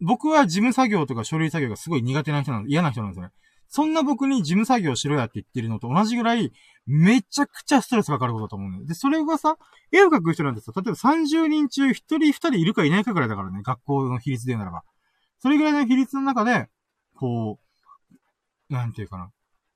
[0.00, 3.32] 僕は事務作業とか書類作業がすごい苦手な人なん嫌な人なんですよね。
[3.68, 6.52] そんな僕に事務作業しろやって言ってるのと同じぐらい、
[6.86, 8.86] めちゃくちゃストレスがかかることだと思うのよ。
[8.86, 9.56] で、それがさ、
[9.92, 14.82] 絵を描く人なんてさ、例えば30人中1人2人いるかいないかぐらいだからね、学校の比率で言うならば。
[15.38, 16.68] それぐらいの比率の中で、
[17.14, 17.60] こ
[18.70, 19.30] う、なんていうかな。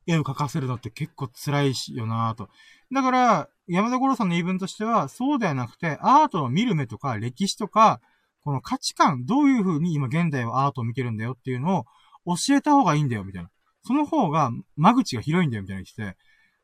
[0.06, 2.48] 絵を描かせるのって結構辛いしよなぁと。
[2.93, 8.01] だから、山田五郎さんの言い分としては、そうではなくて、アートの見る目とか、歴史とか、
[8.43, 11.86] この価値観、どういう風に今現代はアートを見てるんだよっていうの
[12.26, 13.51] を教えた方がいいんだよ、みたいな。
[13.82, 16.18] その方が間口が広いんだよ、みたいな言ってて、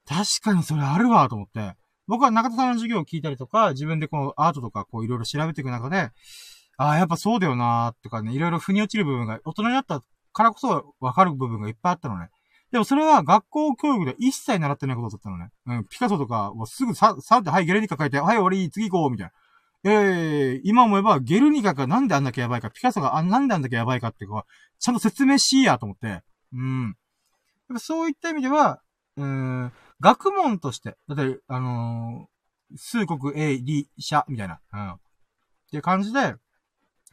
[0.06, 1.74] 確かにそれあるわ、と思って。
[2.06, 6.10] 僕は中田さんの授業を聞いたりとか、自分でこのアートとかこういろいろ調べていく中で、
[6.76, 10.02] ああ、やっぱそうだよなーとかね、いろいろ腑に落ちる部分が、大人になった
[10.32, 12.30] からこそわかる部分がいっぱいあったのね。
[12.72, 15.50] でもそれは学校教育で一切習ってないことだったのね。
[15.66, 19.32] うん、ピカソとかすぐさ、さって、はい、ゲルニカ書いて、はい、終わり、次行こう、みたいな。
[19.82, 24.44] えー、今思えば、ゲルニカがなんであんだけやばいか、ピカソがあなんであんだけやばいかっていうか、
[24.78, 26.22] ちゃんと説明しいやと思って。
[26.52, 26.84] うん。
[26.84, 26.94] やっ
[27.74, 28.82] ぱそういった意味では、
[29.16, 34.60] うん、学問として、だって、あのー、数国 A、理、社、みたいな。
[34.72, 34.92] うん。
[34.92, 34.98] っ
[35.70, 36.34] ていう感じで、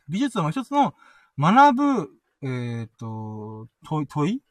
[0.10, 0.94] 美術の一つの
[1.40, 2.10] 学ぶ、
[2.44, 4.42] えっ、ー、と、問い、問い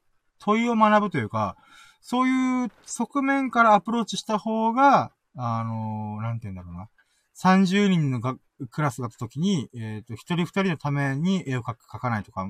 [0.46, 1.56] 問いを学ぶというか、
[2.00, 6.88] そういう側面からアプローチした方が、あのー、なんて言うんだろうな。
[7.36, 8.36] 30人のが
[8.70, 12.46] クラスだった時に、えっ、ー、と、一人二人のために絵を描く、描かないとか、っ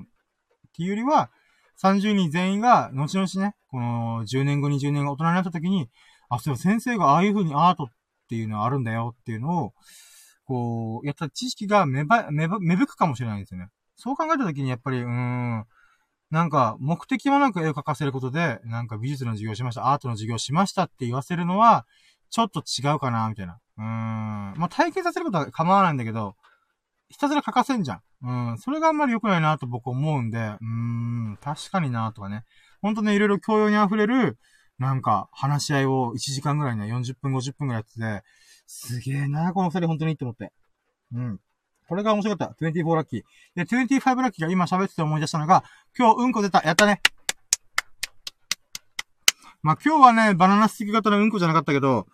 [0.77, 1.31] ていうよりは、
[1.83, 5.89] 30人全員が、後々ね、この10年後、20年後、大人になった時に、
[6.29, 7.87] あ、そう先生がああいう風にアートっ
[8.29, 9.73] ていうのはあるんだよっていうのを、
[10.45, 13.69] こう、やった知識が芽ば、芽ば、芽吹くかもしれないですよね。
[13.97, 15.67] そう考えた時にやっぱり、うーん、
[16.31, 21.87] なんか、目的もなく絵を描かせることで、なんか美術の授業しました、アートの授業しましたって言わせるのは、
[22.31, 23.59] ちょっと違うかな、みたいな。
[23.79, 23.87] うーん。
[23.87, 26.35] まあ、体験させることは構わないんだけど、
[27.09, 28.01] ひたすら書かせんじゃん。
[28.23, 28.59] うん。
[28.59, 32.45] それがあんまり良くないなと僕思うんで、うーん、確かになとかね。
[32.83, 34.39] ほんとね、いろいろ教養に溢れる、
[34.79, 38.27] なんか、話し合いを1時間ぐらいね、40分、50分ぐらいやってて、
[38.67, 40.53] すげえなこの二人本当にいいと思って。
[41.13, 41.41] うん。
[41.89, 42.65] これが面白かった。
[42.67, 43.23] 24ラッキー。
[43.55, 45.65] で、25ラッキーが今喋ってて思い出したのが、
[45.97, 46.63] 今日うんこ出た。
[46.65, 47.01] やったね。
[49.63, 52.07] まあ、今日はね、バナナスティック型のうんこじゃなかったけど、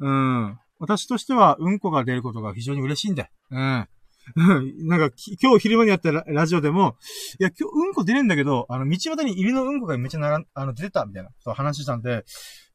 [0.00, 0.58] うん。
[0.78, 3.28] 私としてはうんこが出ることが非常に嬉しいんだよ。
[3.50, 3.88] うん。
[4.88, 6.96] なんか、今日昼間にやったラジオでも、
[7.38, 12.24] いや、今日うんこ出るんだけど、あの、道端に犬のうんこがめっちゃならあの、出てた、みたいな、そう話したんで、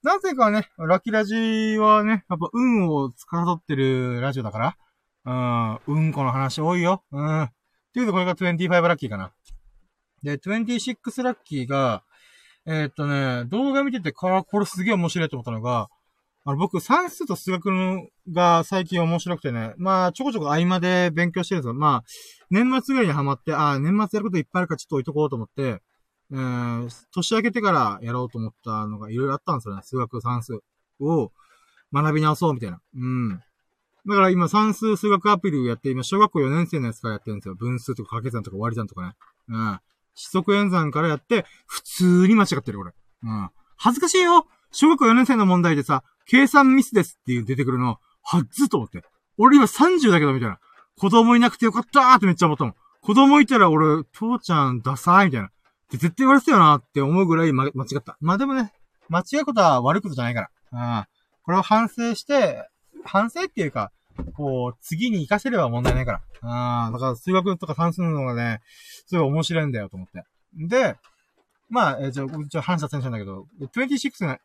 [0.04, 4.78] なぜかね、ラッキーラジはね、やっぱ運を司ってるラジオだから、
[5.26, 7.04] うん、うんこの話多いよ。
[7.12, 7.44] うん。
[7.44, 7.52] っ
[7.94, 9.32] ていうとこれが25ラッキーかな。
[10.24, 12.04] で、26ラッキーが、
[12.66, 15.90] えー、っとね、動画見てて、これすげえ面白いと思ったのが、
[16.46, 21.74] あの、僕、算数と数学のが最近面白くてね、まあ、ちょこちょこ合間で勉強してるんですよ。
[21.74, 22.04] まあ、
[22.50, 25.82] 年末ぐらいにハマって、ああ、年末やることいっぱいあるからちょっと置いとこうと思って、
[26.32, 29.82] えー、年明けてからやろうと思ったのがいろいろあったんですよね。
[29.84, 30.60] 数学、算数
[31.00, 31.32] を
[31.94, 32.80] 学び直そうみたいな。
[32.96, 33.42] うん。
[34.08, 37.56] だから今算数数学アプリをやって、今小学校4年生のやつからやってるんですよ。
[37.56, 39.14] 分数とか掛け算とか割り算とかね。
[39.50, 39.80] うん。
[40.16, 42.92] 四則演算からやって、普通に間違ってる、俺。
[43.24, 43.50] うん。
[43.78, 49.04] 恥ずかしいよ小学校4年生の問題でさ、計算ミスですっていう出てくるの、はっずと思って。
[49.38, 50.60] 俺今30だけど、みたいな。
[50.98, 52.76] 子供いなくてよかったーってめっちゃ思ったもん。
[53.02, 55.48] 子供いたら俺、父ちゃんダサーみたいな。
[55.48, 55.52] っ
[55.90, 58.18] て絶対言われてたよなって思うぐらい、ま、間違った。
[58.20, 58.74] まあ、でもね、
[59.08, 61.00] 間違うことは悪いことじゃないから。
[61.00, 61.06] うん。
[61.44, 62.70] これを反省して、
[63.04, 63.92] 反省っていうか、
[64.34, 66.22] こう、次に活かせれば問題ないから。
[66.42, 68.62] ああだから数学とか算数のがね、
[69.06, 70.24] すごい面白いんだよと思って。
[70.56, 70.96] で、
[71.70, 74.40] まあ、えー、じゃあ、ちょ、話した選手なんだけど、26が、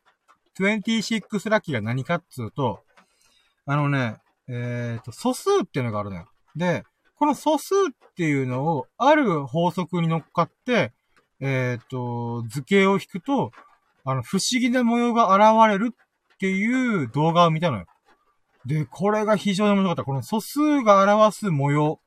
[0.58, 2.80] 26ラッキーが何かっつうと、
[3.66, 4.16] あのね、
[4.48, 6.28] えっ、ー、と、素数っていうのがあるのよ。
[6.54, 6.84] で、
[7.16, 10.92] この素数っていうのを、ある法則に乗っかって、
[11.40, 13.52] えっ、ー、と、図形を引くと、
[14.04, 17.86] あの、不思議な模様が現れるっていう動画を見たのよ。
[18.66, 20.04] で、これが非常に面白かった。
[20.04, 22.00] この素数が表す模様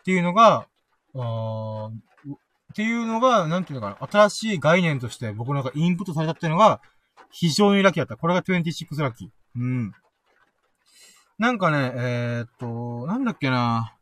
[0.00, 0.66] っていうのが、
[1.16, 1.90] あ
[2.72, 6.80] っていうのが、なんていうのかな、新しい概念として僕の中インプットされたっていうのが、
[7.30, 8.16] 非常にラッキーだった。
[8.16, 9.28] これが26ラッキー。
[9.56, 9.92] うん。
[11.38, 13.96] なんかね、えー、っと、なんだっけな。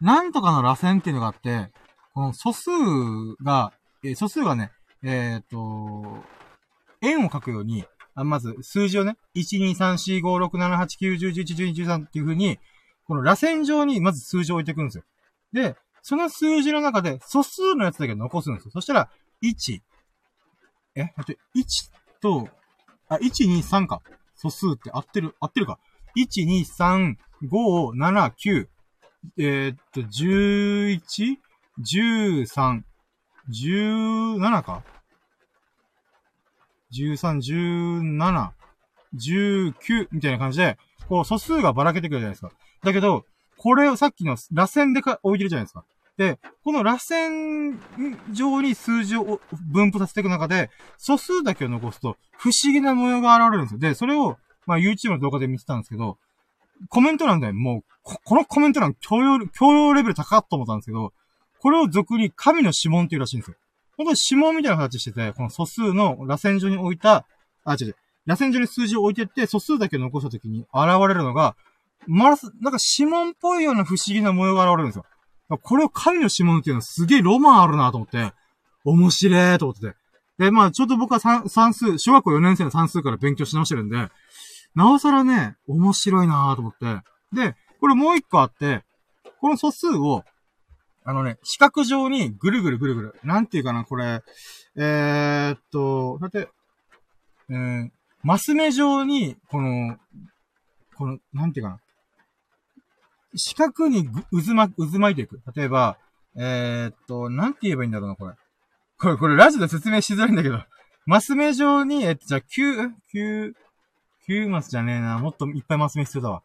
[0.00, 1.70] なんとかの螺旋っていうのがあって、
[2.14, 2.70] この素数
[3.42, 3.72] が、
[4.04, 4.72] えー、素数がね、
[5.02, 6.24] えー、っと、
[7.02, 7.84] 円を書くように、
[8.16, 12.58] あまず、数字をね、1,2,3,4,5,6,7,8,9,10,11,12,13っていう風に、
[13.06, 15.04] この螺旋状にまず数字を置いていくんですよ。
[15.52, 18.70] で、その数字の中で素数のやつだけ残すんですよ。
[18.72, 19.10] そしたら、
[19.42, 19.82] 1、
[20.96, 22.48] え、待って、1と、
[23.08, 24.00] あ、1、2、3か。
[24.34, 25.78] 素数って合ってる、合ってるか。
[26.16, 28.68] 1、2、3、5、7、9、
[29.38, 31.36] えー、っと、11、
[31.80, 32.82] 13、
[33.50, 34.82] 17か
[37.02, 38.50] 13、17、
[39.16, 40.78] 19みたいな感じで、
[41.08, 42.50] こう素数がばらけてくるじゃないですか。
[42.82, 43.24] だけど、
[43.58, 45.84] これをさっきの螺旋でか置いてるじゃないですか。
[46.16, 47.78] で、この螺旋
[48.32, 49.40] 上に数字を
[49.70, 53.78] 分布させていく中で、素数だけを残すと、不思議な模様が現れるんですよ。
[53.80, 56.18] で、それを、まあ YouTube の動画で見てたんですけど、
[56.88, 61.12] コメント欄でもう、このコメント欄共用、共用レベル高っと思ったんですけど、
[61.58, 63.56] これを俗に神の指紋っていうらしいんですよ。
[63.96, 67.26] 本当に指紋みたいな形してて、この素数の螺旋状に置いた、
[67.64, 67.96] あ、違う違う、
[68.26, 71.56] 螺旋状に数字を置いてって、素数だけ残した時に現れるのが、
[72.06, 75.04] まらす、なんか指紋っぽいような不思議な模様が現れるんですよ。
[75.62, 78.32] これを神の指紋っていうのはすげえロマンあるなと思って、
[78.84, 79.96] 面白いと思ってて。
[80.38, 84.08] で、まあ、ちょっと僕は算算数、小学校4年生の算数から勉強し直してるんで、
[84.74, 87.02] なおさらね、面白いなと思って。
[87.32, 88.84] で、これもう一個あって、
[89.40, 90.24] この素数を、
[91.08, 93.14] あのね、四角状にぐるぐるぐるぐる。
[93.22, 94.24] なんていうかな、これ。
[94.76, 96.48] えー、っと、だって、
[97.48, 97.90] えー、
[98.24, 99.96] マス目状に、この、
[100.96, 101.80] この、なんていうかな。
[103.36, 105.40] 四角に渦ま、渦巻いていく。
[105.54, 105.96] 例えば、
[106.36, 108.34] えー、っと、なんて言えばいいんだろうな、これ。
[108.98, 110.58] これ、これラジオで説明しづらいんだけど。
[111.04, 113.52] マス目状に、えっと、じゃあ、9、9、
[114.28, 115.20] 9マスじゃねえな。
[115.20, 116.42] もっといっぱいマス目必要だわ。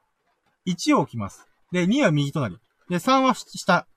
[0.68, 1.48] 1を置きます。
[1.72, 2.60] で、2は右隣。
[2.90, 3.88] で、3は下。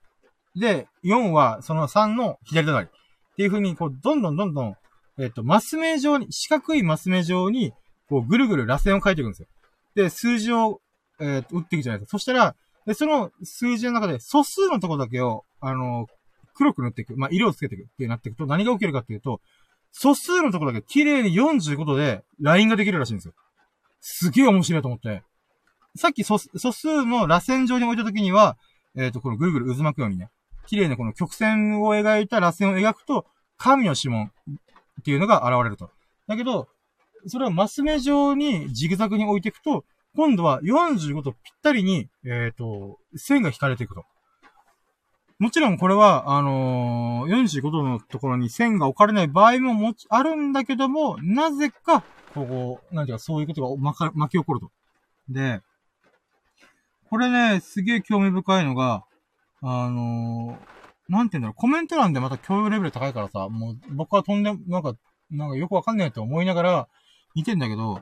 [0.55, 2.87] で、4はその3の左隣。
[2.87, 2.89] っ
[3.35, 4.75] ていう風に、こう、どんどんどんどん、
[5.19, 7.73] えっ、と、マス目状に、四角いマス目状に、
[8.07, 9.47] こう、ぐるぐる螺旋を書いていくんですよ。
[9.95, 10.81] で、数字を、
[11.19, 12.17] えっー、打っていくじゃないですか。
[12.17, 12.55] そしたら、
[12.85, 16.07] で、その数字の中で素数のとこだけを、あの、
[16.53, 17.17] 黒く塗っていく。
[17.17, 19.41] まあ、色をつけていくってなっていくと、何が起きるかっていうと、
[19.91, 23.33] 素数のとこだけ綺麗に45度でラインができるらしいんですよ。
[24.01, 25.23] すげえ面白いと思って。
[25.95, 28.57] さっき素素数の螺旋状に置いた時には、
[28.97, 30.29] えっ、ー、と、このぐるぐる渦巻くようにね、
[30.67, 33.25] 綺麗なこの曲線を描いた螺旋を描くと、
[33.57, 34.31] 神の指紋
[34.99, 35.89] っていうのが現れると。
[36.27, 36.67] だけど、
[37.27, 39.85] それをマス目状にジグザグに置いていくと、
[40.15, 44.05] 今度は45度ぴったりに、えっ、ー、と、線が引かれていくと。
[45.37, 54.71] もちろんこれは、あのー、45度のところに線が置かれない場合もも、あるんだけども、なぜか、ここ、なんていうか、そういうことが巻き起こると。
[55.27, 55.61] で、
[57.09, 59.03] これね、すげえ興味深いのが、
[59.67, 64.93] あのー、なんて言うんだろう、コメント欄でまた共有レベル高いからさ、もう僕はとんでも、なんか、
[65.31, 66.87] なんかよくわかんないって思いながら
[67.33, 68.01] 見てんだけど、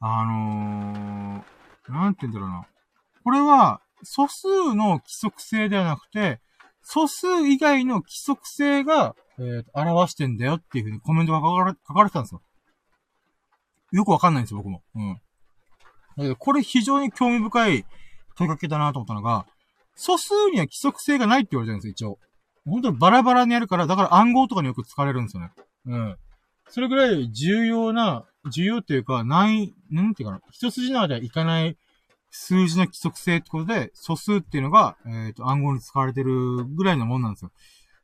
[0.00, 2.66] あのー、なんて言うんだろうな。
[3.22, 6.40] これは、素数の規則性ではなくて、
[6.82, 12.42] 素数以外の規則性が、えー、表してんだよっていうふうにコメントが書かれてたんですよ。
[13.92, 14.82] よくわかんないんですよ、僕も。
[14.96, 15.14] うん。
[15.14, 15.20] だ
[16.22, 17.84] けど、これ非常に興味深い
[18.36, 19.46] 問いかけだなと思ったのが、
[19.96, 22.18] 素数には規則性がないって言われてるんですよ、一応。
[22.66, 25.52] 本当にバラバラにやるから、だから暗号とかによく使われるんですよね。
[25.86, 26.16] うん。
[26.68, 31.76] それぐらい重要な、重要っていうか、ない、なんていうかな、一筋縄ではいかない
[32.30, 37.50] 数字の規則性ってことで、素数っていうのが、えっ、ー、と、暗号に使われてるぐらいのもんなんですよ。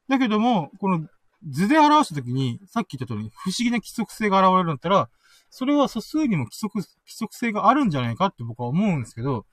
[0.09, 1.07] だけども、この
[1.49, 5.11] 図で表したときに、さっき言った通り、不思議な規則性が現れるんだったら、
[5.51, 9.45] それは素数にも規則、規則性があるんじゃないかって僕は思うんですけど、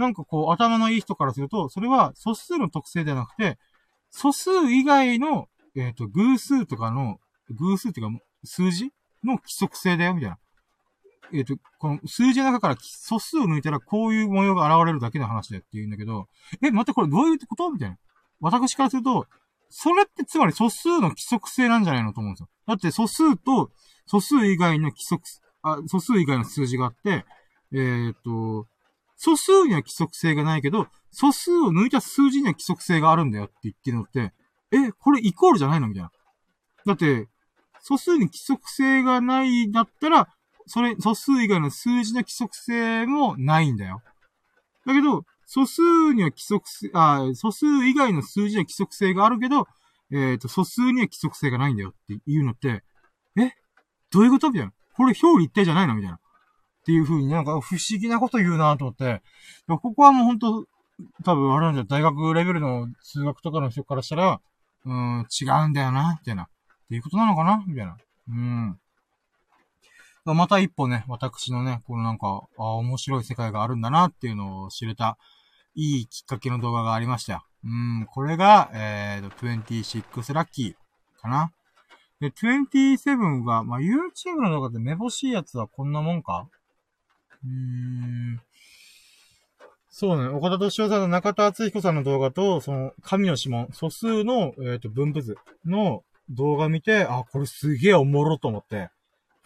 [0.00, 3.58] なんかこう、頭のいい人からすると、それは素数の特性ではなくて、
[4.10, 7.20] 素数以外の、えっ、ー、と、偶数とかの、
[7.50, 8.86] 偶数っていうか、数字
[9.22, 10.38] の規則性だよ、みたいな。
[11.32, 16.26] えっ、ー、と、この数字の中から素数を抜いたらこういう模様が現れるだけの話だよって言うんだけど、
[16.62, 17.70] え、待ってこれどういうこと？
[17.70, 17.96] みたいな。
[18.40, 19.26] 私からすると、
[19.68, 22.48] それってつまり素数の規則性なんじゃないのと思うんですよ。
[22.66, 23.70] だって素数と
[24.06, 25.22] 素数以外の規則、
[25.62, 27.24] あ、素数以外の数字があって、
[27.72, 28.66] えっ、ー、と、
[29.22, 34.32] 素数には規則性がないけど、素数を抜いた数字には規則性があるんだよって言ってるのって、
[34.72, 36.10] え、これイコールじゃないのみたいな。
[36.86, 37.28] だって、
[37.82, 40.28] 素数に規則性がないんだったら、
[40.66, 44.00] それ、素数以外の数字の規則性もないんだよ。
[44.86, 45.82] だけど、素数
[46.14, 49.66] には規則性、あ、素数以外の数字には規則性があるけど、
[50.10, 52.82] えっ、ー、と、素数には規則性がないんだよっていうのって、
[53.36, 53.52] え？
[54.10, 54.50] どういうこと？
[54.50, 54.72] みたいな。
[54.94, 55.94] これ表裏一体じゃないの？
[55.94, 56.20] みたいな。
[56.80, 59.22] っていう風になんか不思議なこと言うなと思って。
[59.68, 60.66] ここはもう本当
[61.22, 64.40] 多分あれなんじゃ、大学レベルの数学とかの人からしたら、
[64.84, 66.44] うん、違うんだよな、みたいな。
[66.44, 66.46] っ
[66.88, 67.62] ていうことなのかな？
[67.66, 67.96] みたいな。
[68.28, 68.78] うん。
[70.24, 75.16] また一歩ね、私のね、このなんか、あ面白い世界があるんだなっていうのを知れた、
[75.74, 77.44] いいきっかけの動画がありましたよ。
[77.64, 81.52] うん、これが、えーと、26ラッキーかな。
[82.20, 86.48] で、27が、まあ、YouTube の動画でめぼしいやつはこんなもんか？
[87.44, 88.40] うん。
[89.88, 98.90] そうね、岡田敏夫さんの中田敦彦さんの動画と、その、神の指紋、素数の、えっ、ー、と、分布図の動画見て、あ、これすげえおもろと思って、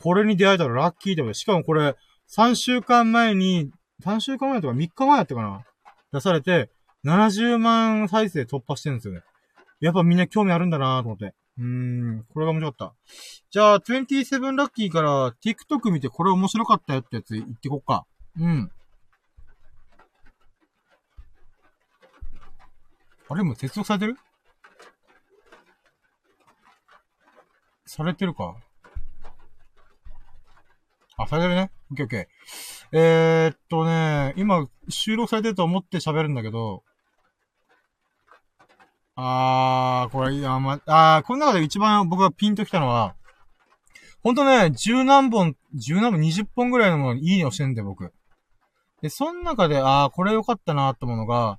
[0.01, 1.97] これに出会えたらラッキーって、しかもこれ、
[2.31, 3.71] 3週間前に、
[4.05, 5.65] 3週間前とか3日前だったかな
[6.12, 6.71] 出されて、
[7.05, 9.23] 70万再生突破してるんですよね。
[9.81, 11.35] やっぱみんな興味あるんだなと思って。
[11.56, 12.94] うーん、これが面白かった。
[13.51, 18.06] じゃあ、27ラッキーから TikTok 見てこれ面白かったよってやつ言ってこっか。
[18.40, 18.70] うん。
[23.28, 24.16] あれもう接続されてる？
[27.86, 28.56] されてるか
[31.16, 31.70] あ、されてるね。
[31.93, 32.98] オッケーオッケー。
[32.98, 36.82] えー、っとね、今、収録されてると思って喋るんだけど、
[39.16, 43.15] あー、これ、いや、ま、あー、この中で一番僕がピンときたのは、
[44.23, 48.12] ほんとね、十何本、十何本、二十本ぐらいのものにいいねをしてんだよ、僕。
[49.03, 51.59] で、その中で、あー、これ良かったなってものが、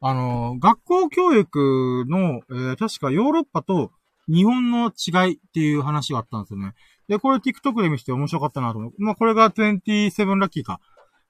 [0.00, 3.90] あのー、学校教育の、えー、確かヨーロッパと
[4.28, 6.74] 日本の違いっていう話があったんですよね。
[7.08, 8.92] で、これ TikTok で見せて面白かったなと思う。
[8.98, 10.80] まあ、これが27ラッキーか。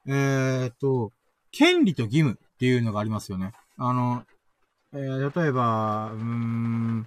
[0.07, 1.11] えー、っと、
[1.51, 3.53] 権利と義務っていうのがありますよね。
[3.77, 4.23] あの、
[4.95, 7.05] えー、例えば、うーん、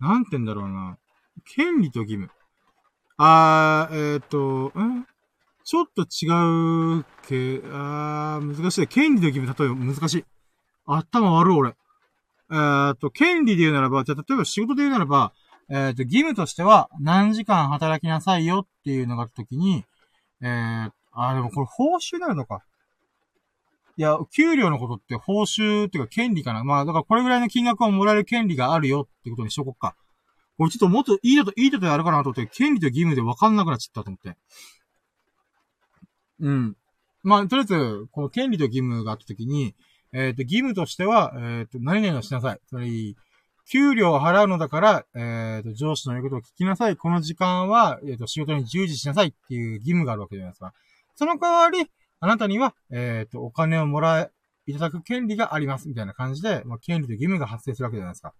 [0.00, 0.98] なんて言うんだろうな。
[1.44, 2.28] 権利と義務。
[3.18, 5.06] あー、えー、っと、ん？
[5.62, 8.88] ちょっと違うけ、あー、難しい。
[8.88, 10.24] 権利と義務、例えば難しい。
[10.86, 11.76] 頭悪い俺。
[12.50, 15.32] えー、っと、権利で言うならば、じゃ例えば仕事で言うならば、
[15.68, 19.84] えっ、と、義務としては何時間働きなさいよっていうのがあったときに、
[20.42, 22.64] えー、あ、でもこれ報酬なのか。
[23.96, 26.64] いや、給料のことって報酬っていうか権利かな。
[26.64, 29.94] まあ、だからこれぐらいの金額をもらえる権利があるよってことにしとこっか。
[30.58, 34.38] これちょっともっといいと、いいとやるかなと思って、権利と義務で分かんなくなっちゃったと思って。
[36.40, 36.76] うん。
[37.22, 39.74] まあ、とりあえず、この権利と義務があったときに、
[40.12, 42.60] えっ、ー、と、義務としては、えっ、ー、と、何々をしなさい。
[42.66, 43.16] つまり、
[43.70, 46.96] 給料を払うのだから、えっ、ー、と、上司の言うことを聞きなさい。
[46.96, 50.72] この時間は、えっ、と、仕事に従事しなさいっていう義務があるわけじゃないですか。
[51.14, 51.88] その代わり、
[52.20, 54.30] あなたには、えっ、ー、と、お金をもらえ、
[54.66, 58.34] いただく権利があります、みたいな感じで、まあ、権利と義務が発生するわけじゃないですか。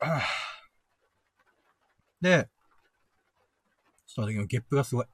[2.20, 2.48] で、
[4.06, 5.06] ちょっと待って、ゲップがすごい。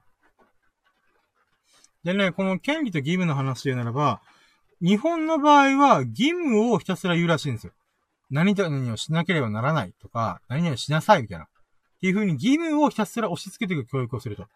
[2.05, 4.20] でね、この権利と義務の話で言うならば、
[4.81, 7.73] 日本の場合は義務をひたすら言うらしいんですよ。
[8.31, 11.44] 何々をしなければならないとか、何々しなさいみたいな。
[11.44, 11.49] っ
[12.01, 14.49] ていう風に義務をひたすら押し付けていく教育をすると。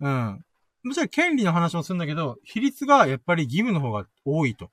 [0.00, 0.44] うん。
[0.84, 4.66] もちろん権利の話もするんだけど、比率がやっぱり義務の方が多いと。
[4.66, 4.68] っ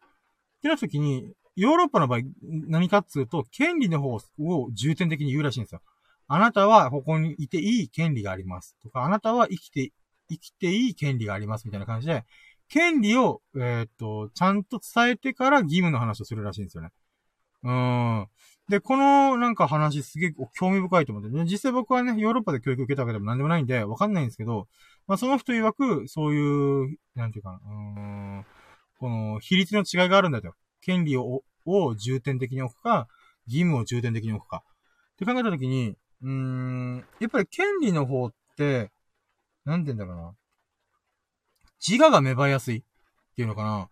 [0.62, 5.82] てなった時に、ヨーロッパの場合、何かっつうと、権利の方を重点的に言うらしいんですよ。
[6.28, 8.78] あなたはここにいていい権利があります。
[8.82, 9.92] とか、あなたは生きて、
[10.30, 11.66] 生きていい権利があります。
[11.66, 12.26] みたいな感じで、
[12.70, 16.92] 権利を、えー、っと、ちゃんと伝えてから義務の話をするらしいんですよね。
[17.64, 18.28] うん。
[18.70, 24.68] で、このなんか話すげえ興味深いと思って、実際僕はね、ヨーロッパで教育受けたわけでも何でもないんで、わかんないんですけど、
[25.12, 27.74] まあその人曰く、そういう、なんていうかな、う
[28.40, 28.46] ん、
[28.98, 30.54] この比率の違いがあるんだと。
[30.80, 33.10] 権利を、を重点的に置くか、
[33.46, 34.64] 義務を重点的に置くか。
[35.16, 38.90] って考えたときに、うーん、やっぱり権利の方って、
[39.66, 40.34] なんて言うんだろうな。
[41.86, 42.82] 自我が芽生えやすいっ
[43.36, 43.90] ていうのかな。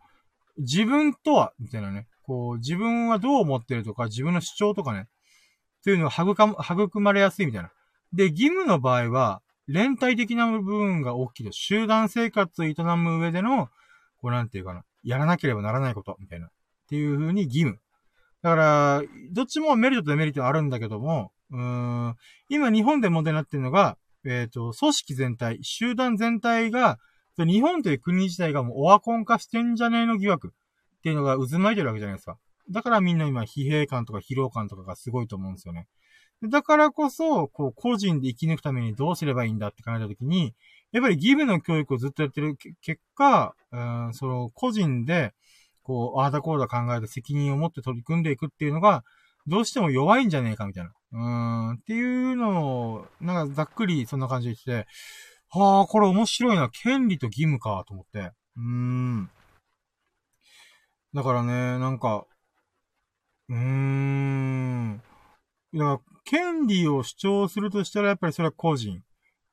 [0.58, 2.08] 自分とは、みたいなね。
[2.24, 6.32] こう、自分はどう思ってるとか、自分の主張とかね、っていうのが育
[6.88, 7.74] 育まれやすいみたいな。
[8.14, 11.52] で、義務の場合は、連帯的な部分が大きいと。
[11.52, 13.68] 集団生活を営む上での、
[14.22, 16.48] こうなんていうかな、やらなければならないこと、みたいな。
[16.48, 16.50] っ
[16.90, 17.80] ていう風に義務。
[18.41, 21.60] だから、どっちもメリットとデメリットあるんだけども、うー
[22.10, 22.16] ん、
[22.50, 26.98] 今日本で問題になってるのが、えっ、ー、と、組織全体、集団全体が、
[27.38, 30.54] 日本という国自体がもうオワコン化してんじゃねえの疑惑。
[31.00, 32.38] っていうのが渦巻いてるわけじゃないですか。
[32.70, 35.88] だからみんな今疲弊感とか疲労感とかがすごいと思うんですよね。
[36.44, 40.56] だからこそ、こう、個人で生き抜くためにどうすればいいんだって考えたときに、
[40.91, 43.80] やっぱり義務の教育をずっとやってる結果、う
[44.10, 45.34] ん、その、個人で、
[45.84, 49.03] こう、ああだこうだ考えた責任を持って取り組んでいくっていうのが、
[49.48, 50.91] どうしても弱いんじゃねえかみたいな。
[51.11, 54.88] うん、っていうのを、なんかざっくりそんな感じで言って、
[55.52, 56.70] はあ、これ面白いな。
[56.70, 58.32] 権利と義務か、と思って。
[58.56, 59.30] うーん。
[61.14, 62.28] だからね、なんか、
[63.49, 65.02] うーん。
[65.74, 65.99] だから、
[66.30, 69.01] 権利を主張するとしたら、やっぱりそれは個人。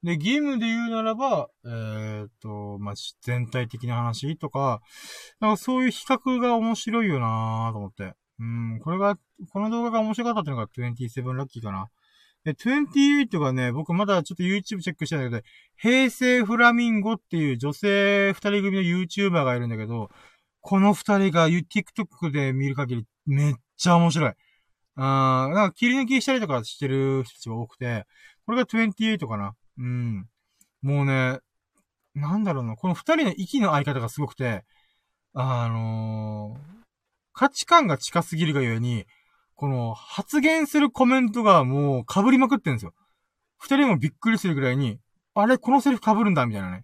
[0.03, 4.83] で、義務で言うならば、えー、っと、まあ、全体的な話とか、
[5.41, 8.13] なんかそういう比較が面白いよなぁと思って。
[8.39, 9.17] うん、これが、
[9.51, 11.89] この動画が面白かったっていうのが27ラッキーかな。
[12.45, 15.43] で、28がね、僕まだちょっと YouTube チェックしたんだけど、
[15.77, 20.11] 平成フラミンゴっていう女性二人組の YouTuber がいるんだけど、
[20.61, 24.33] この二人が TikTok で見る限りめっちゃ面白い。
[24.97, 28.07] あなんか切り抜きしたりとかしてる人たちが多くて、
[28.47, 29.55] これが28かな。
[29.79, 30.27] うん。
[30.83, 31.39] もうね、
[32.15, 34.65] なんだろうな、この二人の息の合い方がすごくて、
[35.35, 36.61] あのー、
[37.35, 39.05] 価値観が近すぎるがゆえに、
[39.55, 42.95] この発言するコメントがもう被りまくってんですよ。
[43.59, 44.99] 二人もびっくりするぐらいに、
[45.35, 46.83] あれこのセリフ被るんだみたいなね。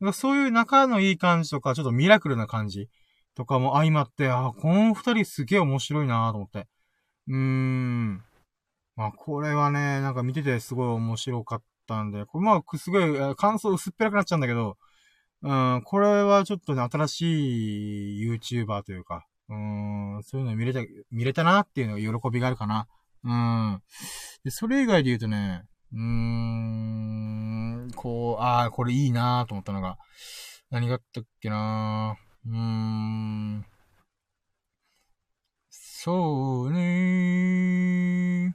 [0.00, 0.12] うん。
[0.12, 2.88] そういう仲のいい感じとか、ちょっとミラクルな感じ
[3.34, 6.66] とかも相まって、あ、この二人すげえ面白いなと思って。
[7.28, 8.22] うーん。
[8.96, 14.76] まあ、これはね、なんか見ててすごい面白かったんで、これまあ、すごい、感想薄っぺらくなっちゃうんだけど、
[15.42, 20.80] うん、これはちょっとね、新しい YouTuber というか、うん、そういうの見れた、
[21.10, 22.88] 見れたなっていうのが喜びがあるかな。
[23.22, 23.82] うん。
[24.44, 25.62] で、それ以外で言うとね、
[25.92, 29.98] うーん、こう、ああ、これいいなと思ったのが、
[30.70, 32.16] 何があったっけな
[32.46, 33.64] うーん。
[36.06, 38.54] そうね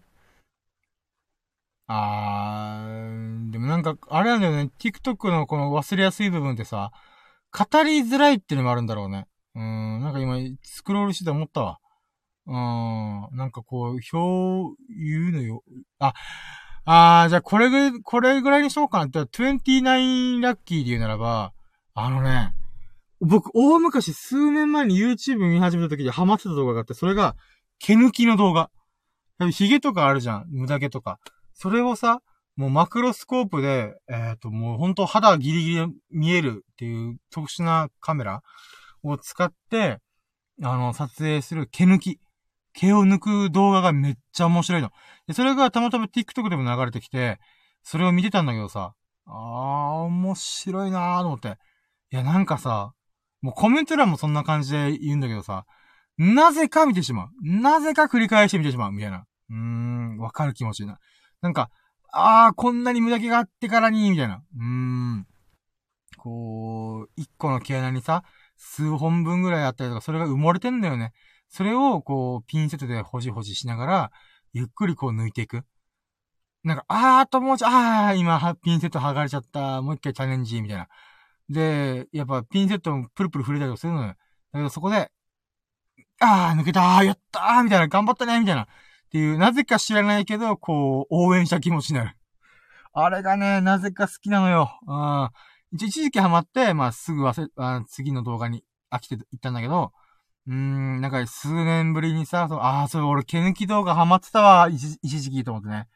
[1.88, 6.94] あー、でもなんか、あれなんだよね、TikTok のこの忘れやすい部分ってさ、
[7.52, 9.28] 語りづらいってのもあるんだろうね。
[9.56, 11.80] うん、なんか今、スクロールしてて思ったわ。
[12.48, 12.56] うん、
[13.38, 15.62] なんかこう、表、言うのよ。
[16.00, 16.14] あ、
[16.86, 21.52] あー、じゃあこれぐらい、これぐらいにしようかなって、29ラッキーで言うならば、
[21.96, 22.54] あのね、
[23.22, 27.36] 僕、大昔数年前に YouTube 見始めた時にハマってた動画があって、それが、
[27.80, 28.70] 毛抜きの動画。
[29.52, 30.46] 髭とかあるじゃん。
[30.50, 31.20] 無駄毛とか。
[31.54, 32.22] それをさ、
[32.56, 38.42] もうマクロスコープで、えっ、ー、と、もうほんと肌ギリギリ見えるっていう特殊なカメラ
[39.04, 40.00] を使って、
[40.64, 42.20] あの、撮影する毛抜き。
[42.74, 44.90] 毛を抜く動画がめっちゃ面白いの。
[45.28, 47.40] で、それがたまたま TikTok でも流れてきて、
[47.84, 48.94] それを見てたんだけどさ、
[49.26, 49.34] あー、
[50.06, 51.58] 面白いなーと思って。
[52.12, 52.94] いや、なんかさ、
[53.42, 55.66] もうコメント欄もそんな感じで言うんだけどさ、
[56.18, 57.30] なぜか見てしまう。
[57.44, 58.92] なぜか繰り返して見てしまう。
[58.92, 59.26] みたいな。
[59.50, 61.00] うーん、わかる気持ちいいな。
[61.42, 61.70] なんか、
[62.14, 64.44] あー、こんなに無駄気があってからに、みたいな。
[64.56, 65.28] うーん。
[66.18, 68.24] こう、一個の毛穴にさ、
[68.58, 71.14] 数本分ぐらいあったりとか、それが埋もれてんだよね。
[71.50, 74.12] それを、こう、ピンセットでほじほじしながら、
[74.54, 75.64] ゆっくりこう抜いていく。
[76.64, 79.82] なんか、あーともうちょ、あー、今、ピンセット剥がれちゃった。
[79.82, 80.88] もう一回チャレンジ、みたいな。
[81.52, 84.08] で、やっぱピンセットもプルプル触れたりするのよ。
[84.08, 84.16] だ
[84.54, 85.12] けどそこで、
[86.20, 88.64] あー、抜けたー、やったー、みたいな、頑張ったね、みたいな。
[88.64, 88.68] っ
[89.12, 92.18] ていう、なぜか知らないけど、こう、応援した気持ちになる。
[92.94, 94.70] あれがね、なぜか好きなのよ。
[94.88, 95.30] うん。
[95.74, 99.94] 一時期ハマって、まあ、すぐ忘れ、あ次の動画に飽きていったんだけど、
[100.48, 105.88] うーん、なんか数年ぶりにさ、ああ、それ俺毛抜き動画ハマってたわ、一一時期と思ってね。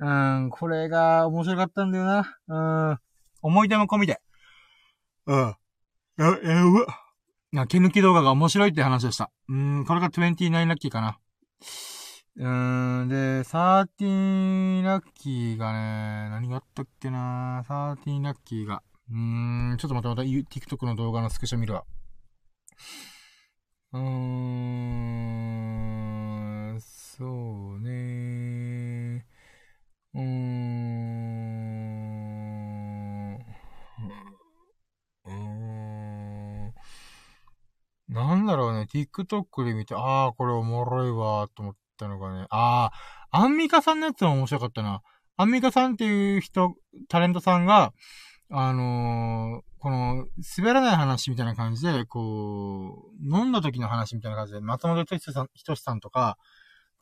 [0.00, 2.38] うん、これが面白かったんだよな。
[2.48, 2.98] うん、
[3.42, 4.20] 思い出も込みで。
[5.28, 5.54] うん。
[6.18, 7.66] え、え、うわ。
[7.66, 9.30] 毛抜き動画が面白いって話でした。
[9.48, 11.18] うん、これが29ラッキーかな。
[12.36, 18.82] うーん、で、13ラッキーがね、何があったっけな13ラッキーが。
[19.10, 21.84] うーん、ちょっとまたまた TikTok の動画のスクショ見るわ。
[23.92, 24.00] うー
[26.76, 27.24] ん、そ
[27.76, 29.26] うね
[30.14, 30.24] うーん、
[35.24, 36.74] うーん、
[38.08, 42.90] なんだろうね、TikTok で見て、ああ、これおもろいわ、と思ったのがね、あ
[43.30, 45.02] あ、アンミカさんのやつも面白かったな。
[45.36, 46.74] アンミカさんっていう人、
[47.08, 47.92] タレントさんが、
[48.50, 50.26] あのー、この、
[50.56, 56.38] 滑らない話みたいな感じで、こう、飲んだ時の話みたいな感じで、松本人志さん、人志さんとか、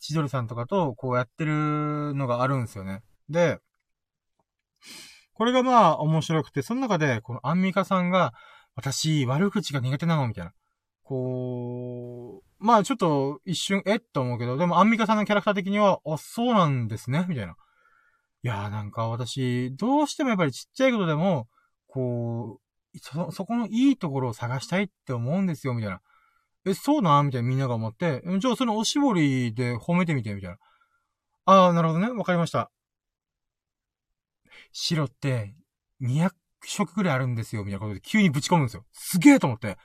[0.01, 3.03] 千鳥さんとかと、こうやってるのがあるんですよね。
[3.29, 3.59] で、
[5.33, 8.33] これがまあ面白くて、その中で、このアンミカさんが、
[8.75, 10.53] 私、悪口が苦手なのみたいな。
[11.09, 17.55] こう、まあちょっと一瞬、えっと思うけど、でもアンミカさんのキャラクター的には、あ、そうなんですねみたいな。
[18.43, 21.47] いやーなんか私、どうしてもやっぱりちっちゃいことでも、
[21.87, 22.61] こ
[22.95, 26.01] う、そ、そこのいいところを探したいって思うんですよ、みたいな。
[26.67, 30.59] え、そうなみたいなみんなが思って、じゃあそのおしぼりで褒めてみて、みたいな。
[31.45, 32.11] あー、なるほどね。
[32.11, 32.71] わかりました。
[34.73, 35.55] 白って
[36.01, 36.35] 200
[36.65, 38.85] 色くらいあるんですよ、みたいなことで急にぶち込むんですよ。
[38.93, 39.79] すげえと思って。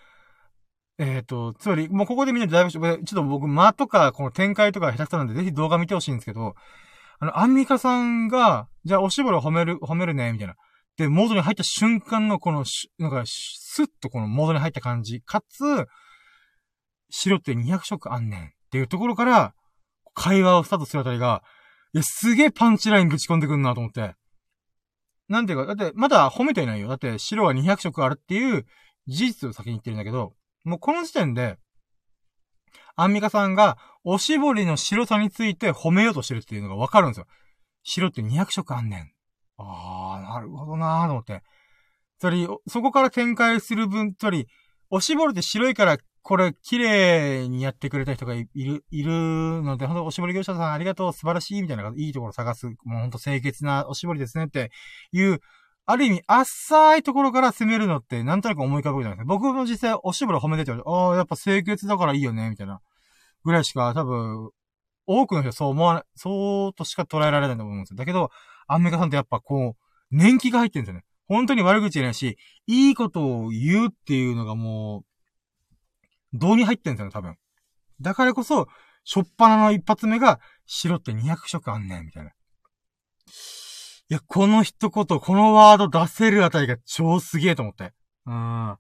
[1.02, 6.54] えっ、ー、と、つまり、もうここでみんなでだいぶ、ちょっと僕、間とか、この展開とか下手くそなんで、ぜひ動画見てほしいんですけど、
[7.20, 10.56] あの、アンミカさんが、じゃあおしぼり褒める、褒めるね、みたいな。
[10.98, 12.66] で、モードに入った瞬間のこの、
[13.00, 15.88] なんか、スッとこのモードに入った感じ、かつ、
[17.10, 19.56] 白って200色あんねんっていうところから、
[20.14, 21.42] 会話をスタートするあたりが、
[21.94, 24.14] いや、すげえパンチラインぶち込んでくんなと思って。
[25.30, 26.90] なんていうか、だって、まだ褒めてないよ。
[26.90, 28.66] だって、白は200色あるっていう
[29.08, 30.34] 事実を先に言ってるんだけど、
[30.64, 31.58] もうこの時点で、
[32.96, 37.28] アンミカさんが、おしぼりの白さについて褒めようとしてるっていうのがわかるんですよ。
[37.84, 39.12] 白って200色あんねん。
[39.58, 41.42] あー、なるほどなーと思って。
[42.20, 44.48] つまり、そこから展開する分、つまり、
[44.90, 49.12] おしぼりって白いから、これ、綺麗にやってくれた人がいる、いる
[49.64, 54.72] ので、ほんと、おしぼり業者さんありがとう、素晴らしい、みたいな、いいところ探す、もうほんと清潔なおしぼりですねって
[55.12, 55.40] いう、
[55.86, 59.34] ある意味、浅いところから攻めるのって、なんとなく思い浮かぶじゃないですか。
[59.34, 62.82] 僕も実際、おしぼり褒めてて、ああ、やっぱ清潔だからいいよね、みたいな。
[63.44, 64.52] ぐらいしか、多分、
[65.08, 67.98] 多くの人はそう思わない、そうとしか捉えられないと思うんですよ。
[67.98, 68.30] だけど、
[68.68, 71.06] アンメカさんってやっぱこう、年季が入ってるんですよね。
[71.28, 72.38] 本当に悪口じゃないし、
[72.68, 75.04] いいことを言うっていうのがも
[76.34, 77.36] う、どうに入ってるんですよね、多分。
[78.00, 78.68] だからこそ、
[79.04, 82.32] しょっぱなの一発目が、白って200色あんねん、みたいな。
[84.12, 87.94] いや、この一言、このワード出せるあたりが超すげえと思って。
[88.26, 88.78] うん。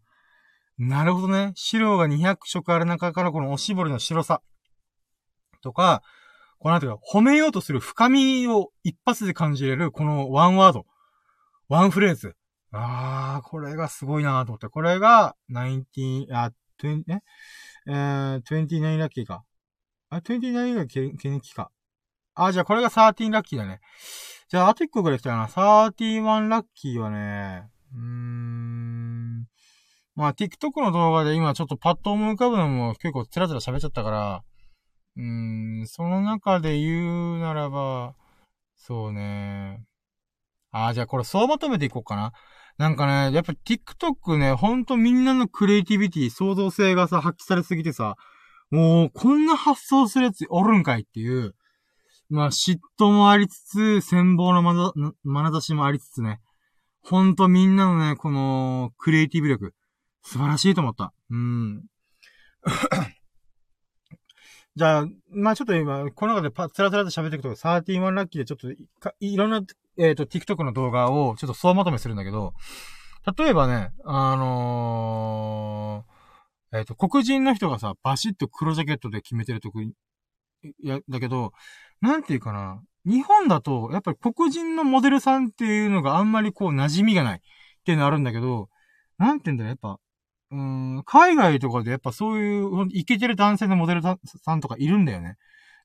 [0.77, 1.53] なるほどね。
[1.55, 4.41] 白が200色ある中からこのおしぼりの白さ。
[5.61, 6.01] とか、
[6.59, 10.85] このなんていうか、褒めようとする深みを一発で感じれる、このワンワード。
[11.69, 12.35] ワンフレーズ。
[12.73, 14.67] あー、これがすごいなーと思って。
[14.67, 16.51] これが、19、あ、
[16.83, 17.21] 20、え？
[17.87, 19.45] えー、29ラッキーか。
[20.09, 21.71] あ、29がケケネキか。
[22.35, 23.79] あ、じゃあこれが13ラッキーだね。
[24.51, 25.47] じゃあ、あと1個ぐらい来たな。
[25.47, 29.45] 31ラッキーはね、うーん。
[30.13, 34.43] まあ、TikTok の動画で今ちょっとパッと思い浮かぶのも結構つらつら喋っちゃったから、
[35.15, 38.13] うーん、その中で言うならば、
[38.75, 39.85] そうね。
[40.71, 42.33] ああ、じゃあこれそうまとめていこうかな。
[42.77, 48.17] なんかね、やっぱ TikTok ね、ほんとみんなのクリエイティビティ、創造性がさ、発揮されすぎてさ、
[48.69, 51.55] もう、こんな発想するやつおるんかいっていう、
[52.31, 54.93] まあ、嫉妬もありつつ、羨望のまな、
[55.25, 56.39] 眼差しもありつつね、
[57.03, 59.73] ほんとみんなのね、この、クリエイティブ力、
[60.23, 61.13] 素晴らしいと思った。
[61.29, 61.83] うん。
[64.77, 68.87] じゃあ、まあちょっと今、この中でパつらつらと喋っていくと、31ラッキーでちょっとい、
[69.19, 69.61] いろんな、
[69.97, 72.53] えっ、ー、と、TikTok の動画をちょっと総まとめするんだけど、
[73.37, 79.93] 例えばね、あのー、えっ、ー、と、黒人の人がさ、バシッと黒ジャケットで決めてるとこ、い
[80.81, 81.51] や、だけど、
[82.01, 87.41] なんていうかな、日本だと、やっぱり黒人のモデルさんっていうのがあんまりこう馴染みがないっ
[87.85, 88.69] ていうのあるんだけど、
[89.17, 89.99] なんて言うんだろう、やっぱ、
[90.51, 94.17] うん、海外とかでやっぱそういう、イケてる男性のモデルさ
[94.55, 95.37] んとかいるんだよね。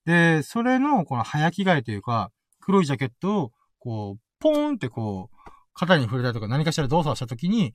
[0.05, 2.30] で、それの、この早着替えというか、
[2.60, 7.74] 黒いジャケットを、こう、ポーンってこう、肩に触れたりとか何かしら動作をしたときに、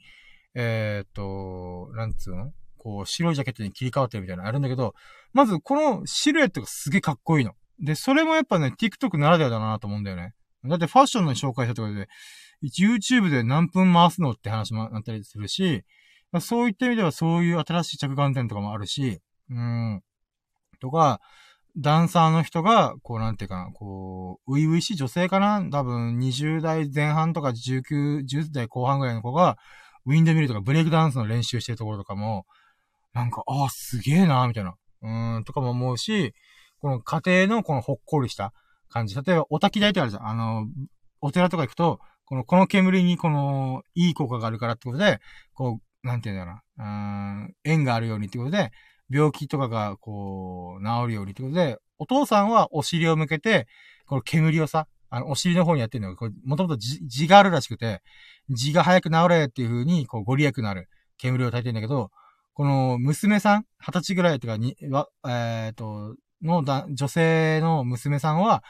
[0.53, 2.51] えー、っと、なんつうの？
[2.77, 4.95] こう、白いジャケットに切り替わってるみたいなのあるんだけど、
[5.33, 7.53] まずこのシルエットがすげえかっこいいの。
[7.81, 10.33] で、それもやっぱね、TikTok ならではだなと思うんだよね。
[10.65, 12.07] だってファッションの紹介したとかで、
[12.63, 15.83] YouTube で何分回すのって話もあったりするし、
[16.39, 20.01] そういった意味ではそういう新しい着眼点とかもあるし、うん。
[20.79, 21.19] とか、
[21.77, 25.65] ダンサーの人が、こうなんていうかな、こう、初々しい女性かな？
[25.71, 29.57] 多分20代前半とか19、10代後半ぐらいの子が、
[30.05, 32.45] ウィンドミルとかブレイクダンスの練習してるところとかも、
[33.13, 34.75] なんか、ああ、すげえなみたいな。
[35.01, 36.33] うん、とかも思うし、
[36.81, 38.53] この家庭のこのほっこりした
[38.89, 39.15] 感じ。
[39.15, 40.27] 例えば、お焚き台ってあるじゃん。
[40.27, 40.67] あの、
[41.21, 45.19] お寺とか行くと、この、この煙にこの、いい効果があるからってことで、
[45.53, 48.71] こう、なんていうんだろうな、うん、縁があるようにってことで、
[49.09, 53.67] 病気とかが、こう、治るようにってことで、お父さんはお尻を向けて、
[54.07, 58.01] この煙をさ、あの、お尻の方にやってるのが、これ、もともと字があるらしくて、
[58.49, 60.87] 字が早く治れっていう風に、こう、ご利益のある
[61.17, 62.11] 煙を焚いてるんだけど、
[62.53, 68.63] この、娘さん、二十歳ぐらいとかに、わ、えっ、ー、と、のだ、女性の娘さんは、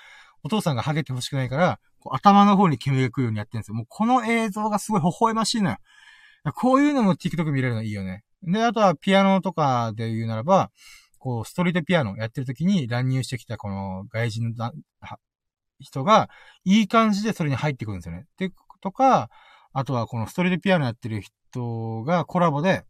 [0.44, 1.80] お父さんがハゲて欲しくないから、
[2.10, 3.76] 頭の方に煙が来るようにやってるんですよ。
[3.76, 5.78] もうこの映像がすごい微笑ましいのよ。
[6.56, 8.24] こういうのも TikTok 見れるのいいよね。
[8.44, 10.72] で、あとはピアノとかで言うならば、
[11.20, 14.72] こう、ストリートピアノやってる時に乱入してきたこの外人の
[15.80, 16.30] 人が、
[16.64, 18.26] いい感じでそれに入ってくるんですよね。
[18.38, 19.30] で、とか、
[19.74, 22.84] あとはこのストリートピアノやってる人がコラボで、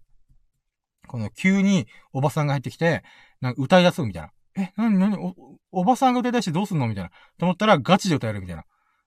[1.07, 3.03] この急におばさんが入ってきて、
[3.41, 4.31] なんか歌い出すみたいな。
[4.55, 5.35] え、なになにお、
[5.71, 6.87] おばさんが歌い出してどうすんの？
[6.87, 7.09] みたいな。
[7.37, 8.63] と思ったらガチで歌えるみたいな。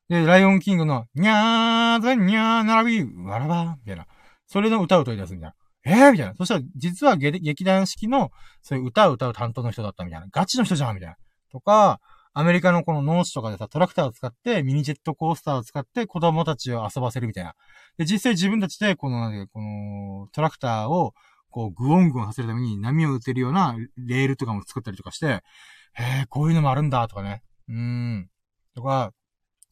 [0.08, 4.06] で、ライオンキングの、にゃーぜにゃー並び、わらばみたいな。
[4.46, 5.54] それの歌を歌い出すみたいな。
[5.86, 6.34] えー、みたいな。
[6.34, 8.30] そしたら、実は劇団式の、
[8.62, 10.26] そういう歌を歌う担当の人だったみたいな。
[10.30, 11.16] ガチの人じゃんみたいな。
[11.50, 12.00] とか、
[12.32, 17.54] アメリカのこの農地とかでさ、トラクターを使って、ミニジェットコースターを使って子供たちを遊ばせるみたいな。
[17.96, 21.14] で、実際自分たちで、この、なんこの、トラクターを、
[21.55, 27.44] こう、グオングオンさせるために波を打てるようなレールとかも作ったりとかして、へえ、こういうのもあるんだ、とかね。
[27.68, 28.28] うん。
[28.74, 29.12] とか、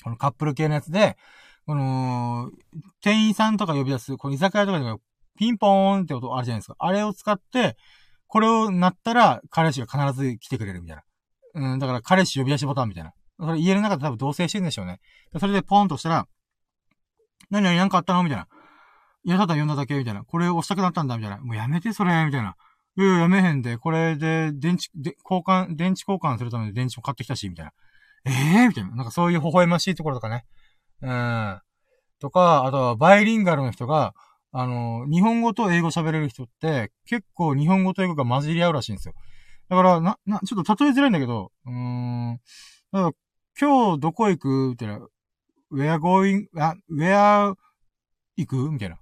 [0.04, 1.16] このカップル系のやつで、
[1.66, 2.52] この、
[3.02, 4.84] 店員さんとか呼び出す、この居酒屋とかで
[5.36, 6.76] ピンポーンって音あるじゃないですか。
[6.78, 7.76] あれを使って、
[8.28, 11.02] これを鳴ったら、彼氏が必ず来てくれるみたいな。
[11.72, 13.12] うん、だから彼氏呼び出しボタンみたいな。
[13.40, 15.00] それ家の中で多分同棲してるんでしょうね。
[15.40, 16.28] それでポンとしたら、
[17.50, 18.22] 何々なんかあったの？
[18.22, 18.46] みたいな。
[19.24, 20.24] いや、ただ読んだだけみたいな。
[20.24, 21.38] これ押したくなったんだみたいな。
[21.38, 22.56] もうやめて、それみたいな。
[22.96, 27.72] いや、やめへんで、これで、電池、で、交換、電池交換するために電池も買ってきたし、みたいな。
[28.24, 28.90] ええー、みたいな。
[28.96, 30.44] なんかそういう微笑ましいところとかね。
[31.02, 31.60] うん。
[32.20, 34.14] とか、あとはバイリンガルの人が、
[34.52, 39.14] あの、日本語と英語喋れる人って、結構日本語と英語が混じり合うらしいんですよ。
[39.68, 42.40] だから、な、な、ちょっと例えづらいんだけど、うーん。
[42.92, 43.12] だから
[43.58, 44.68] 今日どこ行く？
[44.70, 45.00] みたいな。
[45.72, 47.54] where going, あ、where
[48.36, 48.70] 行く？
[48.70, 48.98] みたいな。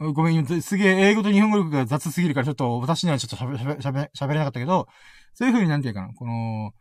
[0.00, 4.86] ごめん、すげえ英語と日本語力が雑すぎるからちょっと私にはちょっと喋、れなかったけど、
[5.34, 6.72] そういう風になんていうかな、この、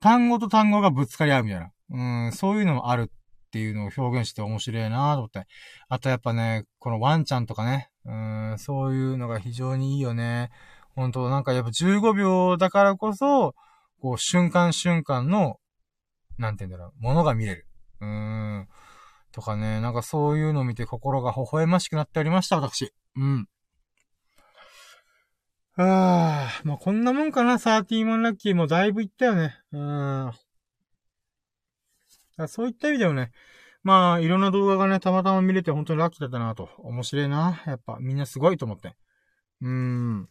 [0.00, 1.70] 単語と単語がぶつかり合うみたいな。
[1.90, 5.46] うん、そういうのもあるっていうのを表現して面白いなと思って。
[5.88, 10.50] あとやっぱね、このワンちゃんとかね、うん、そういうのが非常にいいよね。
[10.96, 13.54] 本当なんかやっぱ15秒だからこそ、
[14.00, 15.58] こう瞬間瞬間の、
[16.38, 17.66] なんて言うんだろう、ものが見れる。
[18.00, 18.68] うーん。
[19.32, 22.92] とかね、なんかそういうのを見て心が微笑ましくなっておりました、私。
[23.16, 23.48] うん。
[25.76, 29.56] ああ、まあ、こんなもんかな、サーティーマンラッキーもだいぶいったよね。
[29.72, 30.32] うん。
[32.46, 33.32] そういった意味でもね、
[33.82, 36.68] まあ、いろんな動画がね、たまたま見れて本当にラッキーだったなと。
[36.78, 37.62] 面白いな。
[37.66, 38.94] やっぱ、みんなすごいと思って。
[39.60, 40.28] うーん。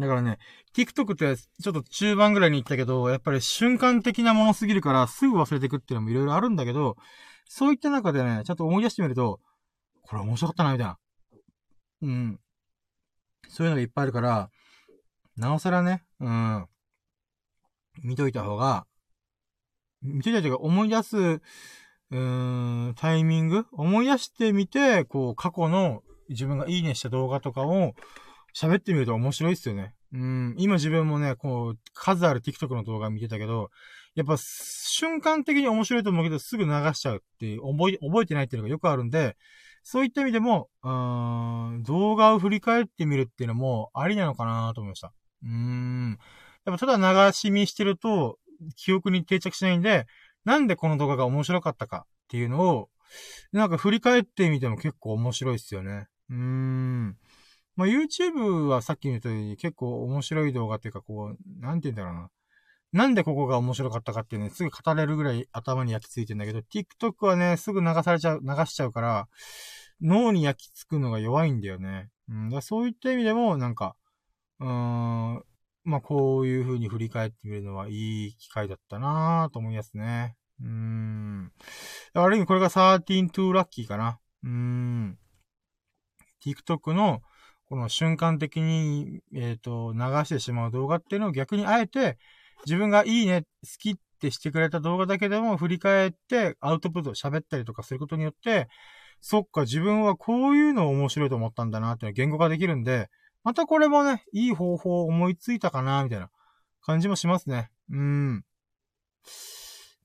[0.00, 0.38] だからね、
[0.74, 6.96] TikTok ってちょっと中盤ぐらいに行ったけど、やっぱり瞬間的なものすぎるからすぐ忘れてくっていうのもいろいろあるんだけど、
[7.48, 9.40] そういった中でね、ちょっと思い出してみると、
[10.02, 10.98] これ面白かったな、みたいな。
[12.02, 12.40] うん。
[13.48, 14.50] そういうのがいっぱいあるから、
[15.36, 16.66] なおさらね、うん。
[18.02, 18.86] 見といた方が、
[20.02, 23.66] 見といたというか思い出す、うーん、タイミング？
[23.72, 27.94] 思い出してみて、こう、過去の自分がいいねした動画とかを
[28.54, 29.94] 喋ってみると面白いっすよね。
[30.12, 33.70] うん、今自分もね、こう、数ある TikTok の動画見てたけど、
[34.14, 39.36] やっぱ瞬間的に面白いと思うけど、すぐ流しちゃうっていう、覚え、覚えてないっていうのがよくあるんで、
[39.82, 45.12] そういった意味でも、うーん、動画を振り返ってみるっていうのもありなのかなと思いました。
[45.42, 46.18] うーん。
[46.64, 48.38] やっぱただ流し見してると、
[48.76, 50.06] 記憶に定着しないんで、
[50.44, 52.88] なんでこの動画が面白かったかっていうのを、
[53.52, 56.08] なんか振り返ってみても結構面白いっすよね。
[56.30, 57.16] うーん。
[57.78, 62.30] まあ、YouTube はさっき言ったように結構面白い動画っていうかこう、なんて言うんだろうな。
[62.90, 69.28] なんでここが面白かったかっていうね、すぐ語れるぐらい頭に焼き付いてんだけど、TikTok はね、すぐ流されちゃう、流しちゃうから、
[70.00, 72.08] 脳に焼き付くのが弱いんだよね。
[72.28, 73.94] うん、だそういった意味でも、なんか、
[74.58, 75.44] うーん、
[75.84, 80.36] まあ、こういう風に振り返ってみるのはいい機会だったなぁと思いますね。
[80.60, 81.52] うーん。
[82.14, 84.18] ある意味これが13 to ラッキーかな。
[84.42, 85.18] うーん。
[86.44, 87.22] TikTok の、
[87.68, 92.18] この瞬間的に、えっ、ー、と、流してしまう動画っていうのを逆にあえて、
[92.64, 98.68] 自分がいいね、好きってしてくれた動画だけでも振り返ってアウトプット喋ったりとかすることによって、
[99.20, 103.10] そっか、自分はこういうのを面白いと思ったんだなっていうのは言語化できるんで、
[103.44, 106.30] またこれもね、いい方法を思いついたかな、みたいな
[106.80, 107.70] 感じもしますね。
[107.90, 108.44] うん。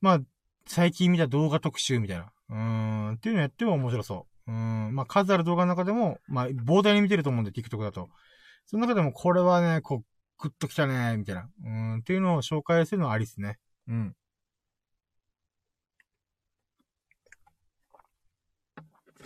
[0.01, 0.19] まあ、
[0.67, 2.31] 最近見た動画特集みたいな。
[2.49, 3.13] うーん。
[3.13, 4.32] っていうのやっても面白そう。
[4.47, 4.91] うん。
[4.93, 8.09] まあ、数ある動画の中でも、まあ、膨大に見てると思うんで、TikTok だと。
[8.65, 10.05] その中でもこれはね、こう、
[10.39, 11.49] グッときたね、みたいな。
[11.63, 13.57] うん、っていうのを紹介するのはありっすね。
[13.87, 14.15] うん。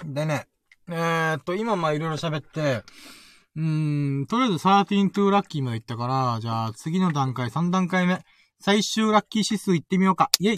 [0.05, 0.45] でね、
[0.89, 2.83] えー、っと、今まあいろいろ喋って、
[3.55, 8.23] うーん、とりあえず13 to ラッキーまで行ったから、じゃあ次の段階、3段階目。
[8.59, 10.29] 最終ラッキー指数行ってみようか。
[10.39, 10.57] イェイ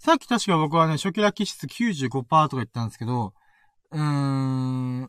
[0.00, 3.34] さっき確か僕はね、初期ラッキー指数95%とか言ったんですけど、
[3.92, 5.00] うーん、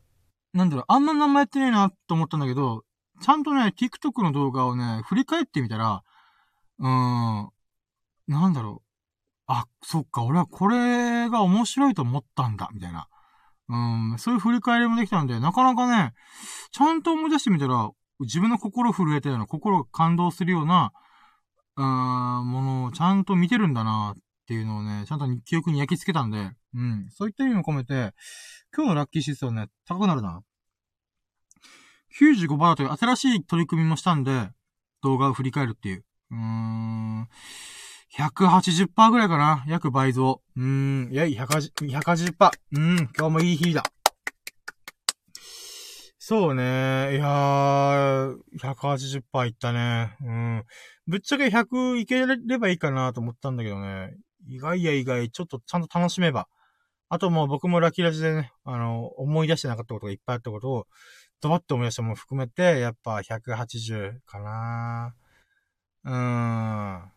[0.52, 2.84] なんだろう、あんま名前やってねえなと思ったんだけど、
[3.22, 6.04] ちゃんとね、TikTok の動画をね、振り返ってみたら、
[6.80, 7.50] うーん、
[8.28, 8.88] なんだろう。
[9.48, 13.08] あ、そっか、俺はこれが面白いと思ったんだ、みたいな。
[13.70, 16.14] うん、そういう振り返りもできたんで、なかなかね、
[16.72, 20.92] ちゃんと思い出してみたら、自分の心震えたような、心感動するような、
[21.78, 28.14] うーん、ものをちゃんと見てるんだなっっていうのをね、ちゃんと記憶に焼き付けたんで、うん、そういった意味も込めて、
[28.76, 30.44] 今日のラッキー指数はね、高くなるな。
[32.19, 34.49] 95%という新しい取り組みもしたんで、
[35.03, 36.03] 動画を振り返るっていう。
[36.32, 37.30] うーん。
[38.18, 40.41] 180%ぐらいかな約倍増。
[40.57, 41.10] うーん。
[41.14, 41.88] いや、180%。
[41.88, 42.98] 180%うん。
[43.18, 43.84] 今日もいい日だ。
[46.18, 46.64] そうね。
[47.14, 50.15] いやー、180%いったね。
[50.22, 50.64] うん。
[51.07, 54.15] ぶっちゃけ100いければいいかなと思ったんだけどね。
[54.48, 56.48] 意外や意外、ちょっとちゃんと楽しめば。
[57.10, 60.88] あともう僕もラッキーラジでね、あの、思い出してなかったことがいっぱいあったことを、
[61.42, 65.16] ドバッと思い出したも含めて、やっぱ180かな
[66.06, 67.12] うーん。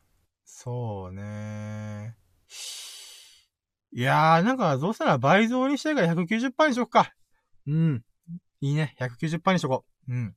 [0.45, 2.17] そうね。
[3.93, 7.15] いやー、なんか、どうしたら倍増にしてから190%にしよっか。
[7.67, 8.03] うん。
[8.61, 8.97] いいね。
[8.99, 10.13] 190%にしとこう。
[10.13, 10.35] うん。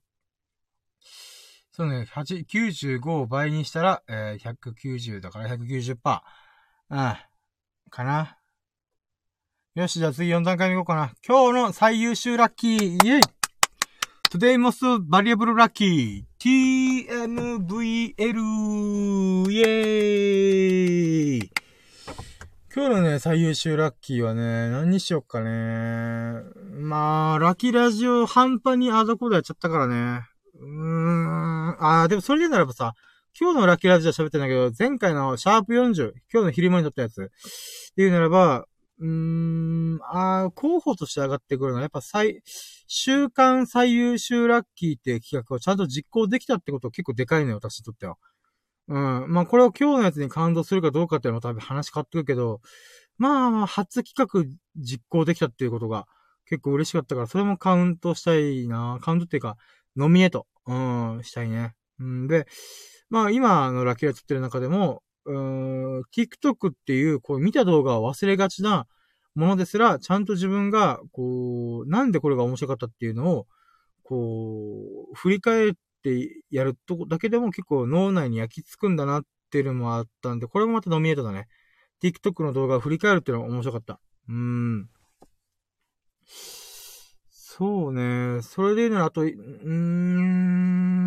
[1.72, 6.22] そうね、8、95を倍にしたら、えー、190だから190%。
[6.90, 6.98] うん。
[7.90, 8.38] かな。
[9.76, 11.12] よし、じゃあ次4段階目いこうかな。
[11.28, 13.22] 今日の最優秀ラッキーイェイ
[14.32, 18.16] !Today most valuable lucky TMVL
[19.52, 21.52] イェーイ
[22.74, 26.42] 今日のね、最優秀ラッキーはね、何にしよっかね。
[26.80, 30.22] まあ、ラッキーラジオ半端にアドコードやっちゃったからね。
[30.58, 31.78] うーん。
[31.80, 32.94] あー、でもそれでならばさ、
[33.40, 37.22] 今日のラッキーラジオ喋ってんだけど、前回のシャープ40、今日の昼間に撮ったやつ。
[37.22, 38.66] っていうならば、
[39.00, 42.42] うーん、あ候補として上がってくるのは、やっぱ最、
[42.88, 48.18] 週間最優秀ラッキーっていう企画をちゃんと実行できたってこと結構でかいのよ、私にとっては。
[48.88, 48.98] う
[49.28, 49.32] ん。
[49.32, 52.62] まあ、これを今日のやつに感動するかどうかっていうのも多分話変わってくるけど、
[53.20, 56.08] まあまあ、初企画実行できたっていうことが
[56.48, 58.98] 結構嬉しかったから、それもカウントしたいな。
[59.04, 59.58] カウントっていうか、
[59.96, 61.76] ノミネート、うん、したいね。
[62.00, 62.48] うんで、
[63.10, 65.38] まあ今のラッキーが撮ってる中でも、うー
[66.00, 68.88] ん、TikTok っていう、こう見た動画を忘れがちな
[69.36, 73.48] ものですら、ちゃんと自分が、こう、なんでこれが面白かったっていうのを、
[74.04, 75.74] こう、振り返っ
[76.04, 81.48] てやるとだけでも結構脳内に焼き付くんだなっていうのもあったんで、これもまたノミネートだね。
[82.02, 84.00] TikTok の動画を振り返るっていうのが面白かった。
[84.30, 84.90] うーん。
[87.30, 88.42] そうね。
[88.44, 89.30] それで言うなら、あと、うー
[89.72, 91.07] ん。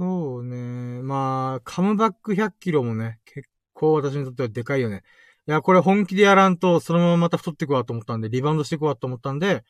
[0.00, 1.02] そうね。
[1.02, 5.02] まあ、カムバック100キロもね、結構私にとってはでかいよね。
[5.46, 9.62] いや、これ本気でやらんと、そのまままた太っていくわと思ったんで、リバウンドしていくわと思ったんで、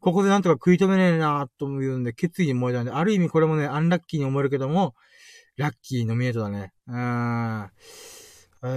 [0.00, 4.94] ここでなんとか食い止めねえなと思うんで、決意に燃えたんで、ある意味これもね、アンラッキーに思えるけども、
[5.56, 6.72] ラッキーノミネートだね。
[6.88, 7.62] うーん。
[7.64, 8.68] うー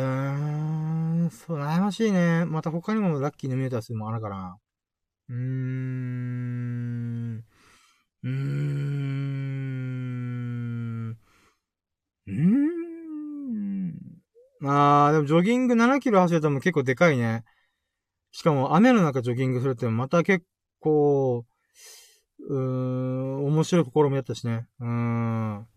[1.28, 2.44] ん、そう、悩ましいね。
[2.46, 4.58] また他にもラッキーノミネートはするもあるから。
[5.30, 7.44] うーん。
[8.24, 10.09] うーん。
[12.30, 13.94] うーん。
[14.60, 17.44] まあ、でもジョギング7キロ走れたのも結構でかいね。
[18.32, 20.46] しかも雨の中ジョギングするってまた結
[20.80, 21.46] 構、
[22.48, 24.68] うーん、面白い試みだったしね。
[24.80, 25.68] うーん。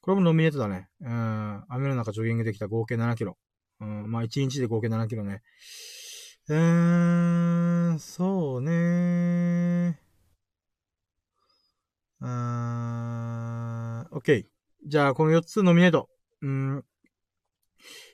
[0.00, 0.88] これもノミネートだね。
[1.00, 1.64] うん。
[1.68, 3.38] 雨の中ジョギングできた合計7キロ。
[3.80, 4.10] うん。
[4.10, 5.42] まあ、1日で合計7キロね。
[6.48, 9.98] うーん、そうね
[12.20, 14.51] うーん、オッケー。
[14.84, 16.08] じゃあ、この4つノミネート。
[16.40, 16.84] うん。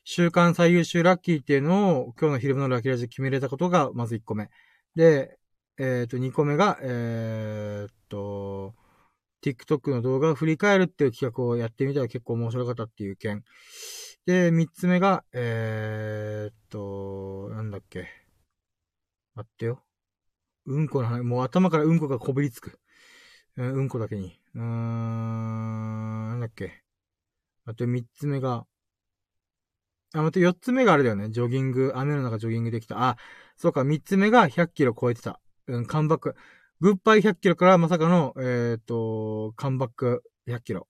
[0.04, 4.50] 週間最優秀ラッキーっていうのを今日の昼間のラッキーラジで決めれたことがまず1個目。
[4.94, 5.38] で、
[5.78, 8.74] えっ、ー、と、2個目が、えー、っと、
[9.42, 13.44] TikTok の動画を振り返るっていう企画をやってみたら結構面白かったっていう件。
[14.26, 18.08] で、三つ目が、えー、っと、なんだっけ。
[19.34, 19.82] 待ってよ。
[20.66, 22.78] うんこの話、もう頭からうんこがこびりつく。
[23.58, 24.38] うん、こだけに。
[24.54, 26.84] うーん、なんだっけ。
[27.64, 28.64] あと三つ目が、
[30.14, 31.28] あ、また四つ目があれだよね。
[31.30, 33.08] ジョギング、雨の中ジョギングできた。
[33.08, 33.16] あ、
[33.56, 35.40] そうか、三つ目が100キロ超えてた。
[35.66, 36.36] うん、カンバック。
[36.80, 40.86] グッバイ100キロからまさかの、えっ、ー、と、カンバック100キロ。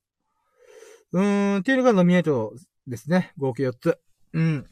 [1.12, 2.52] うーん、っていうのがノミネート
[2.86, 3.32] ですね。
[3.38, 3.98] 合計4つ。
[4.34, 4.66] うん。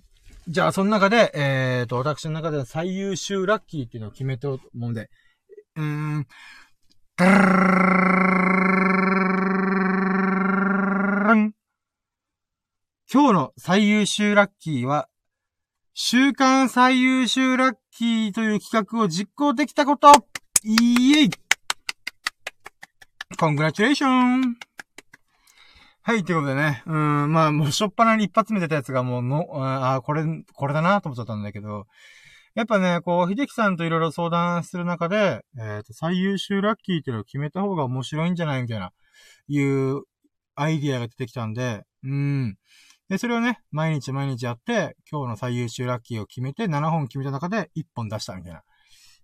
[0.49, 5.09] じゃあ、その中で、えっ、ー、と、私の中で最優秀ラッキーっていうのを決めて思うんで、
[5.77, 6.27] うーん、
[7.19, 7.29] 今
[13.09, 15.09] 日の最優秀ラッキーは、
[15.95, 20.13] 週間最優秀ラッキーという企画を実行できたこと
[20.63, 21.31] イエイ
[23.39, 24.59] コングラチュレーション
[26.03, 26.83] はい、ということでね。
[26.85, 30.23] うん、まあ、もう、しょっぱなに一発目出たやつがもうの、ああ、これ、
[30.53, 31.87] これだなと思っちゃったんだけど、
[32.57, 38.93] やっぱね、こう、秀樹さんといろいろ相談する中で、えっ、ー、と、最優秀ラッキーっていうのを決めた方が面白いんじゃないみたいな、
[39.47, 40.05] いう
[40.55, 42.57] アイディアが出てきたんで、うん。
[43.11, 48.61] で、それをね、毎日毎日やって、今日の最優秀ラッキーを決めて、7本決めた中で1本出したみたいな。
[48.61, 48.63] っ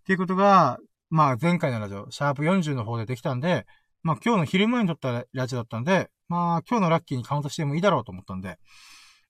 [0.05, 0.79] ていうことが、
[1.09, 3.65] まあ前回のラジオ、シャープ40の方でできたんで、
[4.03, 8.59] まあ今日の昼前に撮ったラジオだったんで、まあ今日のラッキーにカウントしてもいいだろうと思ったんで、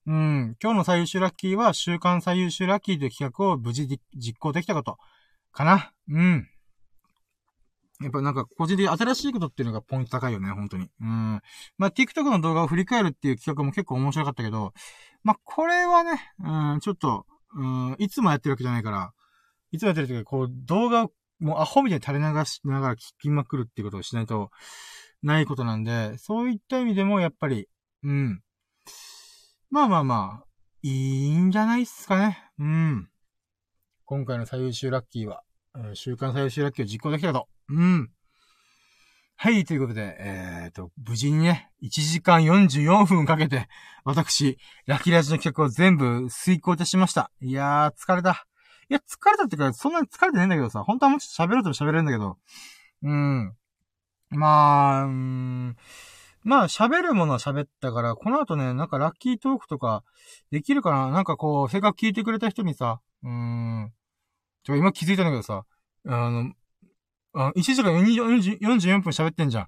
[0.06, 4.98] うん、今日の最優秀ラッキーは週間最優秀ラッキーという企画を無事実行できたこと、
[5.52, 5.92] かな。
[6.08, 6.48] うん。
[8.00, 10.88] やっぱなんか個人的に新しいことっていうのがポイント高いよね、本当に。
[11.00, 11.40] うん。
[11.78, 14.72] まあ TikTok の動画を振り返るっていう企画も結構面白かったけど、
[15.22, 19.12] まあこれはね、うん、ちょっと、うん、いつもやってるわけじゃないから、
[19.70, 24.50] いつもやってる時はこう動画をもうアホみたいに垂れ流しながら聞きまくるっていうことをしないと
[25.22, 27.68] ないことなんで、そういった意味でもやっぱり、
[28.02, 28.40] うん。
[29.73, 30.47] まあまあまあ、
[30.82, 30.90] い
[31.28, 32.39] いんじゃないっすかね。
[32.59, 33.09] うん。
[34.05, 35.44] 今回の最優秀ラッキーは、
[35.94, 37.49] 週間最優秀ラッキーを実行できたと。
[37.70, 38.11] うん。
[39.35, 43.66] はい、ということで、えっ、ー、と、無事にね、1時間44分かけて、
[44.05, 47.31] 私、ラッキーラジの企画を全部遂行いたしました。
[47.40, 48.47] いやー、疲れた。
[48.90, 52.36] いや、疲れたってか、そんなに疲れてないんだけどさ、本当はもうちょっと喋ろうと喋れるんだけど、
[53.05, 53.55] うん。
[54.28, 55.77] まあ、うん、
[56.44, 60.02] まあ、喋るものは喋ったから、この後ね、なんかラッキートークとか、
[60.51, 61.10] できるかな？
[61.10, 63.93] なんかこう、せっかく聞いてくれた人にさ、うーん。
[64.64, 65.64] ちょ、今気づいたんだけどさ、
[66.06, 66.52] あの、
[67.35, 69.66] あ1時間44分喋ってんじゃん。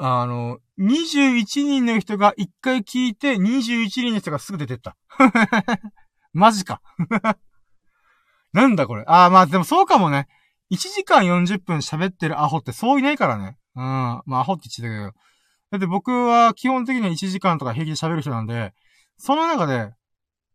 [0.00, 4.96] あの、21人の人が1回聞いて、21人の人がすぐ出てった。
[6.32, 6.80] マジか。
[8.52, 9.04] なんだこれ。
[9.06, 10.28] ああ、まあでもそうかもね。
[10.70, 13.56] 1時間40分喋ってるアホってそういないからね。
[13.74, 13.82] うん。
[13.82, 15.28] まあアホって言ってたけど。
[15.70, 18.72] だって僕は基本的には1時間とか平気で喋る人なんで、
[19.18, 19.92] その中で、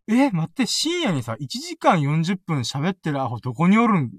[0.07, 4.09] え、待って、深夜にさ、1時間40分喋ってるアホどこにおるんっ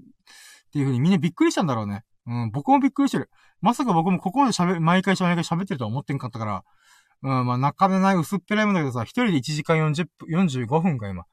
[0.71, 2.03] ていう風にみんなびっくりしたんだろうね。
[2.27, 3.29] うん、僕もびっくりしてる。
[3.61, 6.63] まさか僕もここまで喋、毎回毎回喋ってるとは思ってんかったから、
[7.21, 11.25] うん、まあ、中でない薄っぺらいもんだけどさ、一人で1時間40分、45分か今。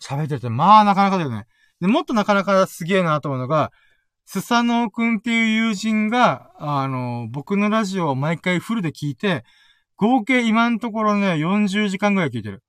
[0.00, 1.46] 喋ってて、まあ、なかなかだよね。
[1.80, 3.70] で、もっとなかなかすげえなと思うのが、
[4.26, 9.44] スサノーくんっていう友人が、あの、僕のラジオを毎回フルで聞いて、
[9.96, 12.62] 合計今のところね、40時間ぐらい聞いてる。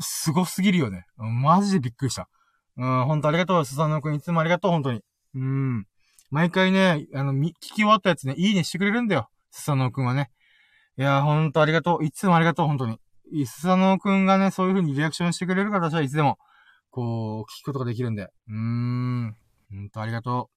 [0.00, 1.06] すごすぎるよね。
[1.16, 2.28] マジでびっくりした。
[2.76, 4.16] うん、ほんとありがとう、スサノーくん。
[4.16, 5.02] いつもありがとう、本当に。
[5.36, 5.86] うん。
[6.30, 9.28] 毎回ね、あの、聞き終わったやつね、いいねしてくれるんだよ。
[9.52, 10.30] スサノーくんはね。
[10.98, 12.04] いやほんとありがとう。
[12.04, 12.98] いつもありがとう、本当に。
[13.46, 16.38] スサノーくんがね、そういう風にリアクションしてくれるから私はいつでも、
[16.90, 18.22] こう、聞くことができるんで。
[18.22, 19.36] うーん。
[19.70, 20.55] ほんとありがとう。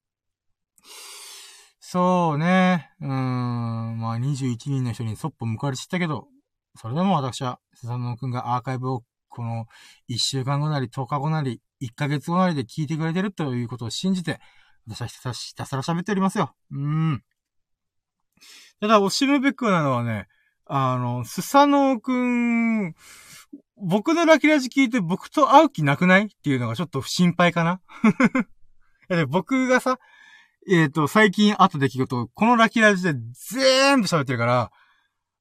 [1.79, 2.91] そうね。
[3.01, 3.99] うーん。
[3.99, 6.27] まあ、21人の人にそっぽ向かれちったけど、
[6.75, 9.65] それでも私は、スサノーくんがアーカイブを、この、
[10.07, 14.39] 1週間後なり、10日後なり、1ヶ月後なりで聞いてくれてるということを信じて、
[14.87, 16.53] 私はひたひたすら喋っておりますよ。
[16.71, 16.79] うー
[17.13, 17.23] ん。
[18.81, 20.27] ただ、惜しむべくなのはね、
[20.65, 22.93] あの、スサノーくん、
[23.81, 26.25] 僕のラキラジ聞いて僕と会う気なくない？
[26.25, 27.81] っていうのがちょっと心配かな
[29.29, 29.99] 僕がさ、
[30.67, 33.13] えっ、ー、と、最近あった出来事、このラキラジで
[33.51, 34.71] 全部喋ってるから、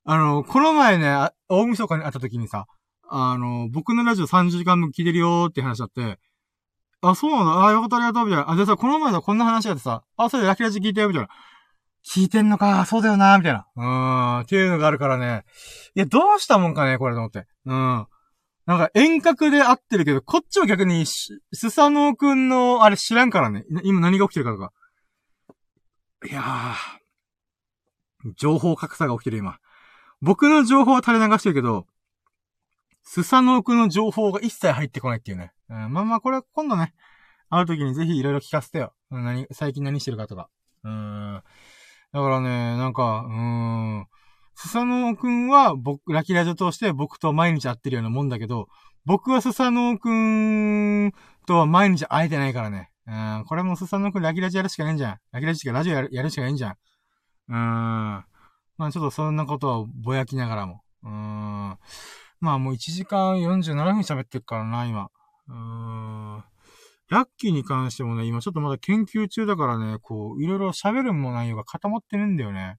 [0.04, 2.66] あの、この前ね、大晦日に会った時にさ、
[3.10, 6.18] あの、僕のラジオ30時間分聞いてるよーって話だって、
[7.00, 7.66] あ、そうなんだ。
[7.66, 8.50] あ、よかった、ありがとう、みたいな。
[8.50, 11.28] あ、でさ、この前さ、こんな話があってさ、あ、それラキラジ聞いてよ、みたいな。
[12.04, 13.66] 聞いてんのか、そうだよな、みたいな。
[13.76, 15.44] うーん、っていうのがあるからね。
[15.94, 17.46] いや、どうしたもんかね、これと思って。
[17.66, 18.06] うん。
[18.66, 21.40] なんか遠隔で会ってるけど、こっちは逆に、ス
[21.70, 23.64] サノーくんの、あれ知らんからね。
[23.84, 24.72] 今何が起きてるかとか。
[26.24, 28.32] いやー。
[28.36, 29.58] 情報格差が起きてる今。
[30.20, 31.86] 僕の情報は垂れ流してるけど、
[33.02, 35.52] スサノーくんの情報が一切入ってこないっていうね。
[35.70, 36.92] うん、まあまあ、これは今度ね、
[37.48, 38.92] 会う時にぜひいろいろ聞かせてよ。
[39.10, 40.50] 何、最近何してるかとか。
[40.84, 41.42] うん。
[42.12, 43.34] だからね、なんか、うー
[44.00, 44.06] ん。
[44.54, 48.68] スサノーくんは僕、ラキラジオ通して僕と毎日会ってるようなもんだけど、
[49.04, 51.12] 僕はスサノーくん
[51.46, 52.90] とは毎日会えてないからね。
[53.08, 53.44] うん。
[53.46, 55.18] これもスサノーくんラキラジやるしかないんじゃん。
[55.32, 56.72] ラキラジかラジオやるやるしかないんじゃん。
[56.72, 57.56] うーん。
[57.56, 58.24] ま
[58.78, 60.82] あちょっとそんなことはぼやきながらも。
[61.02, 61.78] うーん。
[62.40, 65.08] まあもう1時間47分喋ってるからな、今。
[65.48, 66.44] うーん。
[67.08, 72.76] ラッキーに関してもね、今ちょっとまだ研究中だからね、こう、いろいろ喋るも内容が固まってるんだよね。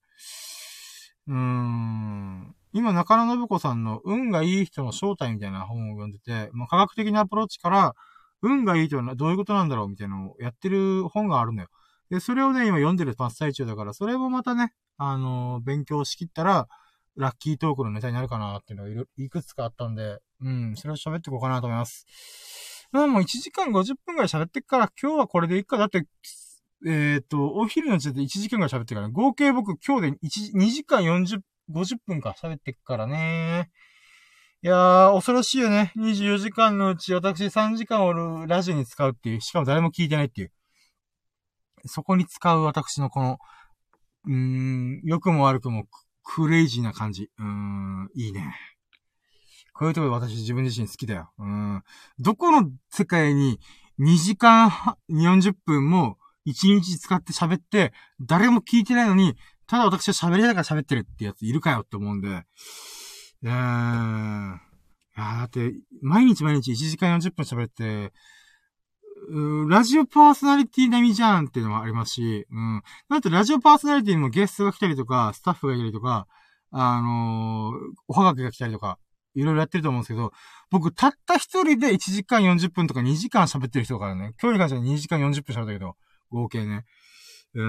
[1.28, 2.56] うーん。
[2.72, 7.96] 今、中野信子さんの運がいい人の正体みたいな本を読んでて、まあ、科学的なアプローチから、
[8.42, 11.70] 運がいい人はどういうことなんだろうみたいなのをやってる本があるんだよ。
[12.10, 16.68] で、それをね、今読んでる真っ最中だから、それもまたね、あのー、勉強しきったら、
[17.16, 22.88] ラッキートークのネタになるかなっていうのがいくつかあったんで、うん、それを喋っていこうかなと思います。
[22.92, 25.78] まあもう1時間50分くらい喋ってっから、今日はこれでいいか。
[25.78, 26.06] だって、
[26.86, 31.42] えっ、ー、と、お昼の時点で1時間くらい喋ってるから、ね、合計僕今日で1、2時間40、
[31.72, 33.70] 50分か喋ってっからね。
[34.62, 35.94] いやー、恐ろしいよね。
[35.96, 39.40] 24時間のうち私3時間をラジオに使うっていう。
[39.40, 40.52] しかも誰も聞いてないっていう。
[41.86, 43.38] そこに使う私のこの、
[44.26, 45.86] うーん、良くも悪くも
[46.26, 47.30] クレイジーな感じ。
[47.40, 48.54] うーん、いいね。
[49.72, 51.32] こういうところ私自分自身好きだよ。
[51.40, 51.82] うん。
[52.20, 53.62] どこの世界に
[53.98, 54.70] 2時間
[55.10, 59.38] 40分も1日使って喋って、誰も聞いてないのに、
[59.68, 62.44] ただ私は喋りながら喋ってるってやついるかよって思うんで。
[63.44, 68.12] えー、いやだって、毎日毎日1時間40分喋って、
[69.30, 72.82] うラジオパーソナリティ並みじゃんっていうのもありますし、うん。
[73.10, 76.28] なんとラジオパーソナリティにもゲストが来たりとか、スタッフがいたりとか、
[76.72, 78.98] あのー、おはがきが来たりとか、
[79.36, 80.32] いろいろやってると思うんですけど、
[80.72, 84.34] 僕、たった一人で1時間40分とか2時間喋ってる人からね。
[84.42, 85.96] 今日に関しては2時間40分喋ったけど、
[86.30, 86.86] 合計ね。
[87.56, 87.66] うー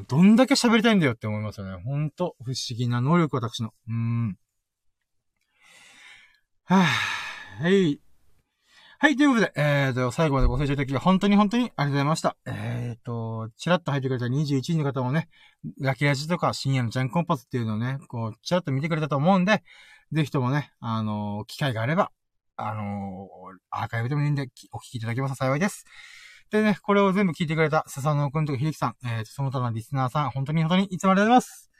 [0.00, 1.82] ん、どんだけ喋りたいんだよって思いますよね。
[1.82, 3.72] ほんと、不思議な能力、私の。
[3.88, 4.38] うーん。
[6.66, 8.00] はぁ、はい。
[8.98, 12.38] はい、ということで、えーと、最後までご清聴いただき、本当に本当にありがとうございました。
[12.46, 15.28] えーと、チラッと入ってくれた21人の方もね、
[15.78, 19.62] ラキラジとか深夜のジャンコンパスっていうのをね、こう、チラッと見てくれたと思うんで、
[20.12, 22.12] ぜひともね、あのー、機会があれば、
[22.56, 25.84] あのー、アーカイブでもいいんで、お聞きいただけますと幸いです。
[26.50, 31.73] でね、これを全部聞いてくれた、笹野くんとか秀樹さん、えーと、その他のリスナーさん、本当に本当にいつもありがとうございます。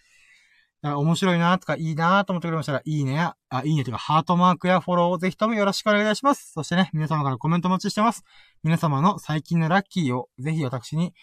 [0.84, 6.52] 面白いなとか、いいなと思ってくれましたら、いいねや、あ、いいねというか、ハートマークやフォローをぜひともよろしくお願いします。
[6.52, 8.22] そしてね、皆様からコメントお待ちしてます。
[8.62, 11.14] 皆様の最近のラッキーを、ぜひ私に、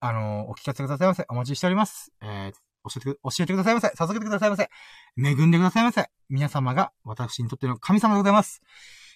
[0.00, 1.26] あのー、お聞かせくださいませ。
[1.28, 2.10] お待ちしております。
[2.22, 2.52] えー、
[2.88, 3.88] 教えて、教えてくださいませ。
[3.88, 4.70] 授けてくださいませ。
[5.18, 6.06] 恵んでくださいませ。
[6.30, 8.62] 皆様が私にとっての神様でございます。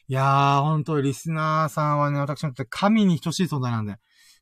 [0.08, 3.96] いやー、ほんと、リスナーさんはね、私にとって神に等しい存在なんで、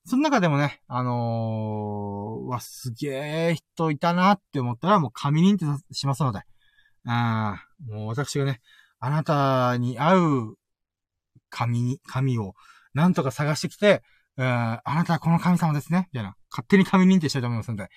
[0.06, 3.08] その中でもね、あのー、わ、すげ
[3.50, 6.40] え人いたなって思ったら、もう神認定しますので。
[7.06, 8.60] あもう私がね、
[8.98, 10.54] あなたに会う
[11.50, 12.54] 神に、神を、
[12.92, 14.02] なんとか探してきて、
[14.36, 16.08] あなたはこの神様ですね。
[16.12, 16.36] みたいな。
[16.50, 17.88] 勝手に神認定したいと思いますので。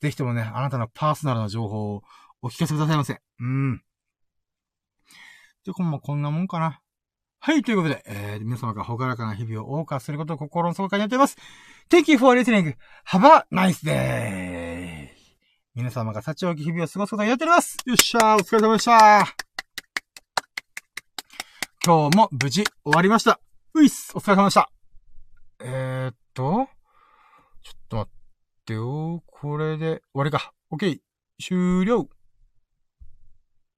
[0.00, 2.02] ぜひともね、あなたのパーソナルな情報を
[2.42, 3.20] お聞かせくださいませ。
[3.40, 3.82] うん。
[5.64, 6.80] で、こんまこんなもんかな。
[7.46, 11.36] はい、ということで、えー、皆様がほがらかな日々を謳歌することを心の底からやっています。
[11.90, 12.74] Thank you for listening.
[13.06, 15.08] Have a nice day.
[15.74, 17.76] 皆様が幸多き日々を過ごすことをやっております。
[17.84, 19.36] よっしゃー、お疲れ様でした。
[21.84, 23.38] 今日も無事終わりました。
[23.74, 24.70] ういっす、お疲れ様でした。
[25.60, 26.66] えー、っと、
[27.62, 29.22] ちょっと待ってよ。
[29.26, 30.54] これで終わりか。
[30.72, 30.98] OK。
[31.38, 32.08] 終了。